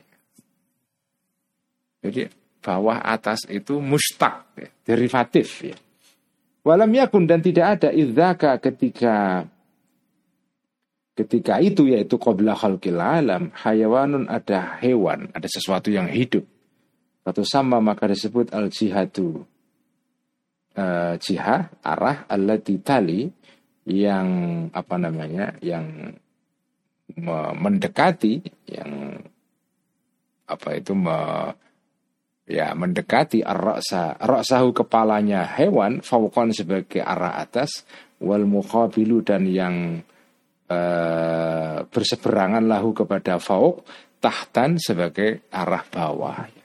Jadi 2.00 2.30
bawah 2.64 3.00
atas 3.02 3.44
itu 3.48 3.80
mustaq, 3.80 4.56
ya, 4.56 4.68
derivatif 4.86 5.48
ya. 5.64 5.76
Walam 6.60 6.92
yakun 6.92 7.24
dan 7.24 7.40
tidak 7.40 7.80
ada 7.80 7.88
idzaka 7.88 8.60
ketika 8.60 9.48
ketika 11.16 11.60
itu 11.60 11.88
yaitu 11.88 12.20
qabla 12.20 12.52
khalqil 12.56 13.00
alam 13.00 13.48
hayawanun 13.56 14.28
ada 14.28 14.76
hewan, 14.80 15.32
ada 15.32 15.48
sesuatu 15.48 15.88
yang 15.88 16.08
hidup 16.08 16.44
atau 17.20 17.44
sama 17.44 17.78
maka 17.78 18.08
disebut 18.08 18.52
al 18.56 18.72
jihadu 18.72 19.44
uh, 20.76 21.14
jihad 21.20 21.68
arah 21.84 22.24
allati 22.26 22.80
tali 22.80 23.28
yang 23.88 24.28
apa 24.70 24.94
namanya 25.00 25.56
yang 25.64 26.14
mendekati 27.58 28.38
yang 28.70 29.18
apa 30.50 30.68
itu 30.74 30.94
me, 30.94 31.18
ya 32.50 32.74
mendekati 32.74 33.42
ar-ra'sa. 33.42 34.18
Ra'sahu 34.18 34.74
kepalanya 34.74 35.46
hewan 35.46 36.02
fauqan 36.02 36.50
sebagai 36.50 37.02
arah 37.02 37.38
atas 37.38 37.86
wal 38.18 38.46
muqabilu 38.46 39.22
dan 39.22 39.46
yang 39.46 40.02
uh, 40.70 41.86
berseberangan 41.86 42.66
lahu 42.66 42.90
kepada 42.94 43.38
fauq 43.38 43.86
tahtan 44.18 44.76
sebagai 44.76 45.48
arah 45.54 45.86
bawah 45.86 46.59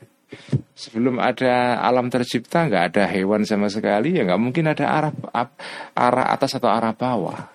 Sebelum 0.76 1.24
ada 1.24 1.80
alam 1.80 2.12
tercipta 2.12 2.68
nggak 2.68 2.84
ada 2.92 3.04
hewan 3.08 3.48
sama 3.48 3.72
sekali 3.72 4.20
ya 4.20 4.28
nggak 4.28 4.42
mungkin 4.44 4.68
ada 4.68 4.86
arah 4.92 5.14
arah 5.96 6.26
atas 6.36 6.60
atau 6.60 6.68
arah 6.68 6.92
bawah. 6.92 7.48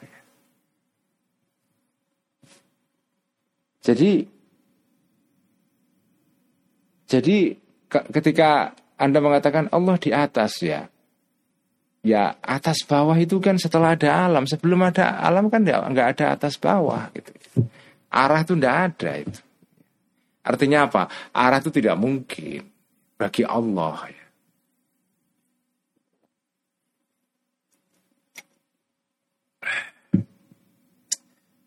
Jadi 3.84 4.24
jadi 7.10 7.36
ketika 7.90 8.72
Anda 8.96 9.18
mengatakan 9.20 9.68
Allah 9.68 9.96
di 9.98 10.14
atas 10.14 10.62
ya. 10.62 10.86
Ya 12.00 12.40
atas 12.40 12.80
bawah 12.88 13.12
itu 13.20 13.36
kan 13.44 13.60
setelah 13.60 13.92
ada 13.92 14.08
alam. 14.08 14.48
Sebelum 14.48 14.80
ada 14.80 15.20
alam 15.20 15.52
kan 15.52 15.60
nggak 15.66 16.08
ada 16.16 16.38
atas 16.38 16.56
bawah 16.56 17.12
gitu. 17.12 17.36
Arah 18.08 18.40
itu 18.40 18.56
tidak 18.56 18.76
ada 18.88 19.10
itu. 19.20 19.40
Artinya 20.40 20.88
apa? 20.88 21.02
Arah 21.36 21.60
itu 21.60 21.68
tidak 21.68 22.00
mungkin 22.00 22.69
bagi 23.20 23.44
Allah. 23.44 24.09
Ya. 24.09 24.26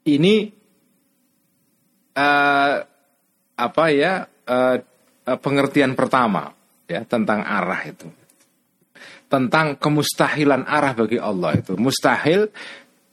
Ini 0.03 0.35
uh, 2.17 2.75
apa 3.53 3.85
ya 3.93 4.25
uh, 4.25 4.77
pengertian 5.37 5.93
pertama 5.93 6.49
ya 6.89 7.05
tentang 7.05 7.45
arah 7.45 7.81
itu 7.85 8.09
tentang 9.31 9.79
kemustahilan 9.79 10.67
arah 10.67 10.91
bagi 10.91 11.15
Allah 11.15 11.55
itu 11.55 11.79
mustahil 11.79 12.51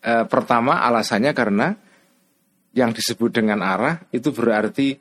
uh, 0.03 0.25
pertama 0.27 0.83
alasannya 0.83 1.31
karena 1.31 1.79
yang 2.75 2.91
disebut 2.91 3.31
dengan 3.39 3.63
arah 3.63 4.03
itu 4.11 4.35
berarti 4.35 4.99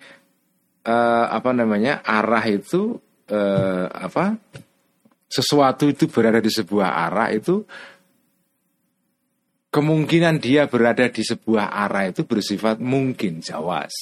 uh, 0.85 1.25
apa 1.33 1.49
namanya 1.57 2.05
arah 2.05 2.45
itu 2.45 3.01
uh, 3.29 3.85
apa? 3.89 4.37
Sesuatu 5.29 5.85
itu 5.85 6.09
berada 6.09 6.41
di 6.41 6.49
sebuah 6.49 6.89
arah 7.05 7.29
itu 7.29 7.61
kemungkinan 9.69 10.41
dia 10.41 10.65
berada 10.65 11.05
di 11.05 11.21
sebuah 11.21 11.69
arah 11.69 12.09
itu 12.09 12.25
bersifat 12.25 12.81
mungkin 12.81 13.39
jawas. 13.39 13.93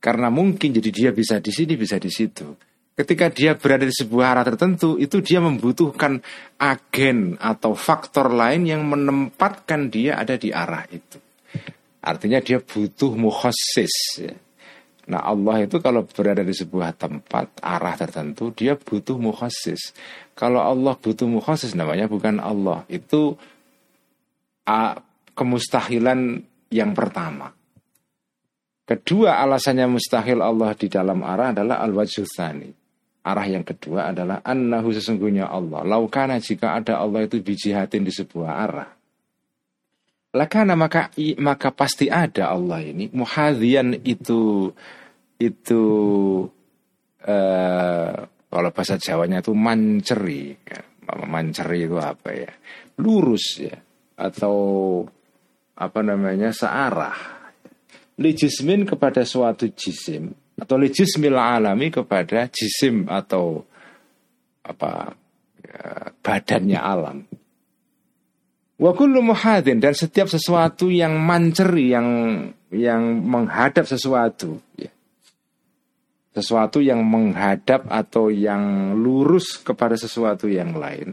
Karena 0.00 0.32
mungkin 0.32 0.72
jadi 0.72 0.90
dia 0.90 1.10
bisa 1.12 1.36
di 1.44 1.52
sini 1.52 1.76
bisa 1.76 2.00
di 2.00 2.08
situ. 2.08 2.56
Ketika 2.98 3.30
dia 3.30 3.54
berada 3.54 3.86
di 3.86 3.94
sebuah 3.94 4.34
arah 4.34 4.44
tertentu 4.48 4.98
itu 4.98 5.22
dia 5.22 5.38
membutuhkan 5.38 6.18
agen 6.58 7.38
atau 7.38 7.76
faktor 7.76 8.32
lain 8.32 8.66
yang 8.66 8.82
menempatkan 8.88 9.86
dia 9.92 10.18
ada 10.18 10.34
di 10.34 10.50
arah 10.50 10.82
itu. 10.90 11.20
Artinya 12.02 12.40
dia 12.40 12.58
butuh 12.58 13.12
mukhassis 13.14 13.94
ya 14.18 14.34
Nah 15.08 15.24
Allah 15.24 15.64
itu 15.64 15.80
kalau 15.80 16.04
berada 16.04 16.44
di 16.44 16.52
sebuah 16.52 16.92
tempat 16.92 17.64
arah 17.64 17.96
tertentu 17.96 18.52
dia 18.52 18.76
butuh 18.76 19.16
mukhasis. 19.16 19.96
Kalau 20.36 20.60
Allah 20.60 20.92
butuh 21.00 21.24
mukhasis 21.24 21.72
namanya 21.72 22.04
bukan 22.12 22.36
Allah. 22.36 22.84
Itu 22.92 23.40
uh, 24.68 24.94
kemustahilan 25.32 26.44
yang 26.68 26.92
pertama. 26.92 27.56
Kedua 28.88 29.40
alasannya 29.40 29.88
mustahil 29.88 30.40
Allah 30.40 30.72
di 30.76 30.88
dalam 30.88 31.24
arah 31.24 31.52
adalah 31.56 31.84
al-wajhul 31.84 32.28
Arah 33.28 33.44
yang 33.44 33.60
kedua 33.60 34.08
adalah 34.12 34.40
annahu 34.40 34.88
sesungguhnya 34.92 35.52
Allah. 35.52 35.84
Laukana 35.84 36.40
jika 36.40 36.80
ada 36.80 36.96
Allah 36.96 37.28
itu 37.28 37.36
bijihatin 37.44 38.00
di 38.00 38.08
sebuah 38.08 38.52
arah. 38.64 38.97
Lakana 40.38 40.78
maka 40.78 41.10
maka 41.42 41.74
pasti 41.74 42.06
ada 42.06 42.54
Allah 42.54 42.78
ini. 42.86 43.10
Muhadhian 43.10 43.98
itu 44.06 44.70
itu 45.42 45.82
eh, 47.26 48.14
kalau 48.46 48.70
bahasa 48.70 48.94
Jawanya 49.02 49.42
itu 49.42 49.50
manceri. 49.50 50.54
Manceri 51.08 51.90
itu 51.90 51.98
apa 51.98 52.30
ya? 52.30 52.52
Lurus 53.02 53.58
ya 53.58 53.74
atau 54.14 54.56
apa 55.74 56.00
namanya 56.06 56.54
searah. 56.54 57.38
Lijismin 58.18 58.82
kepada 58.86 59.22
suatu 59.22 59.70
jisim 59.74 60.34
atau 60.58 60.74
lijismil 60.74 61.38
alami 61.38 61.86
kepada 61.86 62.50
jisim 62.50 63.06
atau 63.06 63.62
apa 64.66 65.14
ya, 65.62 66.10
badannya 66.18 66.80
alam. 66.82 67.18
Wa 68.78 68.94
kullu 68.94 69.18
muhadin 69.20 69.82
dan 69.82 69.90
setiap 69.90 70.30
sesuatu 70.30 70.86
yang 70.86 71.18
manceri 71.18 71.90
yang 71.90 72.08
yang 72.70 73.02
menghadap 73.26 73.82
sesuatu 73.82 74.62
ya 74.78 74.92
sesuatu 76.38 76.78
yang 76.78 77.02
menghadap 77.02 77.90
atau 77.90 78.30
yang 78.30 78.94
lurus 78.94 79.58
kepada 79.58 79.98
sesuatu 79.98 80.46
yang 80.46 80.78
lain. 80.78 81.10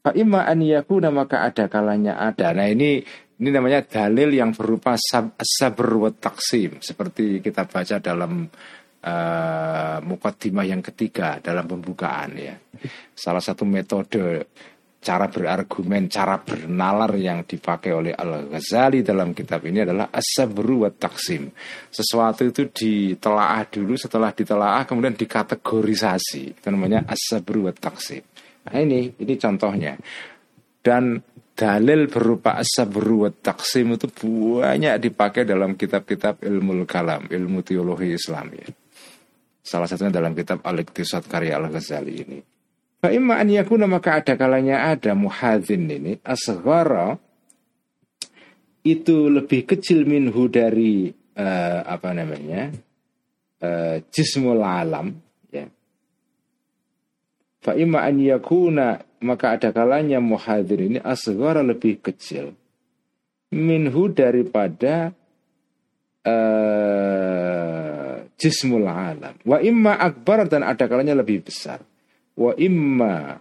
Pak 0.00 0.16
Ima 0.16 0.48
an 0.48 0.64
yakuna 0.64 1.12
maka 1.12 1.44
ada 1.44 1.68
kalanya 1.68 2.16
ada. 2.16 2.56
Nah 2.56 2.68
ini 2.68 3.04
ini 3.40 3.48
namanya 3.52 3.84
dalil 3.84 4.32
yang 4.32 4.56
berupa 4.56 4.96
sab, 4.96 5.36
sabr 5.40 5.88
wa 6.00 6.08
taksim 6.08 6.80
seperti 6.80 7.40
kita 7.44 7.68
baca 7.68 8.00
dalam 8.00 8.48
uh, 9.04 9.96
mukaddimah 10.04 10.64
yang 10.64 10.80
ketiga 10.84 11.40
dalam 11.40 11.68
pembukaan 11.68 12.36
ya. 12.36 12.56
Salah 13.16 13.40
satu 13.40 13.64
metode 13.64 14.48
cara 15.04 15.28
berargumen, 15.28 16.08
cara 16.08 16.40
bernalar 16.40 17.12
yang 17.20 17.44
dipakai 17.44 17.92
oleh 17.92 18.16
Al-Ghazali 18.16 19.04
dalam 19.04 19.36
kitab 19.36 19.60
ini 19.68 19.84
adalah 19.84 20.08
as-sabru 20.08 20.88
taksim. 20.96 21.52
Sesuatu 21.92 22.48
itu 22.48 22.72
ditelaah 22.72 23.68
dulu, 23.68 24.00
setelah 24.00 24.32
ditelaah 24.32 24.88
kemudian 24.88 25.12
dikategorisasi. 25.12 26.56
Itu 26.56 26.72
namanya 26.72 27.04
as-sabru 27.04 27.68
wa 27.68 27.74
taksim. 27.76 28.24
Nah 28.64 28.80
ini, 28.80 29.12
ini 29.20 29.34
contohnya. 29.36 29.92
Dan 30.80 31.20
dalil 31.52 32.08
berupa 32.08 32.56
as-sabru 32.56 33.28
taksim 33.44 34.00
itu 34.00 34.08
banyak 34.16 35.04
dipakai 35.04 35.44
dalam 35.44 35.76
kitab-kitab 35.76 36.40
ilmu 36.40 36.88
kalam, 36.88 37.28
ilmu 37.28 37.60
teologi 37.60 38.16
Islam 38.16 38.56
ya. 38.56 38.72
Salah 39.64 39.88
satunya 39.88 40.12
dalam 40.12 40.32
kitab 40.32 40.64
Al-Iqtisad 40.64 41.28
karya 41.28 41.60
Al-Ghazali 41.60 42.14
ini. 42.20 42.53
Fa'imma 43.04 43.36
an 43.36 43.52
yakuna 43.52 43.84
maka 43.84 44.16
ada 44.16 44.32
kalanya 44.32 44.88
ada 44.88 45.12
muhadzin 45.12 45.92
ini 45.92 46.24
asghara 46.24 47.20
itu 48.80 49.28
lebih 49.28 49.68
kecil 49.68 50.08
minhu 50.08 50.48
dari 50.48 51.12
uh, 51.36 51.84
apa 51.84 52.16
namanya 52.16 52.72
uh, 53.60 54.00
jismul 54.08 54.64
alam 54.64 55.20
ya. 55.52 55.68
Fa'imma 57.60 58.08
an 58.08 58.16
yakuna 58.24 58.96
maka 59.20 59.60
ada 59.60 59.68
kalanya 59.68 60.16
muhadzin 60.24 60.96
ini 60.96 60.98
asghara 61.04 61.60
lebih 61.60 62.00
kecil 62.00 62.56
minhu 63.52 64.16
daripada 64.16 65.12
uh, 66.24 68.16
jismul 68.40 68.88
alam. 68.88 69.36
Wa 69.44 69.60
imma 69.60 69.92
akbar 69.92 70.48
dan 70.48 70.64
ada 70.64 70.88
kalanya 70.88 71.20
lebih 71.20 71.44
besar 71.44 71.84
wa 72.38 72.52
imma. 72.58 73.38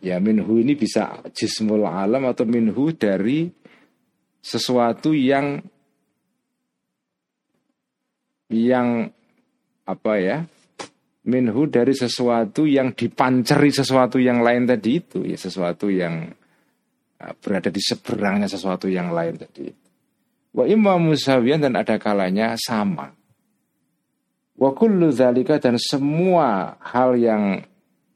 Ya 0.00 0.16
minhu 0.16 0.56
ini 0.56 0.72
bisa 0.72 1.20
jismul 1.36 1.84
alam 1.84 2.24
atau 2.24 2.48
minhu 2.48 2.88
dari 2.96 3.52
sesuatu 4.40 5.12
yang 5.12 5.60
yang 8.48 9.12
apa 9.84 10.12
ya 10.16 10.38
minhu 11.28 11.68
dari 11.68 11.92
sesuatu 11.92 12.64
yang 12.64 12.96
dipanceri 12.96 13.68
sesuatu 13.68 14.16
yang 14.16 14.40
lain 14.40 14.64
tadi 14.64 15.04
itu. 15.04 15.20
Ya 15.28 15.36
sesuatu 15.36 15.92
yang 15.92 16.32
uh, 17.20 17.34
berada 17.44 17.68
di 17.68 17.82
seberangnya 17.84 18.48
sesuatu 18.48 18.88
yang 18.88 19.12
lain 19.12 19.36
tadi 19.36 19.68
wa 20.50 20.64
imma 20.66 20.98
musawiyan 20.98 21.62
dan 21.62 21.74
ada 21.78 21.96
kalanya 22.00 22.58
sama 22.58 23.14
Wa 24.60 24.76
kullu 24.76 25.08
dzalika 25.08 25.56
dan 25.56 25.80
semua 25.80 26.76
hal 26.84 27.16
yang 27.16 27.64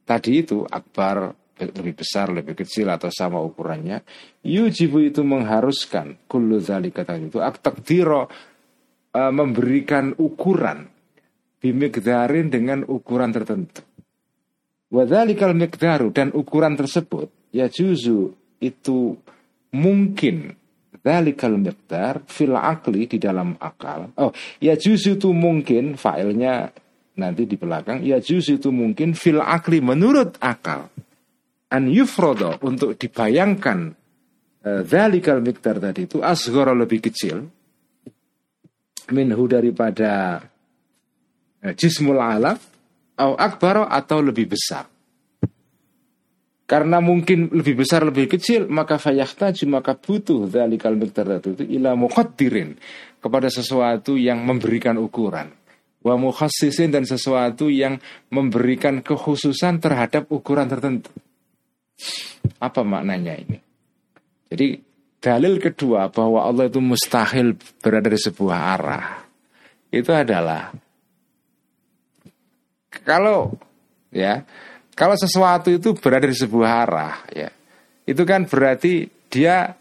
tadi 0.05 0.45
itu 0.45 0.61
akbar 0.69 1.33
lebih 1.57 1.97
besar, 1.97 2.29
lebih 2.29 2.53
kecil 2.53 2.91
atau 2.91 3.09
sama 3.09 3.41
ukurannya, 3.41 4.05
yujibu 4.45 5.01
itu 5.01 5.25
mengharuskan 5.25 6.21
kullu 6.29 6.61
dzalika 6.61 7.01
tadi 7.01 7.33
itu 7.33 7.41
aktakdiro 7.41 8.29
uh, 9.15 9.31
memberikan 9.33 10.13
ukuran 10.21 10.85
bimigdarin 11.57 12.53
dengan 12.53 12.85
ukuran 12.85 13.33
tertentu. 13.33 13.81
Wadzalikal 14.93 15.57
migdaru 15.57 16.13
dan 16.13 16.29
ukuran 16.29 16.77
tersebut 16.77 17.33
ya 17.49 17.65
juzu 17.65 18.37
itu 18.61 19.17
mungkin 19.73 20.53
Dalikal 21.05 21.61
miqdar 21.61 22.25
fil 22.25 22.57
akli 22.57 23.05
di 23.05 23.21
dalam 23.21 23.53
akal. 23.61 24.09
Oh, 24.17 24.33
ya 24.57 24.73
juz 24.73 25.05
itu 25.05 25.29
mungkin 25.29 26.01
failnya 26.01 26.73
nanti 27.21 27.45
di 27.45 27.53
belakang. 27.53 28.01
Ya 28.01 28.17
juz 28.17 28.49
itu 28.49 28.73
mungkin 28.73 29.13
fil 29.13 29.37
akli 29.37 29.85
menurut 29.85 30.41
akal. 30.41 30.89
An 31.69 31.85
yufrodo 31.93 32.57
untuk 32.65 32.97
dibayangkan 32.97 33.93
Dalikal 34.65 35.37
uh, 35.37 35.45
miqdar 35.45 35.77
tadi 35.77 36.09
itu 36.09 36.25
asgoro 36.25 36.73
lebih 36.73 36.97
kecil 36.97 37.45
minhu 39.13 39.45
daripada 39.45 40.41
uh, 41.61 41.73
jismul 41.77 42.17
alam 42.17 42.57
atau 43.13 43.37
akbaro 43.37 43.85
atau 43.85 44.25
lebih 44.25 44.49
besar 44.49 44.89
karena 46.65 46.97
mungkin 46.97 47.53
lebih 47.53 47.85
besar 47.85 48.01
lebih 48.01 48.25
kecil 48.25 48.65
maka 48.65 48.97
fayahtaju 48.97 49.65
maka 49.69 49.93
butuh 49.93 50.49
dzalikal 50.49 50.97
miqdar 50.97 51.41
itu 51.41 51.61
ila 51.77 51.93
muqaddirin 51.93 52.77
kepada 53.21 53.49
sesuatu 53.53 54.17
yang 54.17 54.41
memberikan 54.41 54.97
ukuran 54.97 55.53
wa 56.05 56.15
mukhassisin 56.21 56.93
dan 56.93 57.05
sesuatu 57.05 57.65
yang 57.73 57.97
memberikan 58.29 59.01
kekhususan 59.01 59.81
terhadap 59.81 60.29
ukuran 60.29 60.69
tertentu. 60.69 61.09
Apa 62.61 62.85
maknanya 62.85 63.33
ini? 63.41 63.57
Jadi 64.45 64.77
dalil 65.17 65.57
kedua 65.57 66.13
bahwa 66.13 66.45
Allah 66.45 66.69
itu 66.69 66.77
mustahil 66.77 67.57
berada 67.81 68.13
di 68.13 68.21
sebuah 68.21 68.59
arah 68.77 69.25
itu 69.89 70.13
adalah 70.13 70.69
kalau 73.01 73.57
ya 74.13 74.45
kalau 74.95 75.19
sesuatu 75.19 75.69
itu 75.69 75.93
berada 75.99 76.25
di 76.25 76.37
sebuah 76.37 76.69
arah 76.87 77.15
ya 77.29 77.49
itu 78.07 78.23
kan 78.23 78.47
berarti 78.49 79.09
dia 79.29 79.75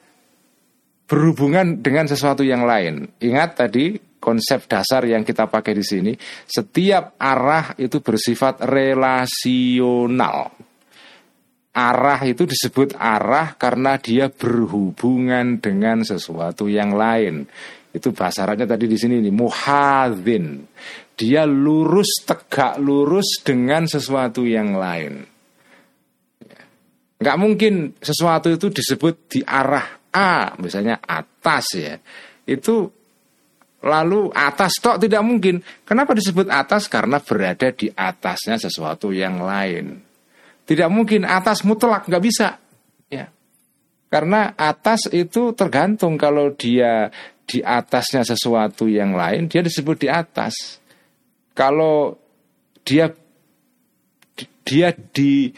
berhubungan 1.04 1.84
dengan 1.84 2.08
sesuatu 2.08 2.40
yang 2.40 2.64
lain. 2.64 3.12
Ingat 3.20 3.60
tadi 3.60 4.00
konsep 4.16 4.64
dasar 4.64 5.04
yang 5.04 5.20
kita 5.20 5.44
pakai 5.52 5.76
di 5.76 5.84
sini, 5.84 6.12
setiap 6.48 7.20
arah 7.20 7.76
itu 7.76 8.00
bersifat 8.00 8.64
relasional. 8.64 10.56
Arah 11.74 12.20
itu 12.24 12.46
disebut 12.48 12.96
arah 12.96 13.58
karena 13.58 13.98
dia 13.98 14.30
berhubungan 14.30 15.58
dengan 15.60 16.06
sesuatu 16.06 16.70
yang 16.70 16.94
lain. 16.96 17.44
Itu 17.94 18.10
bahasa 18.10 18.42
Arabnya 18.42 18.66
tadi 18.66 18.90
di 18.90 18.98
sini 18.98 19.22
nih, 19.22 19.30
muhadzin. 19.30 20.66
Dia 21.14 21.46
lurus 21.46 22.26
tegak 22.26 22.82
lurus 22.82 23.38
dengan 23.46 23.86
sesuatu 23.86 24.42
yang 24.42 24.74
lain. 24.74 25.22
Nggak 27.22 27.38
mungkin 27.38 27.94
sesuatu 28.02 28.50
itu 28.50 28.68
disebut 28.74 29.14
di 29.30 29.40
arah 29.46 30.10
A, 30.10 30.58
misalnya 30.58 30.98
atas 30.98 31.66
ya. 31.78 31.94
Itu 32.44 32.90
Lalu 33.84 34.32
atas 34.32 34.80
tok 34.80 34.96
tidak 34.96 35.20
mungkin. 35.20 35.60
Kenapa 35.84 36.16
disebut 36.16 36.48
atas? 36.48 36.88
Karena 36.88 37.20
berada 37.20 37.68
di 37.68 37.92
atasnya 37.92 38.56
sesuatu 38.56 39.12
yang 39.12 39.44
lain. 39.44 40.00
Tidak 40.64 40.88
mungkin 40.88 41.28
atas 41.28 41.60
mutlak 41.68 42.08
nggak 42.08 42.24
bisa. 42.24 42.56
Ya. 43.12 43.28
Karena 44.08 44.56
atas 44.56 45.12
itu 45.12 45.52
tergantung 45.52 46.16
kalau 46.16 46.56
dia 46.56 47.12
di 47.44 47.60
atasnya 47.60 48.24
sesuatu 48.24 48.88
yang 48.88 49.12
lain, 49.12 49.46
dia 49.48 49.60
disebut 49.60 49.96
di 50.00 50.08
atas. 50.08 50.80
Kalau 51.52 52.18
dia 52.82 53.12
dia 54.64 54.88
di 54.92 55.52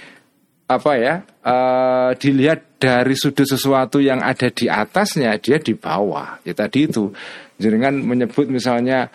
apa 0.66 0.98
ya 0.98 1.22
uh, 1.46 2.10
dilihat 2.18 2.82
dari 2.82 3.14
sudut 3.14 3.46
sesuatu 3.46 4.02
yang 4.02 4.18
ada 4.18 4.50
di 4.50 4.66
atasnya 4.66 5.38
dia 5.38 5.62
di 5.62 5.78
bawah 5.78 6.42
ya 6.42 6.58
tadi 6.58 6.90
itu 6.90 7.14
Jenengan 7.56 7.96
menyebut 8.04 8.52
misalnya 8.52 9.08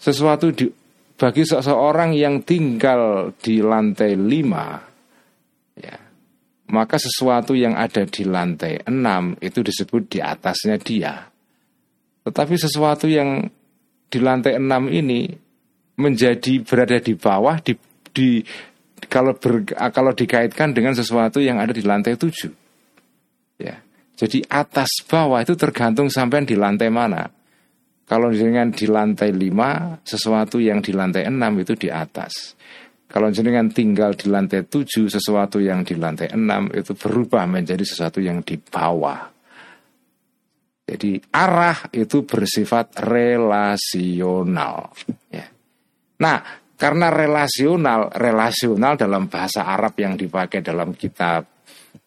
sesuatu 0.00 0.48
di, 0.48 0.64
bagi 1.20 1.44
seseorang 1.44 2.16
yang 2.16 2.40
tinggal 2.40 3.32
di 3.36 3.60
lantai 3.60 4.16
lima, 4.16 4.80
ya, 5.76 5.96
maka 6.72 6.96
sesuatu 6.96 7.52
yang 7.52 7.76
ada 7.76 8.08
di 8.08 8.24
lantai 8.24 8.80
enam 8.88 9.36
itu 9.44 9.60
disebut 9.60 10.08
di 10.08 10.18
atasnya 10.24 10.80
dia. 10.80 11.28
Tetapi 12.26 12.54
sesuatu 12.58 13.06
yang 13.06 13.46
di 14.10 14.18
lantai 14.18 14.58
enam 14.58 14.90
ini 14.90 15.30
menjadi 15.94 16.58
berada 16.66 16.98
di 16.98 17.14
bawah 17.14 17.56
di, 17.62 17.78
di 18.10 18.42
kalau 19.06 19.38
ber, 19.38 19.62
kalau 19.94 20.10
dikaitkan 20.10 20.74
dengan 20.74 20.92
sesuatu 20.92 21.38
yang 21.38 21.62
ada 21.62 21.70
di 21.70 21.86
lantai 21.86 22.18
tujuh. 22.18 22.50
Ya. 23.62 23.78
Jadi 24.16 24.42
atas 24.48 24.90
bawah 25.06 25.38
itu 25.44 25.54
tergantung 25.54 26.10
sampai 26.10 26.42
di 26.48 26.58
lantai 26.58 26.88
mana. 26.90 27.28
Kalau 28.06 28.30
jenengan 28.30 28.70
di 28.70 28.86
lantai 28.86 29.34
5, 29.34 30.06
sesuatu 30.06 30.62
yang 30.62 30.78
di 30.78 30.94
lantai 30.94 31.26
6 31.26 31.62
itu 31.62 31.74
di 31.74 31.88
atas. 31.90 32.54
Kalau 33.06 33.34
jenengan 33.34 33.66
tinggal 33.70 34.14
di 34.14 34.30
lantai 34.30 34.62
7, 34.62 35.10
sesuatu 35.10 35.58
yang 35.58 35.82
di 35.82 35.98
lantai 35.98 36.30
6 36.30 36.38
itu 36.74 36.92
berubah 36.94 37.44
menjadi 37.50 37.82
sesuatu 37.82 38.22
yang 38.22 38.46
di 38.46 38.58
bawah. 38.58 39.35
Jadi 40.86 41.18
arah 41.34 41.90
itu 41.90 42.22
bersifat 42.22 43.02
relasional. 43.02 44.94
Ya. 45.34 45.50
Nah, 46.22 46.38
karena 46.78 47.10
relasional, 47.10 48.14
relasional 48.14 48.94
dalam 48.94 49.26
bahasa 49.26 49.66
Arab 49.66 49.98
yang 49.98 50.14
dipakai 50.14 50.62
dalam 50.62 50.94
kitab 50.94 51.56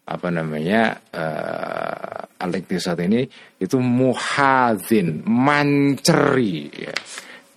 apa 0.10 0.30
namanya 0.34 0.98
uh, 1.14 2.42
Alektisat 2.42 2.98
ini 3.06 3.28
itu 3.62 3.78
muhadzin 3.78 5.22
manceri 5.28 6.72
ya. 6.72 6.96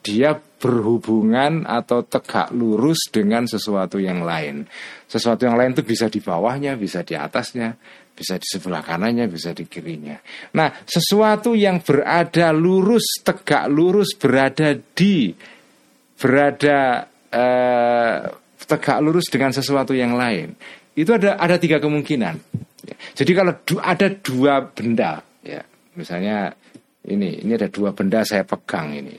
dia 0.02 0.30
berhubungan 0.36 1.64
atau 1.64 2.04
tegak 2.04 2.52
lurus 2.52 3.08
dengan 3.08 3.48
sesuatu 3.48 3.96
yang 3.96 4.20
lain 4.20 4.68
sesuatu 5.08 5.48
yang 5.48 5.56
lain 5.56 5.72
itu 5.72 5.86
bisa 5.86 6.12
di 6.12 6.20
bawahnya 6.20 6.76
bisa 6.76 7.00
di 7.06 7.16
atasnya 7.16 7.72
bisa 8.12 8.36
di 8.36 8.46
sebelah 8.46 8.84
kanannya 8.84 9.26
bisa 9.26 9.56
di 9.56 9.64
kirinya 9.64 10.20
nah 10.52 10.72
sesuatu 10.84 11.56
yang 11.56 11.80
berada 11.80 12.52
lurus 12.52 13.24
tegak 13.24 13.66
lurus 13.72 14.14
berada 14.14 14.76
di 14.76 15.32
berada 16.16 17.08
uh, 17.32 18.18
tegak 18.62 18.98
lurus 19.02 19.26
dengan 19.32 19.50
sesuatu 19.50 19.96
yang 19.96 20.14
lain 20.14 20.54
itu 20.92 21.08
ada 21.08 21.40
ada 21.40 21.56
tiga 21.56 21.80
kemungkinan. 21.80 22.36
Jadi 23.16 23.32
kalau 23.32 23.52
du, 23.64 23.80
ada 23.80 24.12
dua 24.12 24.60
benda, 24.60 25.24
ya 25.40 25.64
misalnya 25.96 26.52
ini 27.08 27.40
ini 27.40 27.52
ada 27.56 27.72
dua 27.72 27.96
benda 27.96 28.20
saya 28.28 28.44
pegang 28.44 28.92
ini. 28.92 29.16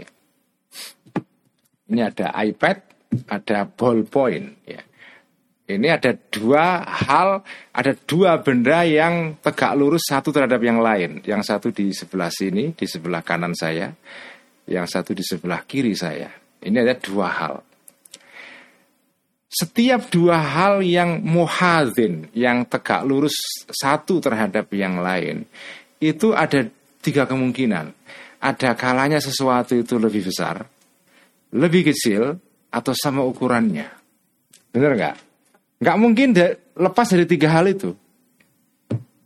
Ini 1.90 2.02
ada 2.14 2.30
iPad, 2.46 2.78
ada 3.30 3.66
ballpoint, 3.66 4.70
ya. 4.70 4.82
Ini 5.64 5.88
ada 5.96 6.12
dua 6.12 6.84
hal, 6.84 7.40
ada 7.72 7.96
dua 8.04 8.36
benda 8.44 8.84
yang 8.84 9.40
tegak 9.40 9.74
lurus 9.80 10.04
satu 10.12 10.36
terhadap 10.36 10.60
yang 10.60 10.84
lain. 10.84 11.24
Yang 11.24 11.42
satu 11.48 11.72
di 11.72 11.96
sebelah 11.96 12.28
sini, 12.28 12.76
di 12.76 12.84
sebelah 12.84 13.24
kanan 13.24 13.56
saya, 13.56 13.96
yang 14.68 14.84
satu 14.84 15.16
di 15.16 15.24
sebelah 15.24 15.64
kiri 15.64 15.96
saya. 15.96 16.30
Ini 16.60 16.78
ada 16.84 16.96
dua 17.00 17.28
hal 17.32 17.56
setiap 19.54 20.10
dua 20.10 20.42
hal 20.42 20.82
yang 20.82 21.22
muhadzin, 21.22 22.34
yang 22.34 22.66
tegak 22.66 23.06
lurus 23.06 23.38
satu 23.70 24.18
terhadap 24.18 24.66
yang 24.74 24.98
lain, 24.98 25.46
itu 26.02 26.34
ada 26.34 26.66
tiga 27.06 27.30
kemungkinan. 27.30 27.94
Ada 28.44 28.74
kalanya 28.74 29.22
sesuatu 29.22 29.78
itu 29.78 29.96
lebih 30.02 30.26
besar, 30.26 30.66
lebih 31.54 31.94
kecil, 31.94 32.42
atau 32.74 32.94
sama 32.98 33.22
ukurannya. 33.24 33.88
Benar 34.74 34.92
nggak? 34.98 35.16
Nggak 35.84 36.00
mungkin 36.00 36.32
lepas 36.80 37.08
dari 37.12 37.28
tiga 37.28 37.52
hal 37.52 37.68
itu. 37.68 37.92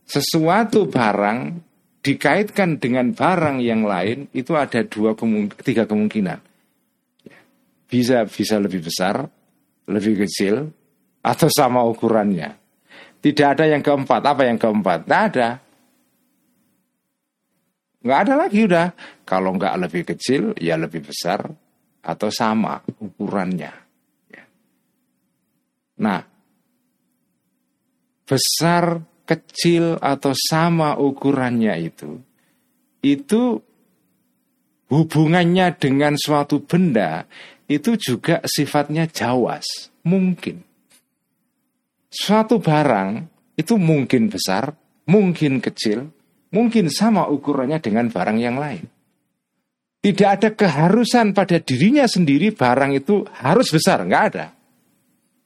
Sesuatu 0.10 0.89
barang 0.89 1.53
dikaitkan 2.01 2.82
dengan 2.82 3.14
barang 3.14 3.62
yang 3.62 3.86
lain 3.86 4.26
itu 4.34 4.58
ada 4.58 4.82
dua 4.82 5.14
kemung 5.14 5.53
tiga 5.62 5.86
kemungkinan. 5.86 6.41
Bisa 7.86 8.26
bisa 8.26 8.58
lebih 8.58 8.82
besar, 8.82 9.30
lebih 9.86 10.26
kecil 10.26 10.74
atau 11.22 11.45
sama 11.53 11.86
ukurannya. 11.86 12.58
Tidak 13.22 13.47
ada 13.53 13.70
yang 13.70 13.86
keempat. 13.86 14.26
Apa 14.26 14.49
yang 14.49 14.58
keempat? 14.58 15.05
Tidak 15.05 15.22
ada. 15.30 15.49
Nggak 18.01 18.20
ada 18.26 18.34
lagi 18.34 18.60
udah. 18.66 18.88
Kalau 19.28 19.53
nggak 19.53 19.76
lebih 19.78 20.01
kecil, 20.10 20.58
ya 20.58 20.74
lebih 20.74 21.05
besar 21.05 21.45
atau 22.01 22.30
sama 22.32 22.80
ukurannya. 23.03 23.74
Ya. 24.32 24.43
Nah, 25.99 26.37
besar, 28.28 29.01
kecil 29.23 29.95
atau 30.03 30.36
sama 30.36 30.99
ukurannya 30.99 31.73
itu, 31.80 32.19
itu 33.01 33.63
hubungannya 34.91 35.75
dengan 35.80 36.15
suatu 36.19 36.63
benda 36.63 37.28
itu 37.67 37.99
juga 37.99 38.39
sifatnya 38.47 39.07
jawas, 39.11 39.91
mungkin. 40.07 40.63
Suatu 42.07 42.63
barang 42.63 43.28
itu 43.59 43.75
mungkin 43.75 44.32
besar, 44.32 44.71
mungkin 45.11 45.59
kecil, 45.59 46.07
mungkin 46.55 46.88
sama 46.88 47.28
ukurannya 47.28 47.84
dengan 47.84 48.07
barang 48.07 48.39
yang 48.39 48.55
lain. 48.55 48.88
Tidak 49.99 50.30
ada 50.30 50.55
keharusan 50.55 51.36
pada 51.36 51.59
dirinya 51.59 52.07
sendiri 52.07 52.55
barang 52.55 52.95
itu 52.95 53.28
harus 53.43 53.67
besar, 53.67 54.07
nggak 54.07 54.23
ada. 54.32 54.55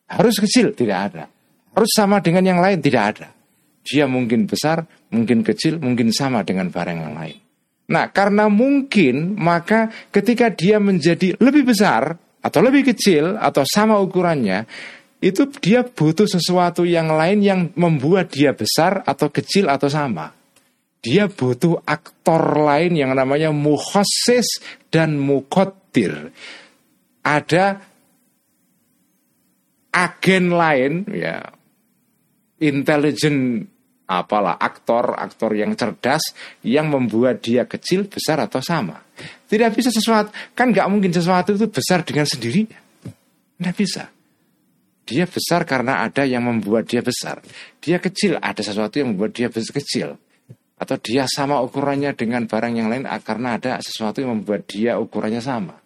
Harus 0.05 0.37
kecil, 0.37 0.77
tidak 0.77 0.99
ada. 1.09 1.25
Harus 1.71 1.91
sama 1.95 2.19
dengan 2.19 2.43
yang 2.43 2.59
lain, 2.59 2.79
tidak 2.83 3.03
ada. 3.15 3.27
Dia 3.81 4.05
mungkin 4.05 4.45
besar, 4.45 4.85
mungkin 5.09 5.41
kecil, 5.41 5.81
mungkin 5.81 6.13
sama 6.13 6.45
dengan 6.45 6.69
barang 6.69 6.97
yang 7.01 7.15
lain. 7.17 7.37
Nah, 7.91 8.07
karena 8.13 8.47
mungkin 8.47 9.35
maka 9.35 9.91
ketika 10.13 10.47
dia 10.53 10.79
menjadi 10.79 11.35
lebih 11.41 11.67
besar 11.67 12.15
atau 12.39 12.59
lebih 12.63 12.93
kecil 12.93 13.35
atau 13.35 13.67
sama 13.67 13.99
ukurannya, 13.99 14.63
itu 15.21 15.45
dia 15.59 15.83
butuh 15.83 16.25
sesuatu 16.25 16.87
yang 16.87 17.11
lain 17.11 17.43
yang 17.43 17.59
membuat 17.75 18.31
dia 18.31 18.55
besar 18.55 19.03
atau 19.03 19.27
kecil 19.29 19.67
atau 19.67 19.91
sama. 19.91 20.31
Dia 21.01 21.29
butuh 21.29 21.81
aktor 21.83 22.61
lain 22.61 22.93
yang 22.93 23.11
namanya 23.17 23.49
mukhasis 23.49 24.61
dan 24.93 25.17
mukotir. 25.17 26.33
ada 27.21 27.77
agen 29.93 30.45
lain 30.49 31.05
ya 31.13 31.53
intelijen 32.61 33.65
apalah 34.05 34.59
aktor 34.59 35.15
aktor 35.15 35.55
yang 35.55 35.71
cerdas 35.73 36.21
yang 36.67 36.91
membuat 36.91 37.41
dia 37.41 37.63
kecil 37.63 38.05
besar 38.11 38.43
atau 38.43 38.59
sama. 38.59 39.01
Tidak 39.49 39.71
bisa 39.71 39.89
sesuatu 39.89 40.29
kan 40.53 40.69
nggak 40.69 40.87
mungkin 40.91 41.11
sesuatu 41.15 41.55
itu 41.55 41.67
besar 41.71 42.03
dengan 42.03 42.27
sendirinya 42.27 42.79
tidak 43.61 43.75
bisa. 43.77 44.03
Dia 45.05 45.25
besar 45.29 45.69
karena 45.69 46.01
ada 46.01 46.25
yang 46.25 46.45
membuat 46.45 46.89
dia 46.89 47.05
besar. 47.05 47.45
Dia 47.77 48.01
kecil 48.01 48.41
ada 48.41 48.61
sesuatu 48.61 48.97
yang 48.97 49.13
membuat 49.13 49.37
dia 49.37 49.53
besar 49.53 49.73
kecil. 49.77 50.07
Atau 50.81 50.97
dia 50.97 51.29
sama 51.29 51.61
ukurannya 51.61 52.17
dengan 52.17 52.49
barang 52.49 52.73
yang 52.73 52.89
lain 52.89 53.05
karena 53.21 53.61
ada 53.61 53.77
sesuatu 53.85 54.17
yang 54.17 54.41
membuat 54.41 54.65
dia 54.65 54.97
ukurannya 54.97 55.37
sama. 55.37 55.77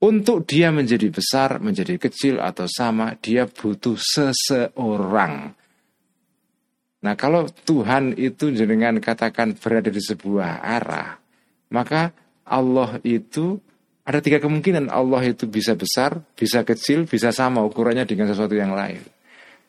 Untuk 0.00 0.48
dia 0.48 0.72
menjadi 0.72 1.12
besar, 1.12 1.60
menjadi 1.60 1.96
kecil 2.00 2.40
atau 2.40 2.64
sama, 2.68 3.16
dia 3.20 3.44
butuh 3.48 3.96
seseorang 3.96 5.52
Nah 7.04 7.14
kalau 7.20 7.44
Tuhan 7.68 8.16
itu 8.16 8.48
dengan 8.48 8.96
katakan 8.96 9.52
berada 9.60 9.92
di 9.92 10.00
sebuah 10.00 10.64
arah, 10.64 11.20
maka 11.68 12.16
Allah 12.48 12.96
itu 13.04 13.60
ada 14.08 14.24
tiga 14.24 14.40
kemungkinan 14.40 14.88
Allah 14.88 15.20
itu 15.28 15.44
bisa 15.44 15.76
besar, 15.76 16.24
bisa 16.32 16.64
kecil, 16.64 17.04
bisa 17.04 17.28
sama 17.28 17.60
ukurannya 17.60 18.08
dengan 18.08 18.32
sesuatu 18.32 18.56
yang 18.56 18.72
lain. 18.72 19.04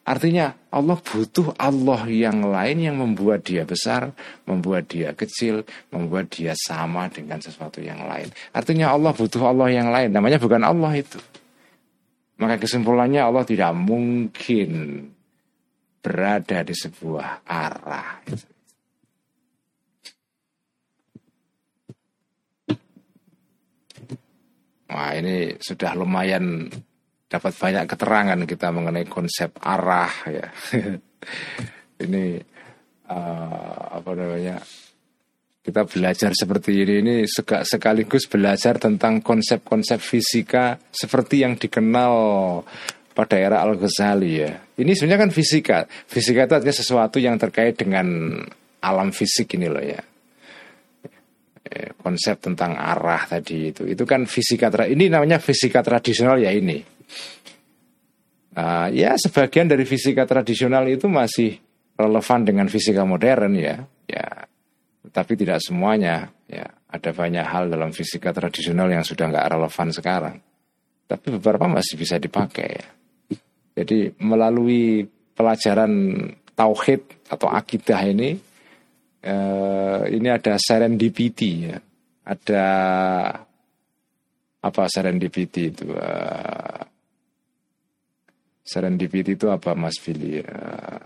Artinya 0.05 0.53
Allah 0.69 1.01
butuh 1.01 1.57
Allah 1.57 2.05
yang 2.05 2.45
lain 2.45 2.77
yang 2.77 2.95
membuat 3.01 3.41
dia 3.41 3.65
besar, 3.65 4.13
membuat 4.45 4.85
dia 4.85 5.17
kecil, 5.17 5.65
membuat 5.89 6.29
dia 6.29 6.53
sama 6.53 7.09
dengan 7.09 7.41
sesuatu 7.41 7.81
yang 7.81 8.05
lain. 8.05 8.29
Artinya 8.53 8.93
Allah 8.93 9.11
butuh 9.11 9.49
Allah 9.49 9.73
yang 9.73 9.89
lain, 9.89 10.13
namanya 10.13 10.37
bukan 10.37 10.61
Allah 10.61 10.93
itu. 10.93 11.17
Maka 12.37 12.61
kesimpulannya 12.61 13.23
Allah 13.23 13.47
tidak 13.47 13.73
mungkin 13.73 14.69
berada 16.05 16.61
di 16.61 16.75
sebuah 16.77 17.49
arah. 17.49 18.21
Wah 24.85 25.11
ini 25.17 25.57
sudah 25.57 25.97
lumayan 25.97 26.69
dapat 27.25 27.57
banyak 27.57 27.89
keterangan 27.89 28.39
kita 28.45 28.69
mengenai 28.69 29.09
konsep 29.09 29.57
arah 29.65 30.13
ya. 30.29 30.45
ini 32.05 32.37
uh, 33.09 33.97
apa 33.97 34.11
namanya 34.13 34.61
kita 35.65 35.89
belajar 35.89 36.29
seperti 36.37 36.85
ini 36.85 36.95
ini 37.01 37.15
sekaligus 37.65 38.29
belajar 38.29 38.77
tentang 38.77 39.25
konsep-konsep 39.25 39.97
fisika 39.97 40.77
seperti 40.93 41.41
yang 41.41 41.57
dikenal 41.57 42.13
pada 43.15 43.39
era 43.39 43.63
Al-Ghazali 43.63 44.31
ya. 44.35 44.51
Ini 44.75 44.91
sebenarnya 44.91 45.23
kan 45.23 45.31
fisika. 45.31 45.77
Fisika 45.87 46.43
itu 46.43 46.53
artinya 46.59 46.75
sesuatu 46.75 47.17
yang 47.17 47.39
terkait 47.39 47.79
dengan 47.79 48.35
alam 48.83 49.15
fisik 49.15 49.55
ini 49.55 49.71
loh 49.71 49.79
ya. 49.79 50.03
Eh, 51.65 51.95
konsep 51.97 52.37
tentang 52.43 52.75
arah 52.75 53.23
tadi 53.25 53.71
itu. 53.71 53.87
Itu 53.87 54.03
kan 54.03 54.27
fisika 54.27 54.67
ini 54.85 55.07
namanya 55.07 55.39
fisika 55.39 55.79
tradisional 55.79 56.37
ya 56.43 56.51
ini. 56.51 56.83
Uh, 58.55 58.87
ya 58.95 59.19
sebagian 59.19 59.67
dari 59.67 59.83
fisika 59.83 60.23
tradisional 60.23 60.87
itu 60.87 61.11
masih 61.11 61.59
relevan 61.95 62.43
dengan 62.43 62.67
fisika 62.67 63.07
modern 63.07 63.55
ya. 63.55 63.79
Ya. 64.11 64.27
Tapi 65.09 65.39
tidak 65.39 65.63
semuanya 65.63 66.29
ya. 66.51 66.67
Ada 66.91 67.11
banyak 67.11 67.43
hal 67.47 67.71
dalam 67.71 67.91
fisika 67.95 68.31
tradisional 68.31 68.91
yang 68.91 69.03
sudah 69.03 69.31
nggak 69.31 69.47
relevan 69.55 69.87
sekarang. 69.91 70.35
Tapi 71.05 71.27
beberapa 71.39 71.65
masih 71.67 71.95
bisa 71.97 72.15
dipakai 72.21 72.69
ya. 72.69 72.87
Jadi 73.75 74.07
melalui 74.23 75.03
pelajaran 75.35 76.15
tauhid 76.55 77.27
atau 77.27 77.51
akidah 77.51 77.99
ini 78.07 78.39
eh, 79.19 80.01
ini 80.15 80.27
ada 80.31 80.55
serendipity 80.55 81.51
ya. 81.67 81.77
Ada 82.25 82.65
apa 84.65 84.83
serendipity 84.89 85.69
itu? 85.69 85.93
Uh, 85.93 86.81
serendipity 88.65 89.37
itu 89.37 89.45
apa 89.53 89.77
Mas 89.77 90.01
Fili? 90.01 90.41
Uh, 90.41 91.05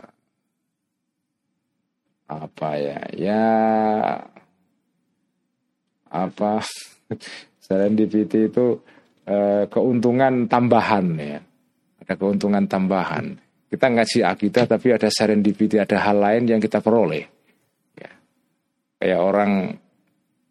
apa 2.32 2.70
ya? 2.80 3.00
Ya 3.20 3.46
apa 6.08 6.64
serendipity 7.68 8.48
itu 8.48 8.80
uh, 9.28 9.68
keuntungan 9.68 10.48
tambahan 10.48 11.20
ya 11.20 11.40
ada 12.10 12.18
keuntungan 12.18 12.66
tambahan. 12.66 13.38
Kita 13.70 13.86
ngaji 13.86 14.26
akidah 14.26 14.66
tapi 14.66 14.98
ada 14.98 15.14
serendipity, 15.14 15.78
ada 15.78 16.02
hal 16.02 16.18
lain 16.18 16.50
yang 16.50 16.58
kita 16.58 16.82
peroleh. 16.82 17.22
Ya. 17.94 18.10
Kayak 18.98 19.22
orang 19.22 19.52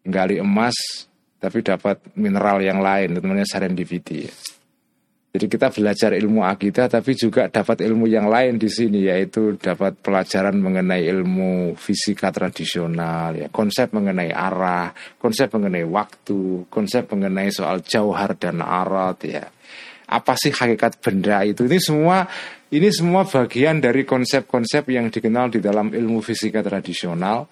gali 0.07 0.39
emas 0.39 1.03
tapi 1.35 1.59
dapat 1.59 1.99
mineral 2.15 2.63
yang 2.63 2.79
lain, 2.79 3.19
namanya 3.19 3.43
serendipity. 3.43 4.23
Ya. 4.23 4.33
Jadi 5.35 5.45
kita 5.51 5.67
belajar 5.67 6.15
ilmu 6.15 6.47
akidah 6.47 6.87
tapi 6.87 7.11
juga 7.13 7.51
dapat 7.51 7.83
ilmu 7.83 8.07
yang 8.07 8.31
lain 8.31 8.55
di 8.55 8.71
sini 8.71 9.11
yaitu 9.11 9.59
dapat 9.59 9.99
pelajaran 9.99 10.55
mengenai 10.55 11.03
ilmu 11.11 11.75
fisika 11.75 12.31
tradisional 12.31 13.35
ya, 13.35 13.51
konsep 13.51 13.91
mengenai 13.91 14.31
arah, 14.31 14.95
konsep 15.19 15.51
mengenai 15.51 15.83
waktu, 15.83 16.71
konsep 16.71 17.11
mengenai 17.11 17.51
soal 17.51 17.83
jauhar 17.83 18.39
dan 18.39 18.63
arat 18.63 19.19
ya 19.27 19.43
apa 20.09 20.33
sih 20.33 20.49
hakikat 20.49 20.97
benda 20.97 21.45
itu? 21.45 21.69
Ini 21.69 21.77
semua 21.77 22.25
ini 22.73 22.89
semua 22.89 23.25
bagian 23.29 23.77
dari 23.77 24.01
konsep-konsep 24.05 24.89
yang 24.89 25.13
dikenal 25.13 25.53
di 25.53 25.61
dalam 25.61 25.93
ilmu 25.93 26.21
fisika 26.25 26.65
tradisional 26.65 27.45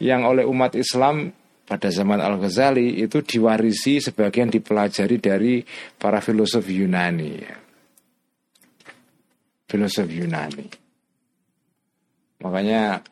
yang 0.00 0.24
oleh 0.24 0.48
umat 0.48 0.72
Islam 0.76 1.28
pada 1.68 1.92
zaman 1.92 2.16
Al-Ghazali 2.24 3.04
itu 3.04 3.20
diwarisi 3.20 4.00
sebagian 4.00 4.48
dipelajari 4.48 5.20
dari 5.20 5.60
para 6.00 6.24
filosof 6.24 6.64
Yunani. 6.64 7.44
Filosof 9.68 10.08
Yunani. 10.08 10.68
Makanya 12.40 13.04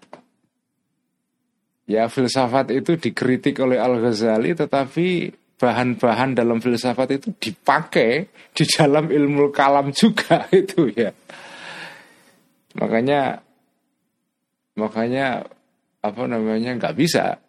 ya 1.85 2.09
filsafat 2.09 2.73
itu 2.73 2.97
dikritik 2.97 3.61
oleh 3.61 3.77
Al-Ghazali 3.77 4.57
tetapi 4.57 5.09
bahan-bahan 5.57 6.37
dalam 6.37 6.61
filsafat 6.61 7.17
itu 7.17 7.33
dipakai 7.33 8.29
di 8.53 8.65
dalam 8.69 9.09
ilmu 9.09 9.49
kalam 9.49 9.93
juga 9.93 10.45
itu 10.53 10.93
ya. 10.93 11.11
Makanya 12.77 13.41
makanya 14.77 15.41
apa 16.05 16.23
namanya 16.29 16.77
nggak 16.77 16.97
bisa 16.97 17.41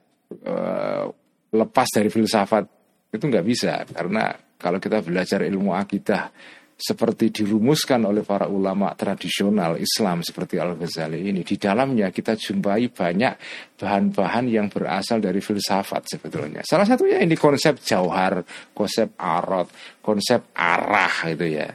uh, 0.48 1.04
lepas 1.52 1.88
dari 1.92 2.08
filsafat 2.08 2.64
itu 3.12 3.24
nggak 3.28 3.46
bisa 3.46 3.84
karena 3.92 4.32
kalau 4.58 4.80
kita 4.82 5.04
belajar 5.04 5.44
ilmu 5.44 5.76
akidah 5.76 6.32
seperti 6.78 7.42
dirumuskan 7.42 8.06
oleh 8.06 8.22
para 8.22 8.46
ulama 8.46 8.94
tradisional 8.94 9.82
Islam 9.82 10.22
seperti 10.22 10.62
Al-Ghazali 10.62 11.26
ini 11.26 11.42
di 11.42 11.58
dalamnya 11.58 12.14
kita 12.14 12.38
jumpai 12.38 12.94
banyak 12.94 13.34
bahan-bahan 13.82 14.46
yang 14.46 14.70
berasal 14.70 15.18
dari 15.18 15.42
filsafat 15.42 16.06
sebetulnya. 16.06 16.62
Salah 16.62 16.86
satunya 16.86 17.18
ini 17.18 17.34
konsep 17.34 17.82
jauhar, 17.82 18.46
konsep 18.78 19.18
arot, 19.18 19.74
konsep 20.06 20.54
arah 20.54 21.26
itu 21.26 21.50
ya. 21.50 21.66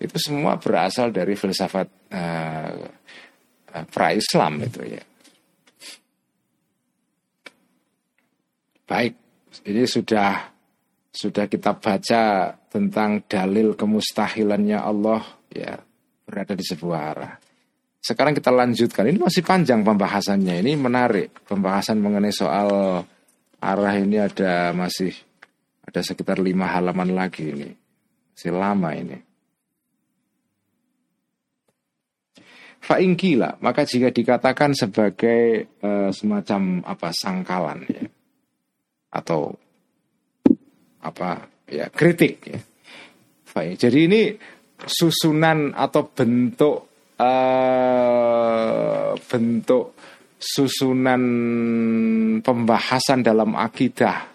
Itu 0.00 0.16
semua 0.16 0.56
berasal 0.56 1.12
dari 1.12 1.36
filsafat 1.36 2.08
uh, 2.08 2.72
pra-Islam 3.92 4.52
itu 4.64 4.80
ya. 4.88 5.04
Baik, 8.88 9.14
ini 9.68 9.84
sudah 9.84 10.48
sudah 11.12 11.44
kita 11.44 11.76
baca 11.76 12.56
tentang 12.70 13.26
dalil 13.26 13.74
kemustahilannya 13.74 14.78
Allah 14.78 15.26
ya 15.50 15.74
berada 16.22 16.54
di 16.54 16.62
sebuah 16.62 17.00
arah. 17.10 17.34
Sekarang 18.00 18.32
kita 18.32 18.48
lanjutkan. 18.48 19.10
Ini 19.10 19.18
masih 19.20 19.44
panjang 19.44 19.84
pembahasannya. 19.84 20.62
Ini 20.64 20.72
menarik. 20.78 21.44
Pembahasan 21.44 22.00
mengenai 22.00 22.32
soal 22.32 23.02
arah 23.60 23.94
ini 23.98 24.16
ada 24.16 24.72
masih 24.72 25.12
ada 25.84 26.00
sekitar 26.00 26.40
lima 26.40 26.70
halaman 26.70 27.12
lagi 27.12 27.52
ini. 27.52 27.68
Masih 28.32 28.54
lama 28.56 28.90
ini. 28.96 29.18
Fa'ingkila, 32.80 33.60
maka 33.60 33.84
jika 33.84 34.08
dikatakan 34.08 34.72
sebagai 34.72 35.68
uh, 35.84 36.08
semacam 36.08 36.80
apa 36.88 37.12
sangkalan 37.12 37.84
ya, 37.84 38.08
atau 39.12 39.52
apa 41.04 41.44
ya 41.70 41.86
kritik 41.88 42.34
ya. 42.44 42.58
Baik. 43.50 43.78
Jadi 43.78 43.98
ini 44.06 44.22
susunan 44.78 45.74
atau 45.74 46.10
bentuk 46.10 46.76
uh, 47.18 49.14
bentuk 49.16 49.84
susunan 50.40 51.22
pembahasan 52.40 53.20
dalam 53.20 53.58
akidah 53.58 54.30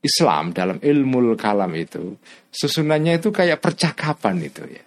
Islam 0.00 0.54
dalam 0.54 0.78
ilmu 0.78 1.34
kalam 1.34 1.74
itu 1.74 2.16
susunannya 2.54 3.18
itu 3.18 3.34
kayak 3.34 3.58
percakapan 3.58 4.38
itu 4.46 4.62
ya. 4.64 4.84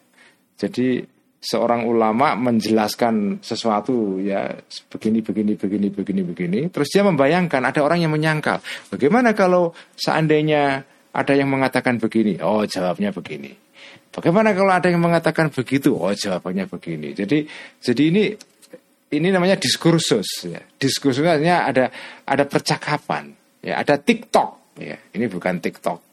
Jadi 0.60 1.20
seorang 1.40 1.88
ulama 1.88 2.36
menjelaskan 2.36 3.40
sesuatu 3.40 4.20
ya 4.20 4.52
begini 4.92 5.24
begini 5.24 5.56
begini 5.56 5.88
begini 5.88 6.22
begini 6.28 6.60
terus 6.68 6.92
dia 6.92 7.00
membayangkan 7.00 7.64
ada 7.64 7.80
orang 7.80 8.04
yang 8.04 8.12
menyangkal 8.12 8.60
bagaimana 8.92 9.32
kalau 9.32 9.72
seandainya 9.96 10.84
ada 11.14 11.34
yang 11.34 11.50
mengatakan 11.50 11.98
begini 11.98 12.38
oh 12.42 12.66
jawabnya 12.66 13.10
begini 13.10 13.52
bagaimana 14.14 14.54
kalau 14.54 14.74
ada 14.74 14.88
yang 14.90 15.02
mengatakan 15.02 15.50
begitu 15.50 15.96
oh 15.98 16.14
jawabannya 16.14 16.66
begini 16.70 17.14
jadi 17.18 17.38
jadi 17.82 18.04
ini 18.10 18.24
ini 19.10 19.28
namanya 19.34 19.58
diskursus 19.58 20.46
ya 20.46 20.62
diskursusnya 20.78 21.66
ada 21.66 21.86
ada 22.26 22.44
percakapan 22.46 23.34
ya 23.66 23.82
ada 23.82 23.98
TikTok 23.98 24.78
ya 24.78 24.98
ini 25.18 25.26
bukan 25.26 25.58
TikTok 25.58 26.10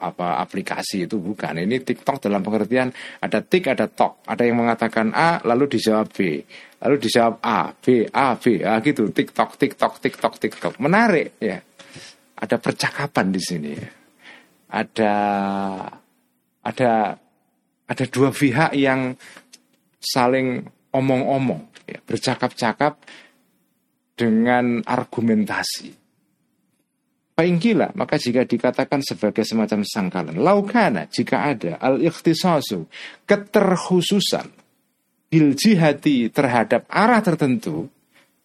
apa 0.00 0.40
aplikasi 0.40 1.04
itu 1.04 1.20
bukan. 1.20 1.60
Ini 1.60 1.84
TikTok 1.84 2.24
dalam 2.24 2.40
pengertian 2.40 2.88
ada 3.20 3.44
tik 3.44 3.68
ada 3.68 3.84
tok. 3.86 4.24
Ada 4.24 4.48
yang 4.48 4.64
mengatakan 4.64 5.12
A 5.12 5.44
lalu 5.44 5.76
dijawab 5.76 6.08
B. 6.08 6.40
Lalu 6.80 6.96
dijawab 6.96 7.44
A, 7.44 7.76
B, 7.76 8.08
A, 8.08 8.40
B. 8.40 8.64
A 8.64 8.80
gitu. 8.80 9.12
TikTok, 9.12 9.60
TikTok, 9.60 10.00
TikTok, 10.00 10.34
TikTok. 10.40 10.74
Menarik 10.80 11.36
ya. 11.36 11.60
Ada 12.40 12.56
percakapan 12.56 13.28
di 13.28 13.40
sini. 13.44 13.99
Ada 14.70 15.14
ada 16.62 16.90
ada 17.90 18.04
dua 18.06 18.30
pihak 18.30 18.70
yang 18.78 19.18
saling 19.98 20.62
omong-omong, 20.94 21.66
ya, 21.90 21.98
bercakap-cakap 22.06 23.02
dengan 24.14 24.82
argumentasi. 24.86 25.98
Paingkila, 27.34 27.96
maka 27.96 28.20
jika 28.20 28.44
dikatakan 28.44 29.00
sebagai 29.00 29.48
semacam 29.48 29.80
sangkalan. 29.80 30.36
Laukana, 30.36 31.08
jika 31.08 31.50
ada 31.50 31.80
al-ikhtisasu, 31.80 32.84
keterkhususan, 33.24 34.48
bil 35.30 35.56
jihati 35.56 36.28
terhadap 36.28 36.84
arah 36.90 37.24
tertentu, 37.24 37.88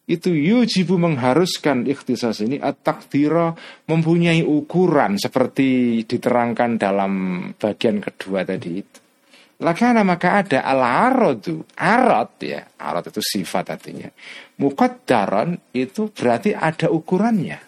itu 0.05 0.29
yujibu 0.29 1.01
mengharuskan 1.01 1.89
ikhtisas 1.89 2.45
ini 2.45 2.61
at-takdira 2.61 3.57
mempunyai 3.89 4.45
ukuran 4.45 5.17
seperti 5.17 6.01
diterangkan 6.05 6.77
dalam 6.77 7.13
bagian 7.57 7.97
kedua 7.97 8.45
tadi 8.45 8.69
itu. 8.77 8.99
Lakana 9.55 10.03
maka 10.03 10.43
ada 10.43 10.67
al 10.67 10.83
arodu 10.83 11.63
arot 11.79 12.31
ya, 12.43 12.61
arot 12.75 13.07
itu 13.07 13.23
sifat 13.23 13.71
artinya. 13.71 14.11
Mukaddaron 14.59 15.57
itu 15.71 16.11
berarti 16.11 16.51
ada 16.51 16.91
ukurannya. 16.91 17.59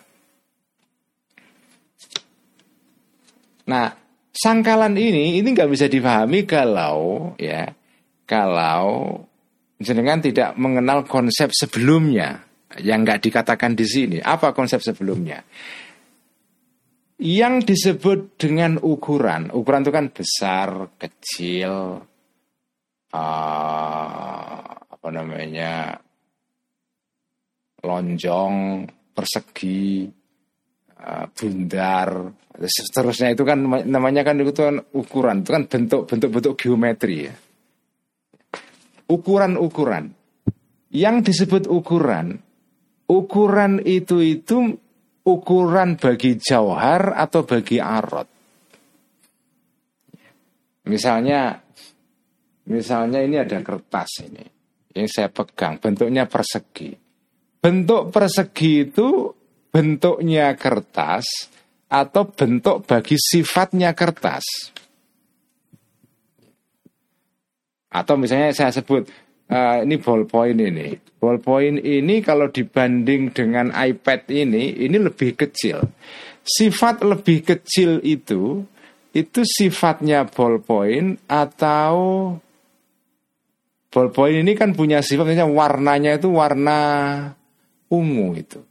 Nah, 3.68 3.88
sangkalan 4.36 4.94
ini 4.94 5.40
ini 5.42 5.48
nggak 5.48 5.72
bisa 5.72 5.90
dipahami 5.90 6.46
kalau 6.46 7.34
ya 7.40 7.72
kalau 8.28 9.24
jenengan 9.78 10.19
tidak 10.21 10.57
mengenal 10.57 11.05
konsep 11.05 11.53
sebelumnya 11.53 12.41
yang 12.82 13.05
nggak 13.05 13.21
dikatakan 13.23 13.78
di 13.78 13.86
sini. 13.86 14.17
Apa 14.21 14.51
konsep 14.53 14.82
sebelumnya? 14.82 15.41
Yang 17.17 17.53
disebut 17.73 18.38
dengan 18.38 18.78
ukuran, 18.78 19.49
ukuran 19.49 19.82
itu 19.82 19.93
kan 19.93 20.05
besar, 20.13 20.93
kecil, 21.01 21.97
uh, 23.09 24.57
apa 24.86 25.07
namanya, 25.09 25.97
lonjong, 27.82 28.86
persegi, 29.17 30.05
uh, 31.01 31.25
bundar, 31.34 32.30
seterusnya 32.65 33.34
itu 33.34 33.41
kan 33.45 33.65
namanya 33.65 34.21
kan 34.21 34.38
itu 34.41 34.53
kan 34.53 34.82
ukuran 34.93 35.41
itu 35.41 35.49
kan 35.53 35.63
bentuk 35.69 36.09
bentuk 36.09 36.30
bentuk 36.34 36.53
geometri 36.57 37.30
ya 37.30 37.34
ukuran-ukuran. 39.08 40.14
Yang 40.91 41.16
disebut 41.32 41.68
ukuran 41.68 42.39
ukuran 43.08 43.80
itu 43.88 44.20
itu 44.20 44.76
ukuran 45.24 45.95
bagi 45.95 46.36
jauhar 46.36 47.16
atau 47.16 47.47
bagi 47.47 47.80
arot 47.80 48.28
misalnya 50.88 51.60
misalnya 52.68 53.20
ini 53.24 53.36
ada 53.39 53.60
kertas 53.64 54.24
ini 54.24 54.43
yang 54.95 55.08
saya 55.08 55.30
pegang 55.30 55.78
bentuknya 55.78 56.26
persegi. 56.26 56.89
Bentuk 57.62 58.10
persegi 58.10 58.88
itu 58.88 59.30
bentuknya 59.70 60.58
kertas 60.58 61.53
atau 61.86 62.24
bentuk 62.34 62.88
bagi 62.88 63.14
sifatnya 63.14 63.93
kertas. 63.93 64.74
Atau 67.88 68.20
misalnya 68.20 68.52
saya 68.52 68.72
sebut 68.72 69.08
uh, 69.52 69.84
ini 69.84 69.96
ballpoint 70.00 70.60
ini. 70.60 70.96
Ballpoint 71.18 71.82
ini 71.82 72.20
kalau 72.22 72.52
dibanding 72.52 73.32
dengan 73.32 73.72
iPad 73.74 74.28
ini, 74.32 74.86
ini 74.86 74.98
lebih 75.00 75.34
kecil. 75.40 75.82
Sifat 76.48 77.04
lebih 77.04 77.44
kecil 77.44 78.00
itu 78.04 78.64
itu 79.16 79.42
sifatnya 79.42 80.30
ballpoint 80.30 81.18
atau 81.26 81.96
ballpoint 83.90 84.46
ini 84.46 84.54
kan 84.54 84.78
punya 84.78 85.02
sifatnya 85.02 85.50
warnanya 85.50 86.22
itu 86.22 86.30
warna 86.30 86.80
ungu 87.90 88.28
itu. 88.38 88.62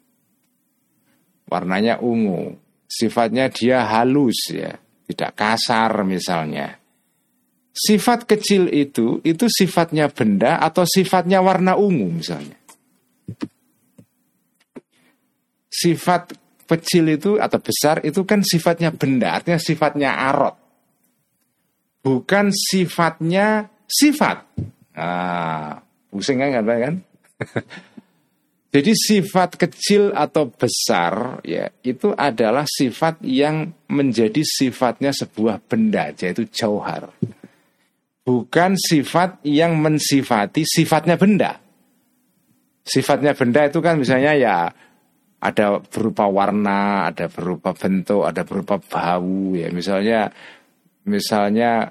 Warnanya 1.47 2.03
ungu 2.03 2.59
sifatnya 2.87 3.51
dia 3.51 3.87
halus 3.87 4.55
ya, 4.55 4.79
tidak 5.11 5.35
kasar 5.35 6.07
misalnya. 6.07 6.79
Sifat 7.77 8.25
kecil 8.25 8.73
itu 8.73 9.21
itu 9.21 9.45
sifatnya 9.53 10.09
benda 10.09 10.57
atau 10.65 10.89
sifatnya 10.89 11.45
warna 11.45 11.77
ungu 11.77 12.09
misalnya. 12.09 12.57
Sifat 15.69 16.33
kecil 16.65 17.21
itu 17.21 17.37
atau 17.37 17.61
besar 17.61 18.01
itu 18.01 18.25
kan 18.25 18.41
sifatnya 18.41 18.97
benda, 18.97 19.37
artinya 19.37 19.61
sifatnya 19.61 20.11
arot. 20.33 20.57
Bukan 22.01 22.49
sifatnya 22.49 23.69
sifat. 23.85 24.41
Ah, 24.97 25.85
pusing 26.09 26.41
kan 26.41 26.65
kan? 26.65 26.95
Jadi 28.77 28.93
sifat 28.93 29.57
kecil 29.57 30.13
atau 30.13 30.53
besar 30.53 31.41
ya 31.41 31.73
itu 31.81 32.13
adalah 32.13 32.69
sifat 32.69 33.25
yang 33.25 33.73
menjadi 33.89 34.45
sifatnya 34.45 35.17
sebuah 35.17 35.65
benda 35.65 36.13
yaitu 36.13 36.45
jauhar. 36.53 37.09
Bukan 38.27 38.75
sifat 38.75 39.39
yang 39.47 39.79
mensifati 39.79 40.67
sifatnya 40.67 41.15
benda. 41.15 41.63
Sifatnya 42.83 43.39
benda 43.39 43.71
itu 43.71 43.79
kan 43.79 44.03
misalnya 44.03 44.35
ya 44.35 44.57
ada 45.39 45.79
berupa 45.79 46.27
warna, 46.27 47.07
ada 47.07 47.31
berupa 47.31 47.71
bentuk, 47.71 48.27
ada 48.27 48.43
berupa 48.43 48.83
bau 48.83 49.55
ya. 49.55 49.71
Misalnya 49.71 50.27
misalnya 51.07 51.87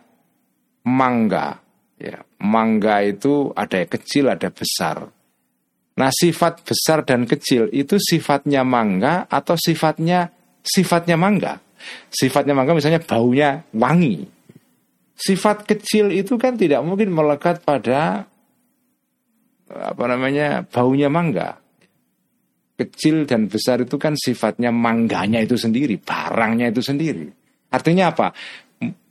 mangga 0.83 1.63
ya. 1.95 2.19
Mangga 2.43 2.99
itu 3.07 3.55
ada 3.55 3.79
yang 3.79 3.89
kecil, 3.89 4.27
ada 4.27 4.51
besar 4.51 5.07
Nah 5.95 6.11
sifat 6.11 6.67
besar 6.67 7.07
dan 7.07 7.23
kecil 7.23 7.71
itu 7.71 7.95
sifatnya 7.95 8.67
mangga 8.67 9.31
atau 9.31 9.55
sifatnya 9.55 10.27
sifatnya 10.59 11.15
mangga. 11.15 11.63
Sifatnya 12.11 12.51
mangga 12.51 12.75
misalnya 12.75 12.99
baunya 12.99 13.63
wangi. 13.71 14.27
Sifat 15.15 15.63
kecil 15.63 16.11
itu 16.11 16.35
kan 16.35 16.59
tidak 16.59 16.83
mungkin 16.83 17.15
melekat 17.15 17.63
pada 17.63 18.27
apa 19.71 20.03
namanya 20.05 20.67
baunya 20.67 21.07
mangga. 21.07 21.57
Kecil 22.75 23.23
dan 23.23 23.47
besar 23.47 23.87
itu 23.87 23.95
kan 23.95 24.19
sifatnya 24.19 24.67
mangganya 24.67 25.39
itu 25.39 25.55
sendiri, 25.55 25.95
barangnya 25.95 26.75
itu 26.75 26.83
sendiri. 26.83 27.31
Artinya 27.71 28.11
apa? 28.11 28.35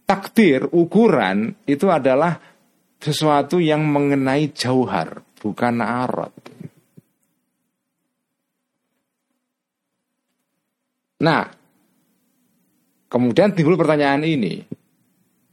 Takdir, 0.05 0.69
ukuran 0.69 1.65
itu 1.65 1.89
adalah 1.89 2.37
sesuatu 3.01 3.57
yang 3.57 3.89
mengenai 3.89 4.53
jauhar, 4.53 5.25
bukan 5.41 5.81
arot. 5.81 6.35
Nah, 11.25 11.49
kemudian 13.09 13.57
timbul 13.57 13.81
pertanyaan 13.81 14.29
ini. 14.29 14.84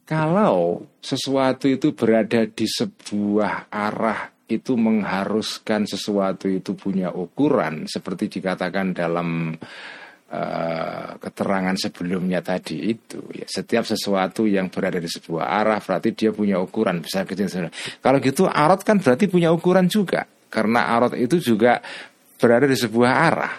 Kalau 0.06 0.84
sesuatu 1.00 1.72
itu 1.72 1.96
berada 1.96 2.44
di 2.44 2.68
sebuah 2.68 3.72
arah 3.72 4.32
itu 4.52 4.76
mengharuskan 4.76 5.88
sesuatu 5.88 6.52
itu 6.52 6.76
punya 6.76 7.16
ukuran 7.16 7.88
seperti 7.88 8.28
dikatakan 8.28 8.92
dalam 8.92 9.56
uh, 10.28 11.10
keterangan 11.16 11.76
sebelumnya 11.80 12.44
tadi 12.44 12.92
itu. 12.92 13.24
Ya 13.32 13.48
setiap 13.48 13.88
sesuatu 13.88 14.44
yang 14.44 14.68
berada 14.68 15.00
di 15.00 15.08
sebuah 15.08 15.48
arah 15.48 15.80
berarti 15.80 16.12
dia 16.12 16.36
punya 16.36 16.60
ukuran 16.60 17.00
besar 17.00 17.24
kecil 17.24 17.48
kalau 18.04 18.20
gitu 18.20 18.52
arot 18.52 18.84
kan 18.84 19.00
berarti 19.00 19.32
punya 19.32 19.56
ukuran 19.56 19.88
juga 19.88 20.28
karena 20.52 20.92
arot 21.00 21.16
itu 21.16 21.40
juga 21.40 21.80
berada 22.36 22.68
di 22.68 22.76
sebuah 22.76 23.12
arah 23.32 23.54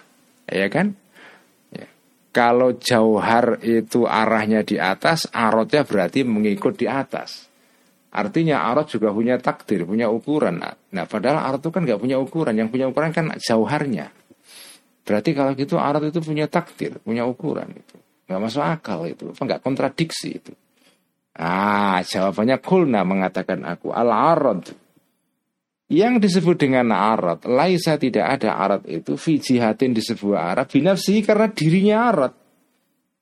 ya 0.53 0.69
kan 0.69 0.93
Kalau 2.33 2.81
jauhar 2.81 3.61
itu 3.61 4.09
arahnya 4.09 4.65
di 4.65 4.81
atas, 4.81 5.29
arotnya 5.29 5.85
berarti 5.85 6.25
mengikut 6.25 6.81
di 6.81 6.89
atas. 6.89 7.53
Artinya 8.13 8.69
arot 8.73 8.89
juga 8.89 9.13
punya 9.13 9.37
takdir, 9.37 9.85
punya 9.85 10.09
ukuran. 10.09 10.61
Nah, 10.65 11.05
padahal 11.05 11.45
arot 11.49 11.61
itu 11.61 11.71
kan 11.73 11.85
nggak 11.85 12.01
punya 12.01 12.17
ukuran. 12.17 12.57
Yang 12.57 12.69
punya 12.73 12.87
ukuran 12.89 13.13
kan 13.13 13.37
jauharnya. 13.37 14.13
Berarti 15.05 15.31
kalau 15.37 15.53
gitu 15.53 15.77
arot 15.77 16.09
itu 16.09 16.21
punya 16.25 16.49
takdir, 16.49 16.97
punya 17.05 17.29
ukuran 17.29 17.69
itu. 17.73 17.97
Nggak 18.29 18.41
masuk 18.41 18.65
akal 18.65 19.01
itu, 19.09 19.29
nggak 19.33 19.61
kontradiksi 19.61 20.41
itu. 20.41 20.53
Ah, 21.33 22.05
jawabannya 22.05 22.61
kulna 22.61 23.05
mengatakan 23.05 23.65
aku 23.65 23.93
al 23.93 24.13
arad 24.13 24.69
yang 25.93 26.17
disebut 26.17 26.57
dengan 26.57 26.89
arat, 26.89 27.45
laisa 27.45 28.01
tidak 28.01 28.41
ada 28.41 28.57
arat 28.57 28.89
itu 28.89 29.21
fi 29.21 29.37
jihatin 29.37 29.93
di 29.93 30.01
sebuah 30.01 30.57
arat 30.57 30.73
binafsi 30.73 31.21
karena 31.21 31.53
dirinya 31.53 32.09
arat. 32.09 32.33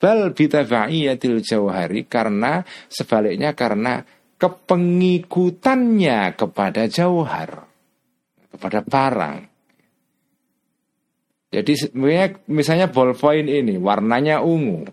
Bal 0.01 0.31
bitafaiyatil 0.33 1.43
jauhari 1.43 2.07
karena 2.07 2.63
sebaliknya 2.89 3.53
karena 3.59 4.01
kepengikutannya 4.41 6.33
kepada 6.39 6.89
jauhar, 6.89 7.69
kepada 8.55 8.81
barang. 8.81 9.37
Jadi 11.51 11.91
misalnya 12.47 12.87
ballpoint 12.89 13.51
ini 13.51 13.75
warnanya 13.77 14.41
ungu. 14.47 14.87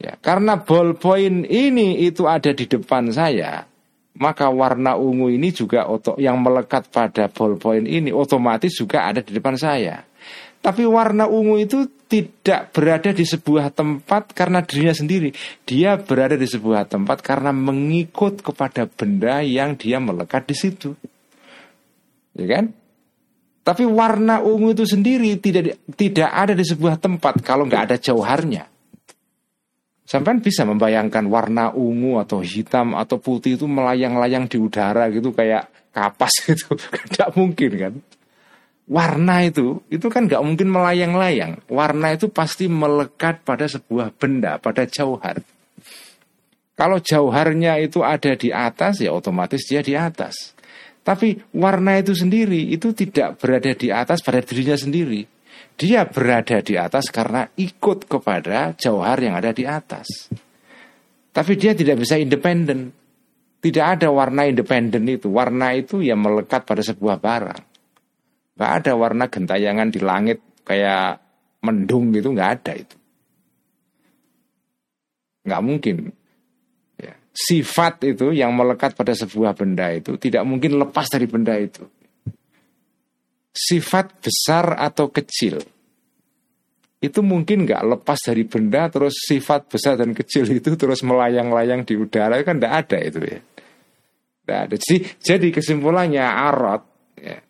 Ya, 0.00 0.16
karena 0.18 0.58
ballpoint 0.58 1.46
ini 1.46 2.02
itu 2.02 2.26
ada 2.26 2.50
di 2.50 2.66
depan 2.66 3.12
saya, 3.14 3.68
maka 4.18 4.52
warna 4.52 4.98
ungu 5.00 5.32
ini 5.32 5.48
juga 5.54 5.88
yang 6.20 6.36
melekat 6.40 6.92
pada 6.92 7.32
ballpoint 7.32 7.88
ini 7.88 8.12
otomatis 8.12 8.76
juga 8.76 9.08
ada 9.08 9.24
di 9.24 9.32
depan 9.32 9.56
saya. 9.56 10.04
Tapi 10.62 10.86
warna 10.86 11.26
ungu 11.26 11.58
itu 11.58 11.90
tidak 12.06 12.70
berada 12.70 13.10
di 13.10 13.26
sebuah 13.26 13.74
tempat 13.74 14.30
karena 14.30 14.62
dirinya 14.62 14.94
sendiri. 14.94 15.34
Dia 15.66 15.98
berada 15.98 16.38
di 16.38 16.46
sebuah 16.46 16.86
tempat 16.86 17.18
karena 17.18 17.50
mengikut 17.50 18.44
kepada 18.46 18.86
benda 18.86 19.42
yang 19.42 19.74
dia 19.74 19.98
melekat 19.98 20.46
di 20.46 20.54
situ. 20.54 20.94
Ya 22.38 22.46
kan? 22.46 22.70
Tapi 23.62 23.86
warna 23.86 24.42
ungu 24.42 24.74
itu 24.74 24.82
sendiri 24.82 25.38
tidak 25.38 25.78
tidak 25.94 26.30
ada 26.30 26.54
di 26.54 26.66
sebuah 26.66 26.98
tempat 26.98 27.42
kalau 27.46 27.66
nggak 27.66 27.82
ada 27.90 27.96
jauharnya. 27.98 28.71
Sampai 30.12 30.36
bisa 30.44 30.68
membayangkan 30.68 31.24
warna 31.24 31.72
ungu 31.72 32.20
atau 32.20 32.44
hitam 32.44 32.92
atau 32.92 33.16
putih 33.16 33.56
itu 33.56 33.64
melayang-layang 33.64 34.44
di 34.44 34.60
udara 34.60 35.08
gitu 35.08 35.32
kayak 35.32 35.72
kapas 35.88 36.36
gitu. 36.52 36.76
Tidak 36.76 37.32
mungkin 37.32 37.70
kan. 37.80 37.94
Warna 38.92 39.48
itu, 39.48 39.80
itu 39.88 40.12
kan 40.12 40.28
nggak 40.28 40.44
mungkin 40.44 40.68
melayang-layang. 40.68 41.64
Warna 41.64 42.12
itu 42.12 42.28
pasti 42.28 42.68
melekat 42.68 43.40
pada 43.40 43.64
sebuah 43.64 44.12
benda, 44.12 44.60
pada 44.60 44.84
jauhar. 44.84 45.40
Kalau 46.76 47.00
jauharnya 47.00 47.80
itu 47.80 48.04
ada 48.04 48.36
di 48.36 48.52
atas, 48.52 49.00
ya 49.00 49.16
otomatis 49.16 49.64
dia 49.64 49.80
di 49.80 49.96
atas. 49.96 50.52
Tapi 51.00 51.40
warna 51.56 51.96
itu 51.96 52.12
sendiri 52.12 52.68
itu 52.68 52.92
tidak 52.92 53.40
berada 53.40 53.72
di 53.72 53.88
atas 53.88 54.20
pada 54.20 54.44
dirinya 54.44 54.76
sendiri. 54.76 55.24
Dia 55.76 56.06
berada 56.06 56.62
di 56.62 56.78
atas 56.78 57.08
karena 57.08 57.48
ikut 57.58 58.06
kepada 58.06 58.76
jauhar 58.76 59.18
yang 59.18 59.34
ada 59.38 59.50
di 59.50 59.66
atas. 59.66 60.30
Tapi 61.32 61.52
dia 61.56 61.72
tidak 61.72 62.04
bisa 62.04 62.20
independen. 62.20 62.92
Tidak 63.62 63.82
ada 63.82 64.12
warna 64.12 64.44
independen 64.44 65.08
itu. 65.08 65.32
Warna 65.32 65.72
itu 65.72 66.02
yang 66.04 66.20
melekat 66.20 66.68
pada 66.68 66.82
sebuah 66.84 67.16
barang. 67.18 67.62
Gak 68.58 68.72
ada 68.84 68.92
warna 68.94 69.32
gentayangan 69.32 69.88
di 69.88 70.00
langit 70.02 70.38
kayak 70.62 71.18
mendung 71.64 72.12
gitu, 72.12 72.36
gak 72.36 72.50
ada 72.60 72.72
itu. 72.76 72.96
Gak 75.48 75.62
mungkin. 75.64 76.12
Ya. 77.00 77.16
Sifat 77.32 78.02
itu 78.04 78.30
yang 78.36 78.52
melekat 78.52 78.92
pada 78.92 79.16
sebuah 79.16 79.56
benda 79.56 79.88
itu 79.90 80.20
tidak 80.20 80.44
mungkin 80.44 80.76
lepas 80.76 81.08
dari 81.08 81.24
benda 81.24 81.56
itu 81.56 81.82
sifat 83.52 84.24
besar 84.24 84.80
atau 84.80 85.12
kecil 85.12 85.60
itu 87.02 87.18
mungkin 87.18 87.66
nggak 87.66 87.82
lepas 87.82 88.18
dari 88.30 88.46
benda 88.46 88.86
terus 88.86 89.26
sifat 89.26 89.66
besar 89.66 89.98
dan 89.98 90.14
kecil 90.14 90.46
itu 90.46 90.78
terus 90.78 91.02
melayang-layang 91.02 91.82
di 91.82 91.98
udara 91.98 92.38
kan 92.46 92.62
tidak 92.62 92.74
ada 92.86 92.98
itu 93.02 93.20
ya. 93.26 93.40
Tidak 94.42 94.58
ada. 94.58 94.74
Jadi, 94.78 94.96
jadi 95.18 95.48
kesimpulannya 95.50 96.22
arot 96.22 96.82
ya, 97.18 97.42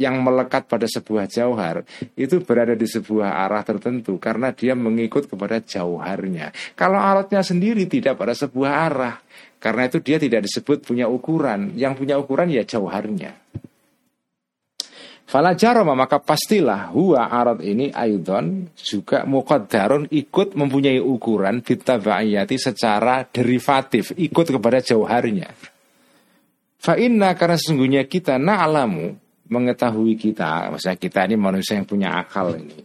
yang 0.00 0.24
melekat 0.24 0.64
pada 0.72 0.88
sebuah 0.88 1.28
jauhar 1.28 1.84
itu 2.16 2.40
berada 2.40 2.72
di 2.72 2.88
sebuah 2.88 3.44
arah 3.44 3.60
tertentu 3.60 4.16
karena 4.16 4.56
dia 4.56 4.72
mengikut 4.72 5.28
kepada 5.28 5.60
jauharnya. 5.60 6.56
Kalau 6.72 6.96
arotnya 6.96 7.44
sendiri 7.44 7.84
tidak 7.84 8.16
pada 8.16 8.32
sebuah 8.32 8.72
arah 8.88 9.20
karena 9.60 9.84
itu 9.84 10.00
dia 10.00 10.16
tidak 10.16 10.48
disebut 10.48 10.80
punya 10.80 11.12
ukuran. 11.12 11.76
Yang 11.76 11.92
punya 12.00 12.16
ukuran 12.16 12.48
ya 12.48 12.64
jauharnya. 12.64 13.36
Fala 15.24 15.56
jaroma 15.56 15.96
maka 15.96 16.20
pastilah 16.20 16.92
huwa 16.92 17.32
arad 17.32 17.64
ini 17.64 17.88
aidon 17.88 18.68
juga 18.76 19.24
muqaddarun 19.24 20.12
ikut 20.12 20.52
mempunyai 20.52 21.00
ukuran 21.00 21.64
bitabaiyati 21.64 22.60
secara 22.60 23.24
derivatif 23.24 24.12
ikut 24.20 24.46
kepada 24.52 24.84
jauharnya. 24.84 25.48
Fa 26.76 27.00
inna 27.00 27.32
karena 27.32 27.56
sesungguhnya 27.56 28.04
kita 28.04 28.36
na'lamu 28.36 29.16
mengetahui 29.48 30.20
kita, 30.20 30.68
maksudnya 30.76 31.00
kita 31.00 31.24
ini 31.24 31.36
manusia 31.40 31.80
yang 31.80 31.88
punya 31.88 32.20
akal 32.20 32.52
ini. 32.52 32.84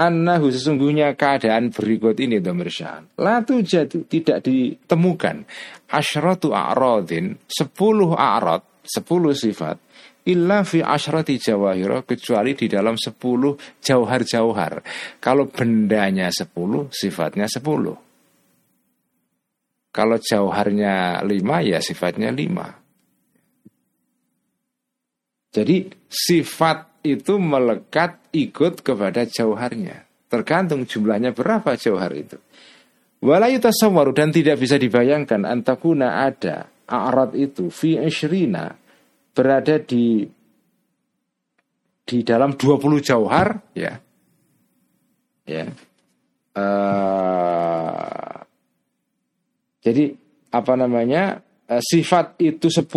Annahu 0.00 0.48
sesungguhnya 0.48 1.18
keadaan 1.18 1.74
berikut 1.74 2.16
ini 2.22 2.38
domirsyan. 2.38 3.10
Latu 3.20 3.60
jatuh 3.60 4.06
tidak 4.06 4.46
ditemukan. 4.46 5.44
Asyratu 5.90 6.54
a'rodin, 6.54 7.36
sepuluh 7.44 8.16
a'rod, 8.16 8.62
sepuluh 8.86 9.36
sifat 9.36 9.76
illa 10.30 10.62
fi 10.62 10.80
asyrati 10.80 11.36
jawahiro 11.36 12.06
kecuali 12.06 12.54
di 12.54 12.70
dalam 12.70 12.94
sepuluh 12.94 13.58
jauhar-jauhar. 13.82 14.80
Kalau 15.18 15.50
bendanya 15.50 16.30
sepuluh, 16.30 16.86
sifatnya 16.94 17.50
sepuluh. 17.50 17.98
Kalau 19.90 20.16
jauharnya 20.22 21.20
lima, 21.26 21.66
ya 21.66 21.82
sifatnya 21.82 22.30
lima. 22.30 22.70
Jadi 25.50 25.90
sifat 26.06 27.02
itu 27.02 27.34
melekat 27.42 28.30
ikut 28.30 28.86
kepada 28.86 29.26
jauharnya. 29.26 30.06
Tergantung 30.30 30.86
jumlahnya 30.86 31.34
berapa 31.34 31.74
jauhar 31.74 32.14
itu. 32.14 32.38
Walayu 33.20 33.60
tasawwaru 33.60 34.16
dan 34.16 34.32
tidak 34.32 34.62
bisa 34.62 34.80
dibayangkan 34.80 35.44
antakuna 35.44 36.24
ada 36.24 36.72
a'rad 36.88 37.36
itu 37.36 37.68
fi 37.68 38.00
ishrina 38.00 38.79
berada 39.34 39.78
di 39.78 40.26
di 42.04 42.18
dalam 42.26 42.58
20 42.58 43.06
jauhar 43.06 43.62
ya. 43.74 43.94
Ya. 45.46 45.66
Uh, 46.50 48.34
jadi 49.78 50.18
apa 50.50 50.72
namanya 50.74 51.38
uh, 51.70 51.78
sifat 51.78 52.42
itu 52.42 52.66
10 52.66 52.90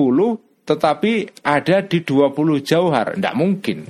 tetapi 0.66 1.44
ada 1.46 1.86
di 1.86 2.02
20 2.02 2.34
jauhar. 2.66 3.14
Tidak 3.14 3.36
mungkin. 3.38 3.86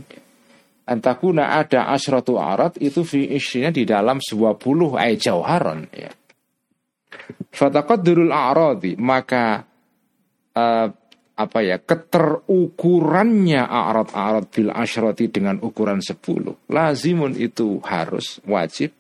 Antakuna 0.83 1.55
ada 1.55 1.87
asratu 1.95 2.35
arat 2.35 2.75
itu 2.83 3.07
fi 3.07 3.31
isinya 3.31 3.71
di 3.71 3.87
dalam 3.87 4.19
20 4.19 4.99
ay 4.99 5.15
jauharon 5.15 5.87
ya. 5.95 6.11
Durul 8.03 8.33
a'radi 8.33 8.99
maka 8.99 9.63
uh, 10.51 10.87
apa 11.34 11.65
ya 11.65 11.81
keterukurannya 11.81 13.65
a'rad-a'rad 13.65 14.45
bil 14.53 14.69
asyrati 14.69 15.34
dengan 15.34 15.57
ukuran 15.65 15.97
10 15.97 16.21
lazimun 16.69 17.34
itu 17.34 17.81
harus 17.81 18.38
wajib 18.45 18.93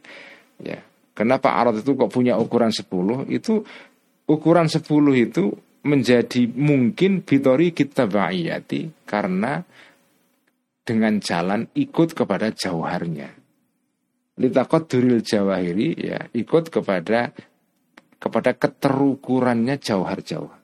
ya. 0.57 0.81
Kenapa 1.13 1.53
a'rad 1.61 1.85
itu 1.85 1.93
kok 1.93 2.09
punya 2.09 2.41
ukuran 2.41 2.73
10 2.73 3.29
itu 3.29 3.61
ukuran 4.25 4.65
10 4.65 4.81
itu 5.13 5.53
menjadi 5.85 6.49
mungkin 6.57 7.21
bitori 7.21 7.69
kita 7.69 8.09
ba'iyati 8.09 9.05
karena 9.05 9.61
dengan 10.81 11.21
jalan 11.21 11.69
ikut 11.77 12.17
kepada 12.17 12.49
jauharnya. 12.49 13.29
Litakot 14.41 14.89
duril 14.89 15.21
jawahiri 15.21 15.93
ya 16.01 16.25
ikut 16.33 16.73
kepada 16.73 17.29
kepada 18.17 18.57
keterukurannya 18.57 19.77
jauhar-jauhar 19.77 20.62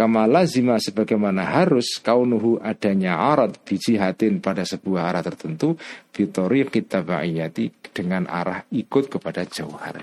Kama 0.00 0.24
lazima 0.24 0.80
sebagaimana 0.80 1.44
harus 1.44 2.00
kaunuhu 2.00 2.56
adanya 2.56 3.20
arad 3.20 3.60
bijihatin 3.68 4.40
pada 4.40 4.64
sebuah 4.64 5.12
arah 5.12 5.20
tertentu 5.20 5.76
Fitori 6.08 6.64
kita 6.64 7.04
ba'iyati 7.04 7.92
dengan 7.92 8.24
arah 8.24 8.64
ikut 8.72 9.12
kepada 9.12 9.44
jauhar 9.44 10.00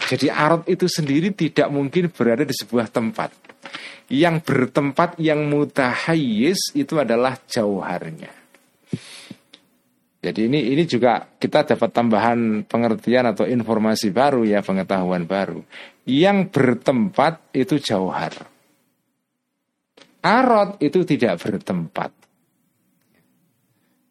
Jadi 0.00 0.32
arad 0.32 0.64
itu 0.64 0.88
sendiri 0.88 1.36
tidak 1.36 1.68
mungkin 1.68 2.08
berada 2.08 2.48
di 2.48 2.56
sebuah 2.56 2.88
tempat 2.88 3.36
Yang 4.08 4.48
bertempat 4.48 5.20
yang 5.20 5.44
mutahayyis 5.44 6.72
itu 6.72 6.96
adalah 6.96 7.36
jauharnya 7.52 8.32
Jadi 10.24 10.40
ini 10.40 10.72
ini 10.72 10.88
juga 10.88 11.20
kita 11.36 11.68
dapat 11.68 11.92
tambahan 11.92 12.64
pengertian 12.64 13.28
atau 13.28 13.44
informasi 13.44 14.08
baru 14.08 14.42
ya 14.48 14.64
pengetahuan 14.64 15.28
baru. 15.28 15.62
Yang 16.02 16.50
bertempat 16.50 17.54
itu 17.54 17.78
jauhar. 17.78 18.55
Arot 20.26 20.82
itu 20.82 21.06
tidak 21.06 21.38
bertempat. 21.38 22.10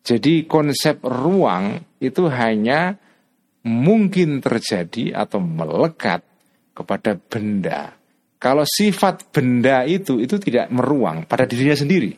Jadi 0.05 0.47
konsep 0.47 1.03
ruang 1.03 1.83
itu 1.99 2.29
hanya 2.31 2.95
mungkin 3.67 4.39
terjadi 4.39 5.11
atau 5.11 5.43
melekat 5.43 6.23
kepada 6.71 7.19
benda. 7.19 7.97
Kalau 8.39 8.63
sifat 8.63 9.33
benda 9.33 9.83
itu 9.83 10.21
itu 10.21 10.37
tidak 10.37 10.69
meruang 10.69 11.25
pada 11.25 11.49
dirinya 11.49 11.73
sendiri. 11.73 12.13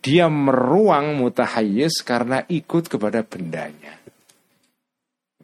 Dia 0.00 0.26
meruang 0.26 1.20
mutahayyis 1.20 2.00
karena 2.02 2.40
ikut 2.48 2.88
kepada 2.88 3.20
bendanya. 3.22 4.00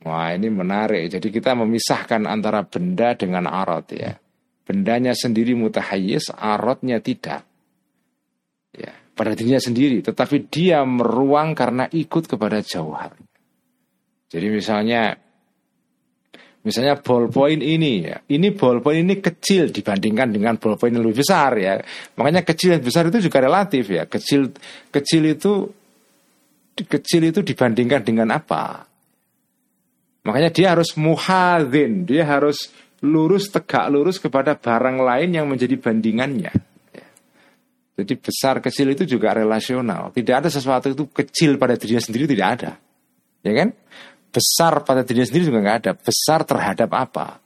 Wah 0.03 0.35
ini 0.35 0.51
menarik. 0.51 1.13
Jadi 1.13 1.29
kita 1.31 1.55
memisahkan 1.55 2.27
antara 2.27 2.67
benda 2.67 3.15
dengan 3.15 3.47
arot 3.47 3.95
ya. 3.95 4.17
Bendanya 4.63 5.13
sendiri 5.13 5.53
mutahayyis, 5.53 6.33
arotnya 6.33 6.99
tidak. 7.03 7.52
Ya, 8.73 8.93
pada 9.13 9.37
dirinya 9.37 9.61
sendiri. 9.61 10.01
Tetapi 10.01 10.49
dia 10.49 10.81
meruang 10.89 11.53
karena 11.53 11.85
ikut 11.93 12.25
kepada 12.25 12.65
jauhar. 12.65 13.13
Jadi 14.33 14.49
misalnya 14.49 15.13
Misalnya 16.63 16.95
ballpoint 16.95 17.59
ini 17.59 18.07
ya, 18.07 18.23
ini 18.31 18.55
ballpoint 18.55 19.03
ini 19.03 19.19
kecil 19.19 19.75
dibandingkan 19.75 20.31
dengan 20.31 20.55
ballpoint 20.63 20.95
yang 20.95 21.03
lebih 21.03 21.27
besar 21.27 21.59
ya. 21.59 21.83
Makanya 22.15 22.47
kecil 22.47 22.79
dan 22.79 22.87
besar 22.87 23.11
itu 23.11 23.19
juga 23.19 23.43
relatif 23.43 23.91
ya. 23.91 24.07
Kecil 24.07 24.55
kecil 24.95 25.27
itu 25.27 25.67
kecil 26.87 27.35
itu 27.35 27.43
dibandingkan 27.43 28.07
dengan 28.07 28.31
apa? 28.31 28.87
Makanya 30.23 30.55
dia 30.55 30.79
harus 30.79 30.95
muhadzin, 30.95 32.07
dia 32.07 32.23
harus 32.31 32.71
lurus 33.03 33.51
tegak 33.51 33.91
lurus 33.91 34.23
kepada 34.23 34.55
barang 34.55 35.03
lain 35.03 35.35
yang 35.35 35.51
menjadi 35.51 35.75
bandingannya. 35.83 36.55
Jadi 38.03 38.19
besar 38.19 38.59
kecil 38.59 38.93
itu 38.93 39.07
juga 39.07 39.33
relasional. 39.33 40.11
Tidak 40.11 40.35
ada 40.35 40.51
sesuatu 40.51 40.91
itu 40.91 41.07
kecil 41.09 41.57
pada 41.57 41.79
dirinya 41.79 42.03
sendiri 42.03 42.27
tidak 42.27 42.49
ada, 42.59 42.71
ya 43.47 43.53
kan? 43.55 43.71
besar 44.33 44.81
pada 44.83 45.05
dirinya 45.05 45.29
sendiri 45.29 45.53
juga 45.53 45.61
nggak 45.61 45.79
ada. 45.85 45.93
Besar 45.93 46.43
terhadap 46.49 46.91
apa? 46.97 47.39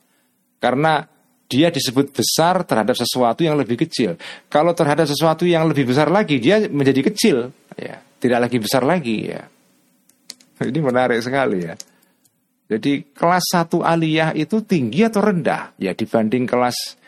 Karena 0.62 1.02
dia 1.50 1.68
disebut 1.68 2.14
besar 2.14 2.62
terhadap 2.62 2.94
sesuatu 2.94 3.42
yang 3.42 3.59
lebih 3.59 3.76
kecil. 3.76 4.14
Kalau 4.46 4.72
terhadap 4.72 5.11
sesuatu 5.11 5.42
yang 5.42 5.66
lebih 5.66 5.90
besar 5.90 6.09
lagi, 6.09 6.38
dia 6.38 6.62
menjadi 6.70 7.11
kecil, 7.11 7.50
ya, 7.74 7.98
tidak 8.22 8.48
lagi 8.48 8.59
besar 8.62 8.82
lagi, 8.86 9.34
ya. 9.34 9.42
Ini 10.70 10.78
menarik 10.80 11.20
sekali 11.20 11.66
ya. 11.66 11.74
Jadi 12.66 13.14
kelas 13.14 13.46
satu 13.46 13.86
aliyah 13.86 14.34
itu 14.34 14.59
tinggi 14.66 15.07
atau 15.07 15.22
rendah? 15.22 15.76
Ya 15.78 15.94
dibanding 15.94 16.50
kelas 16.50 16.98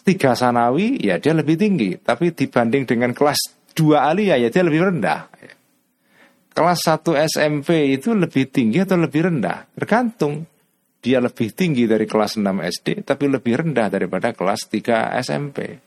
tiga 0.00 0.32
sanawi, 0.32 0.96
ya 0.96 1.20
dia 1.20 1.36
lebih 1.36 1.60
tinggi. 1.60 2.00
Tapi 2.00 2.32
dibanding 2.32 2.88
dengan 2.88 3.12
kelas 3.12 3.68
dua 3.76 4.08
aliyah, 4.08 4.40
ya 4.40 4.48
dia 4.48 4.64
lebih 4.64 4.88
rendah. 4.88 5.28
Kelas 6.52 6.84
1 6.84 7.16
SMP 7.32 7.96
itu 7.96 8.12
lebih 8.12 8.52
tinggi 8.52 8.84
atau 8.84 9.00
lebih 9.00 9.24
rendah? 9.24 9.72
Tergantung. 9.72 10.44
Dia 11.02 11.18
lebih 11.18 11.50
tinggi 11.56 11.88
dari 11.88 12.04
kelas 12.06 12.38
6 12.38 12.44
SD 12.62 13.02
tapi 13.02 13.26
lebih 13.26 13.58
rendah 13.64 13.88
daripada 13.88 14.36
kelas 14.36 14.68
3 14.68 15.16
SMP. 15.18 15.80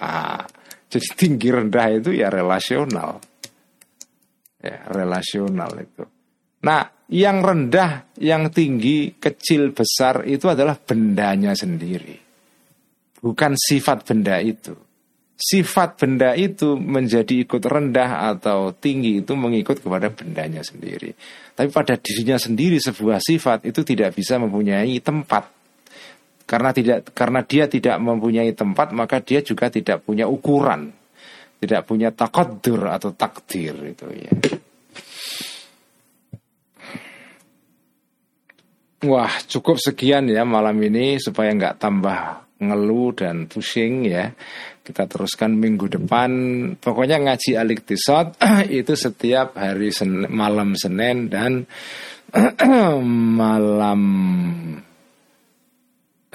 Nah, 0.00 0.42
jadi 0.88 1.08
tinggi 1.14 1.48
rendah 1.52 1.86
itu 1.92 2.10
ya 2.16 2.32
relasional. 2.32 3.20
Ya, 4.58 4.88
relasional 4.90 5.70
itu. 5.78 6.02
Nah, 6.64 6.82
yang 7.12 7.44
rendah, 7.44 8.10
yang 8.18 8.50
tinggi, 8.50 9.14
kecil, 9.14 9.70
besar 9.70 10.26
itu 10.26 10.50
adalah 10.50 10.74
bendanya 10.74 11.54
sendiri. 11.54 12.25
Bukan 13.24 13.56
sifat 13.56 14.04
benda 14.04 14.38
itu 14.40 14.76
sifat 15.36 16.00
benda 16.00 16.32
itu 16.32 16.80
menjadi 16.80 17.44
ikut 17.44 17.60
rendah 17.60 18.32
atau 18.32 18.72
tinggi 18.72 19.20
itu 19.20 19.36
mengikut 19.36 19.84
kepada 19.84 20.08
bendanya 20.08 20.64
sendiri. 20.64 21.12
Tapi 21.52 21.68
pada 21.68 22.00
dirinya 22.00 22.40
sendiri 22.40 22.80
sebuah 22.80 23.20
sifat 23.20 23.68
itu 23.68 23.84
tidak 23.84 24.16
bisa 24.16 24.40
mempunyai 24.40 24.96
tempat. 25.04 25.52
Karena 26.48 26.72
tidak 26.72 27.12
karena 27.12 27.44
dia 27.44 27.68
tidak 27.68 28.00
mempunyai 28.00 28.56
tempat 28.56 28.96
maka 28.96 29.20
dia 29.20 29.44
juga 29.44 29.68
tidak 29.68 30.02
punya 30.08 30.24
ukuran. 30.24 30.90
Tidak 31.56 31.88
punya 31.88 32.12
takodur 32.12 32.92
atau 32.92 33.12
takdir 33.16 33.76
itu 33.80 34.06
ya. 34.12 34.32
Wah 39.04 39.32
cukup 39.44 39.76
sekian 39.76 40.28
ya 40.32 40.44
malam 40.48 40.76
ini 40.80 41.20
supaya 41.20 41.52
nggak 41.52 41.76
tambah 41.80 42.45
ngeluh 42.60 43.12
dan 43.12 43.46
pusing 43.48 44.08
ya. 44.08 44.32
Kita 44.80 45.10
teruskan 45.10 45.58
minggu 45.58 45.90
depan. 45.90 46.30
Pokoknya 46.78 47.18
ngaji 47.18 47.58
Al-Iqtisad 47.58 48.38
itu 48.78 48.94
setiap 48.94 49.58
hari 49.58 49.90
sen 49.90 50.30
malam 50.30 50.78
Senin 50.78 51.26
dan 51.26 51.66
malam 53.40 54.00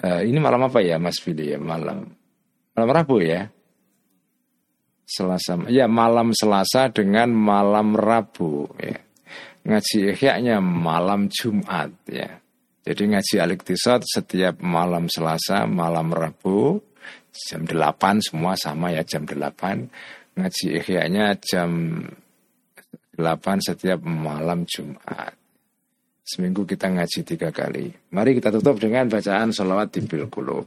uh, 0.04 0.22
ini 0.24 0.40
malam 0.40 0.68
apa 0.68 0.80
ya 0.84 1.00
Mas 1.00 1.18
Fili? 1.24 1.56
Ya 1.56 1.60
malam. 1.60 2.06
Malam 2.76 2.90
Rabu 2.92 3.18
ya. 3.24 3.48
Selasa 5.12 5.68
ya 5.68 5.92
malam 5.92 6.32
Selasa 6.32 6.88
dengan 6.92 7.32
malam 7.32 7.96
Rabu 7.96 8.68
ya. 8.80 9.00
Ngaji 9.62 10.18
ihya 10.18 10.58
malam 10.58 11.30
Jumat 11.30 11.94
ya 12.10 12.42
jadi 12.82 13.04
ngaji 13.14 13.36
Al-Iqtisad 13.38 14.02
setiap 14.10 14.58
malam 14.58 15.06
Selasa, 15.06 15.70
malam 15.70 16.10
Rabu, 16.10 16.82
jam 17.30 17.70
8 17.70 18.26
semua 18.26 18.58
sama 18.58 18.90
ya 18.90 19.06
jam 19.06 19.30
8. 19.30 20.34
Ngaji 20.34 20.66
ihya 20.82 21.38
jam 21.38 22.02
8 23.22 23.62
setiap 23.62 24.02
malam 24.02 24.66
Jumat. 24.66 25.38
Seminggu 26.26 26.66
kita 26.66 26.90
ngaji 26.90 27.22
tiga 27.22 27.54
kali. 27.54 27.94
Mari 28.16 28.42
kita 28.42 28.50
tutup 28.50 28.82
dengan 28.82 29.06
bacaan 29.12 29.54
salawat 29.54 29.94
di 29.94 30.02
bilqulub. 30.02 30.66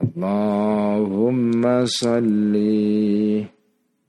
Allahumma 0.00 1.84
salli 1.90 3.42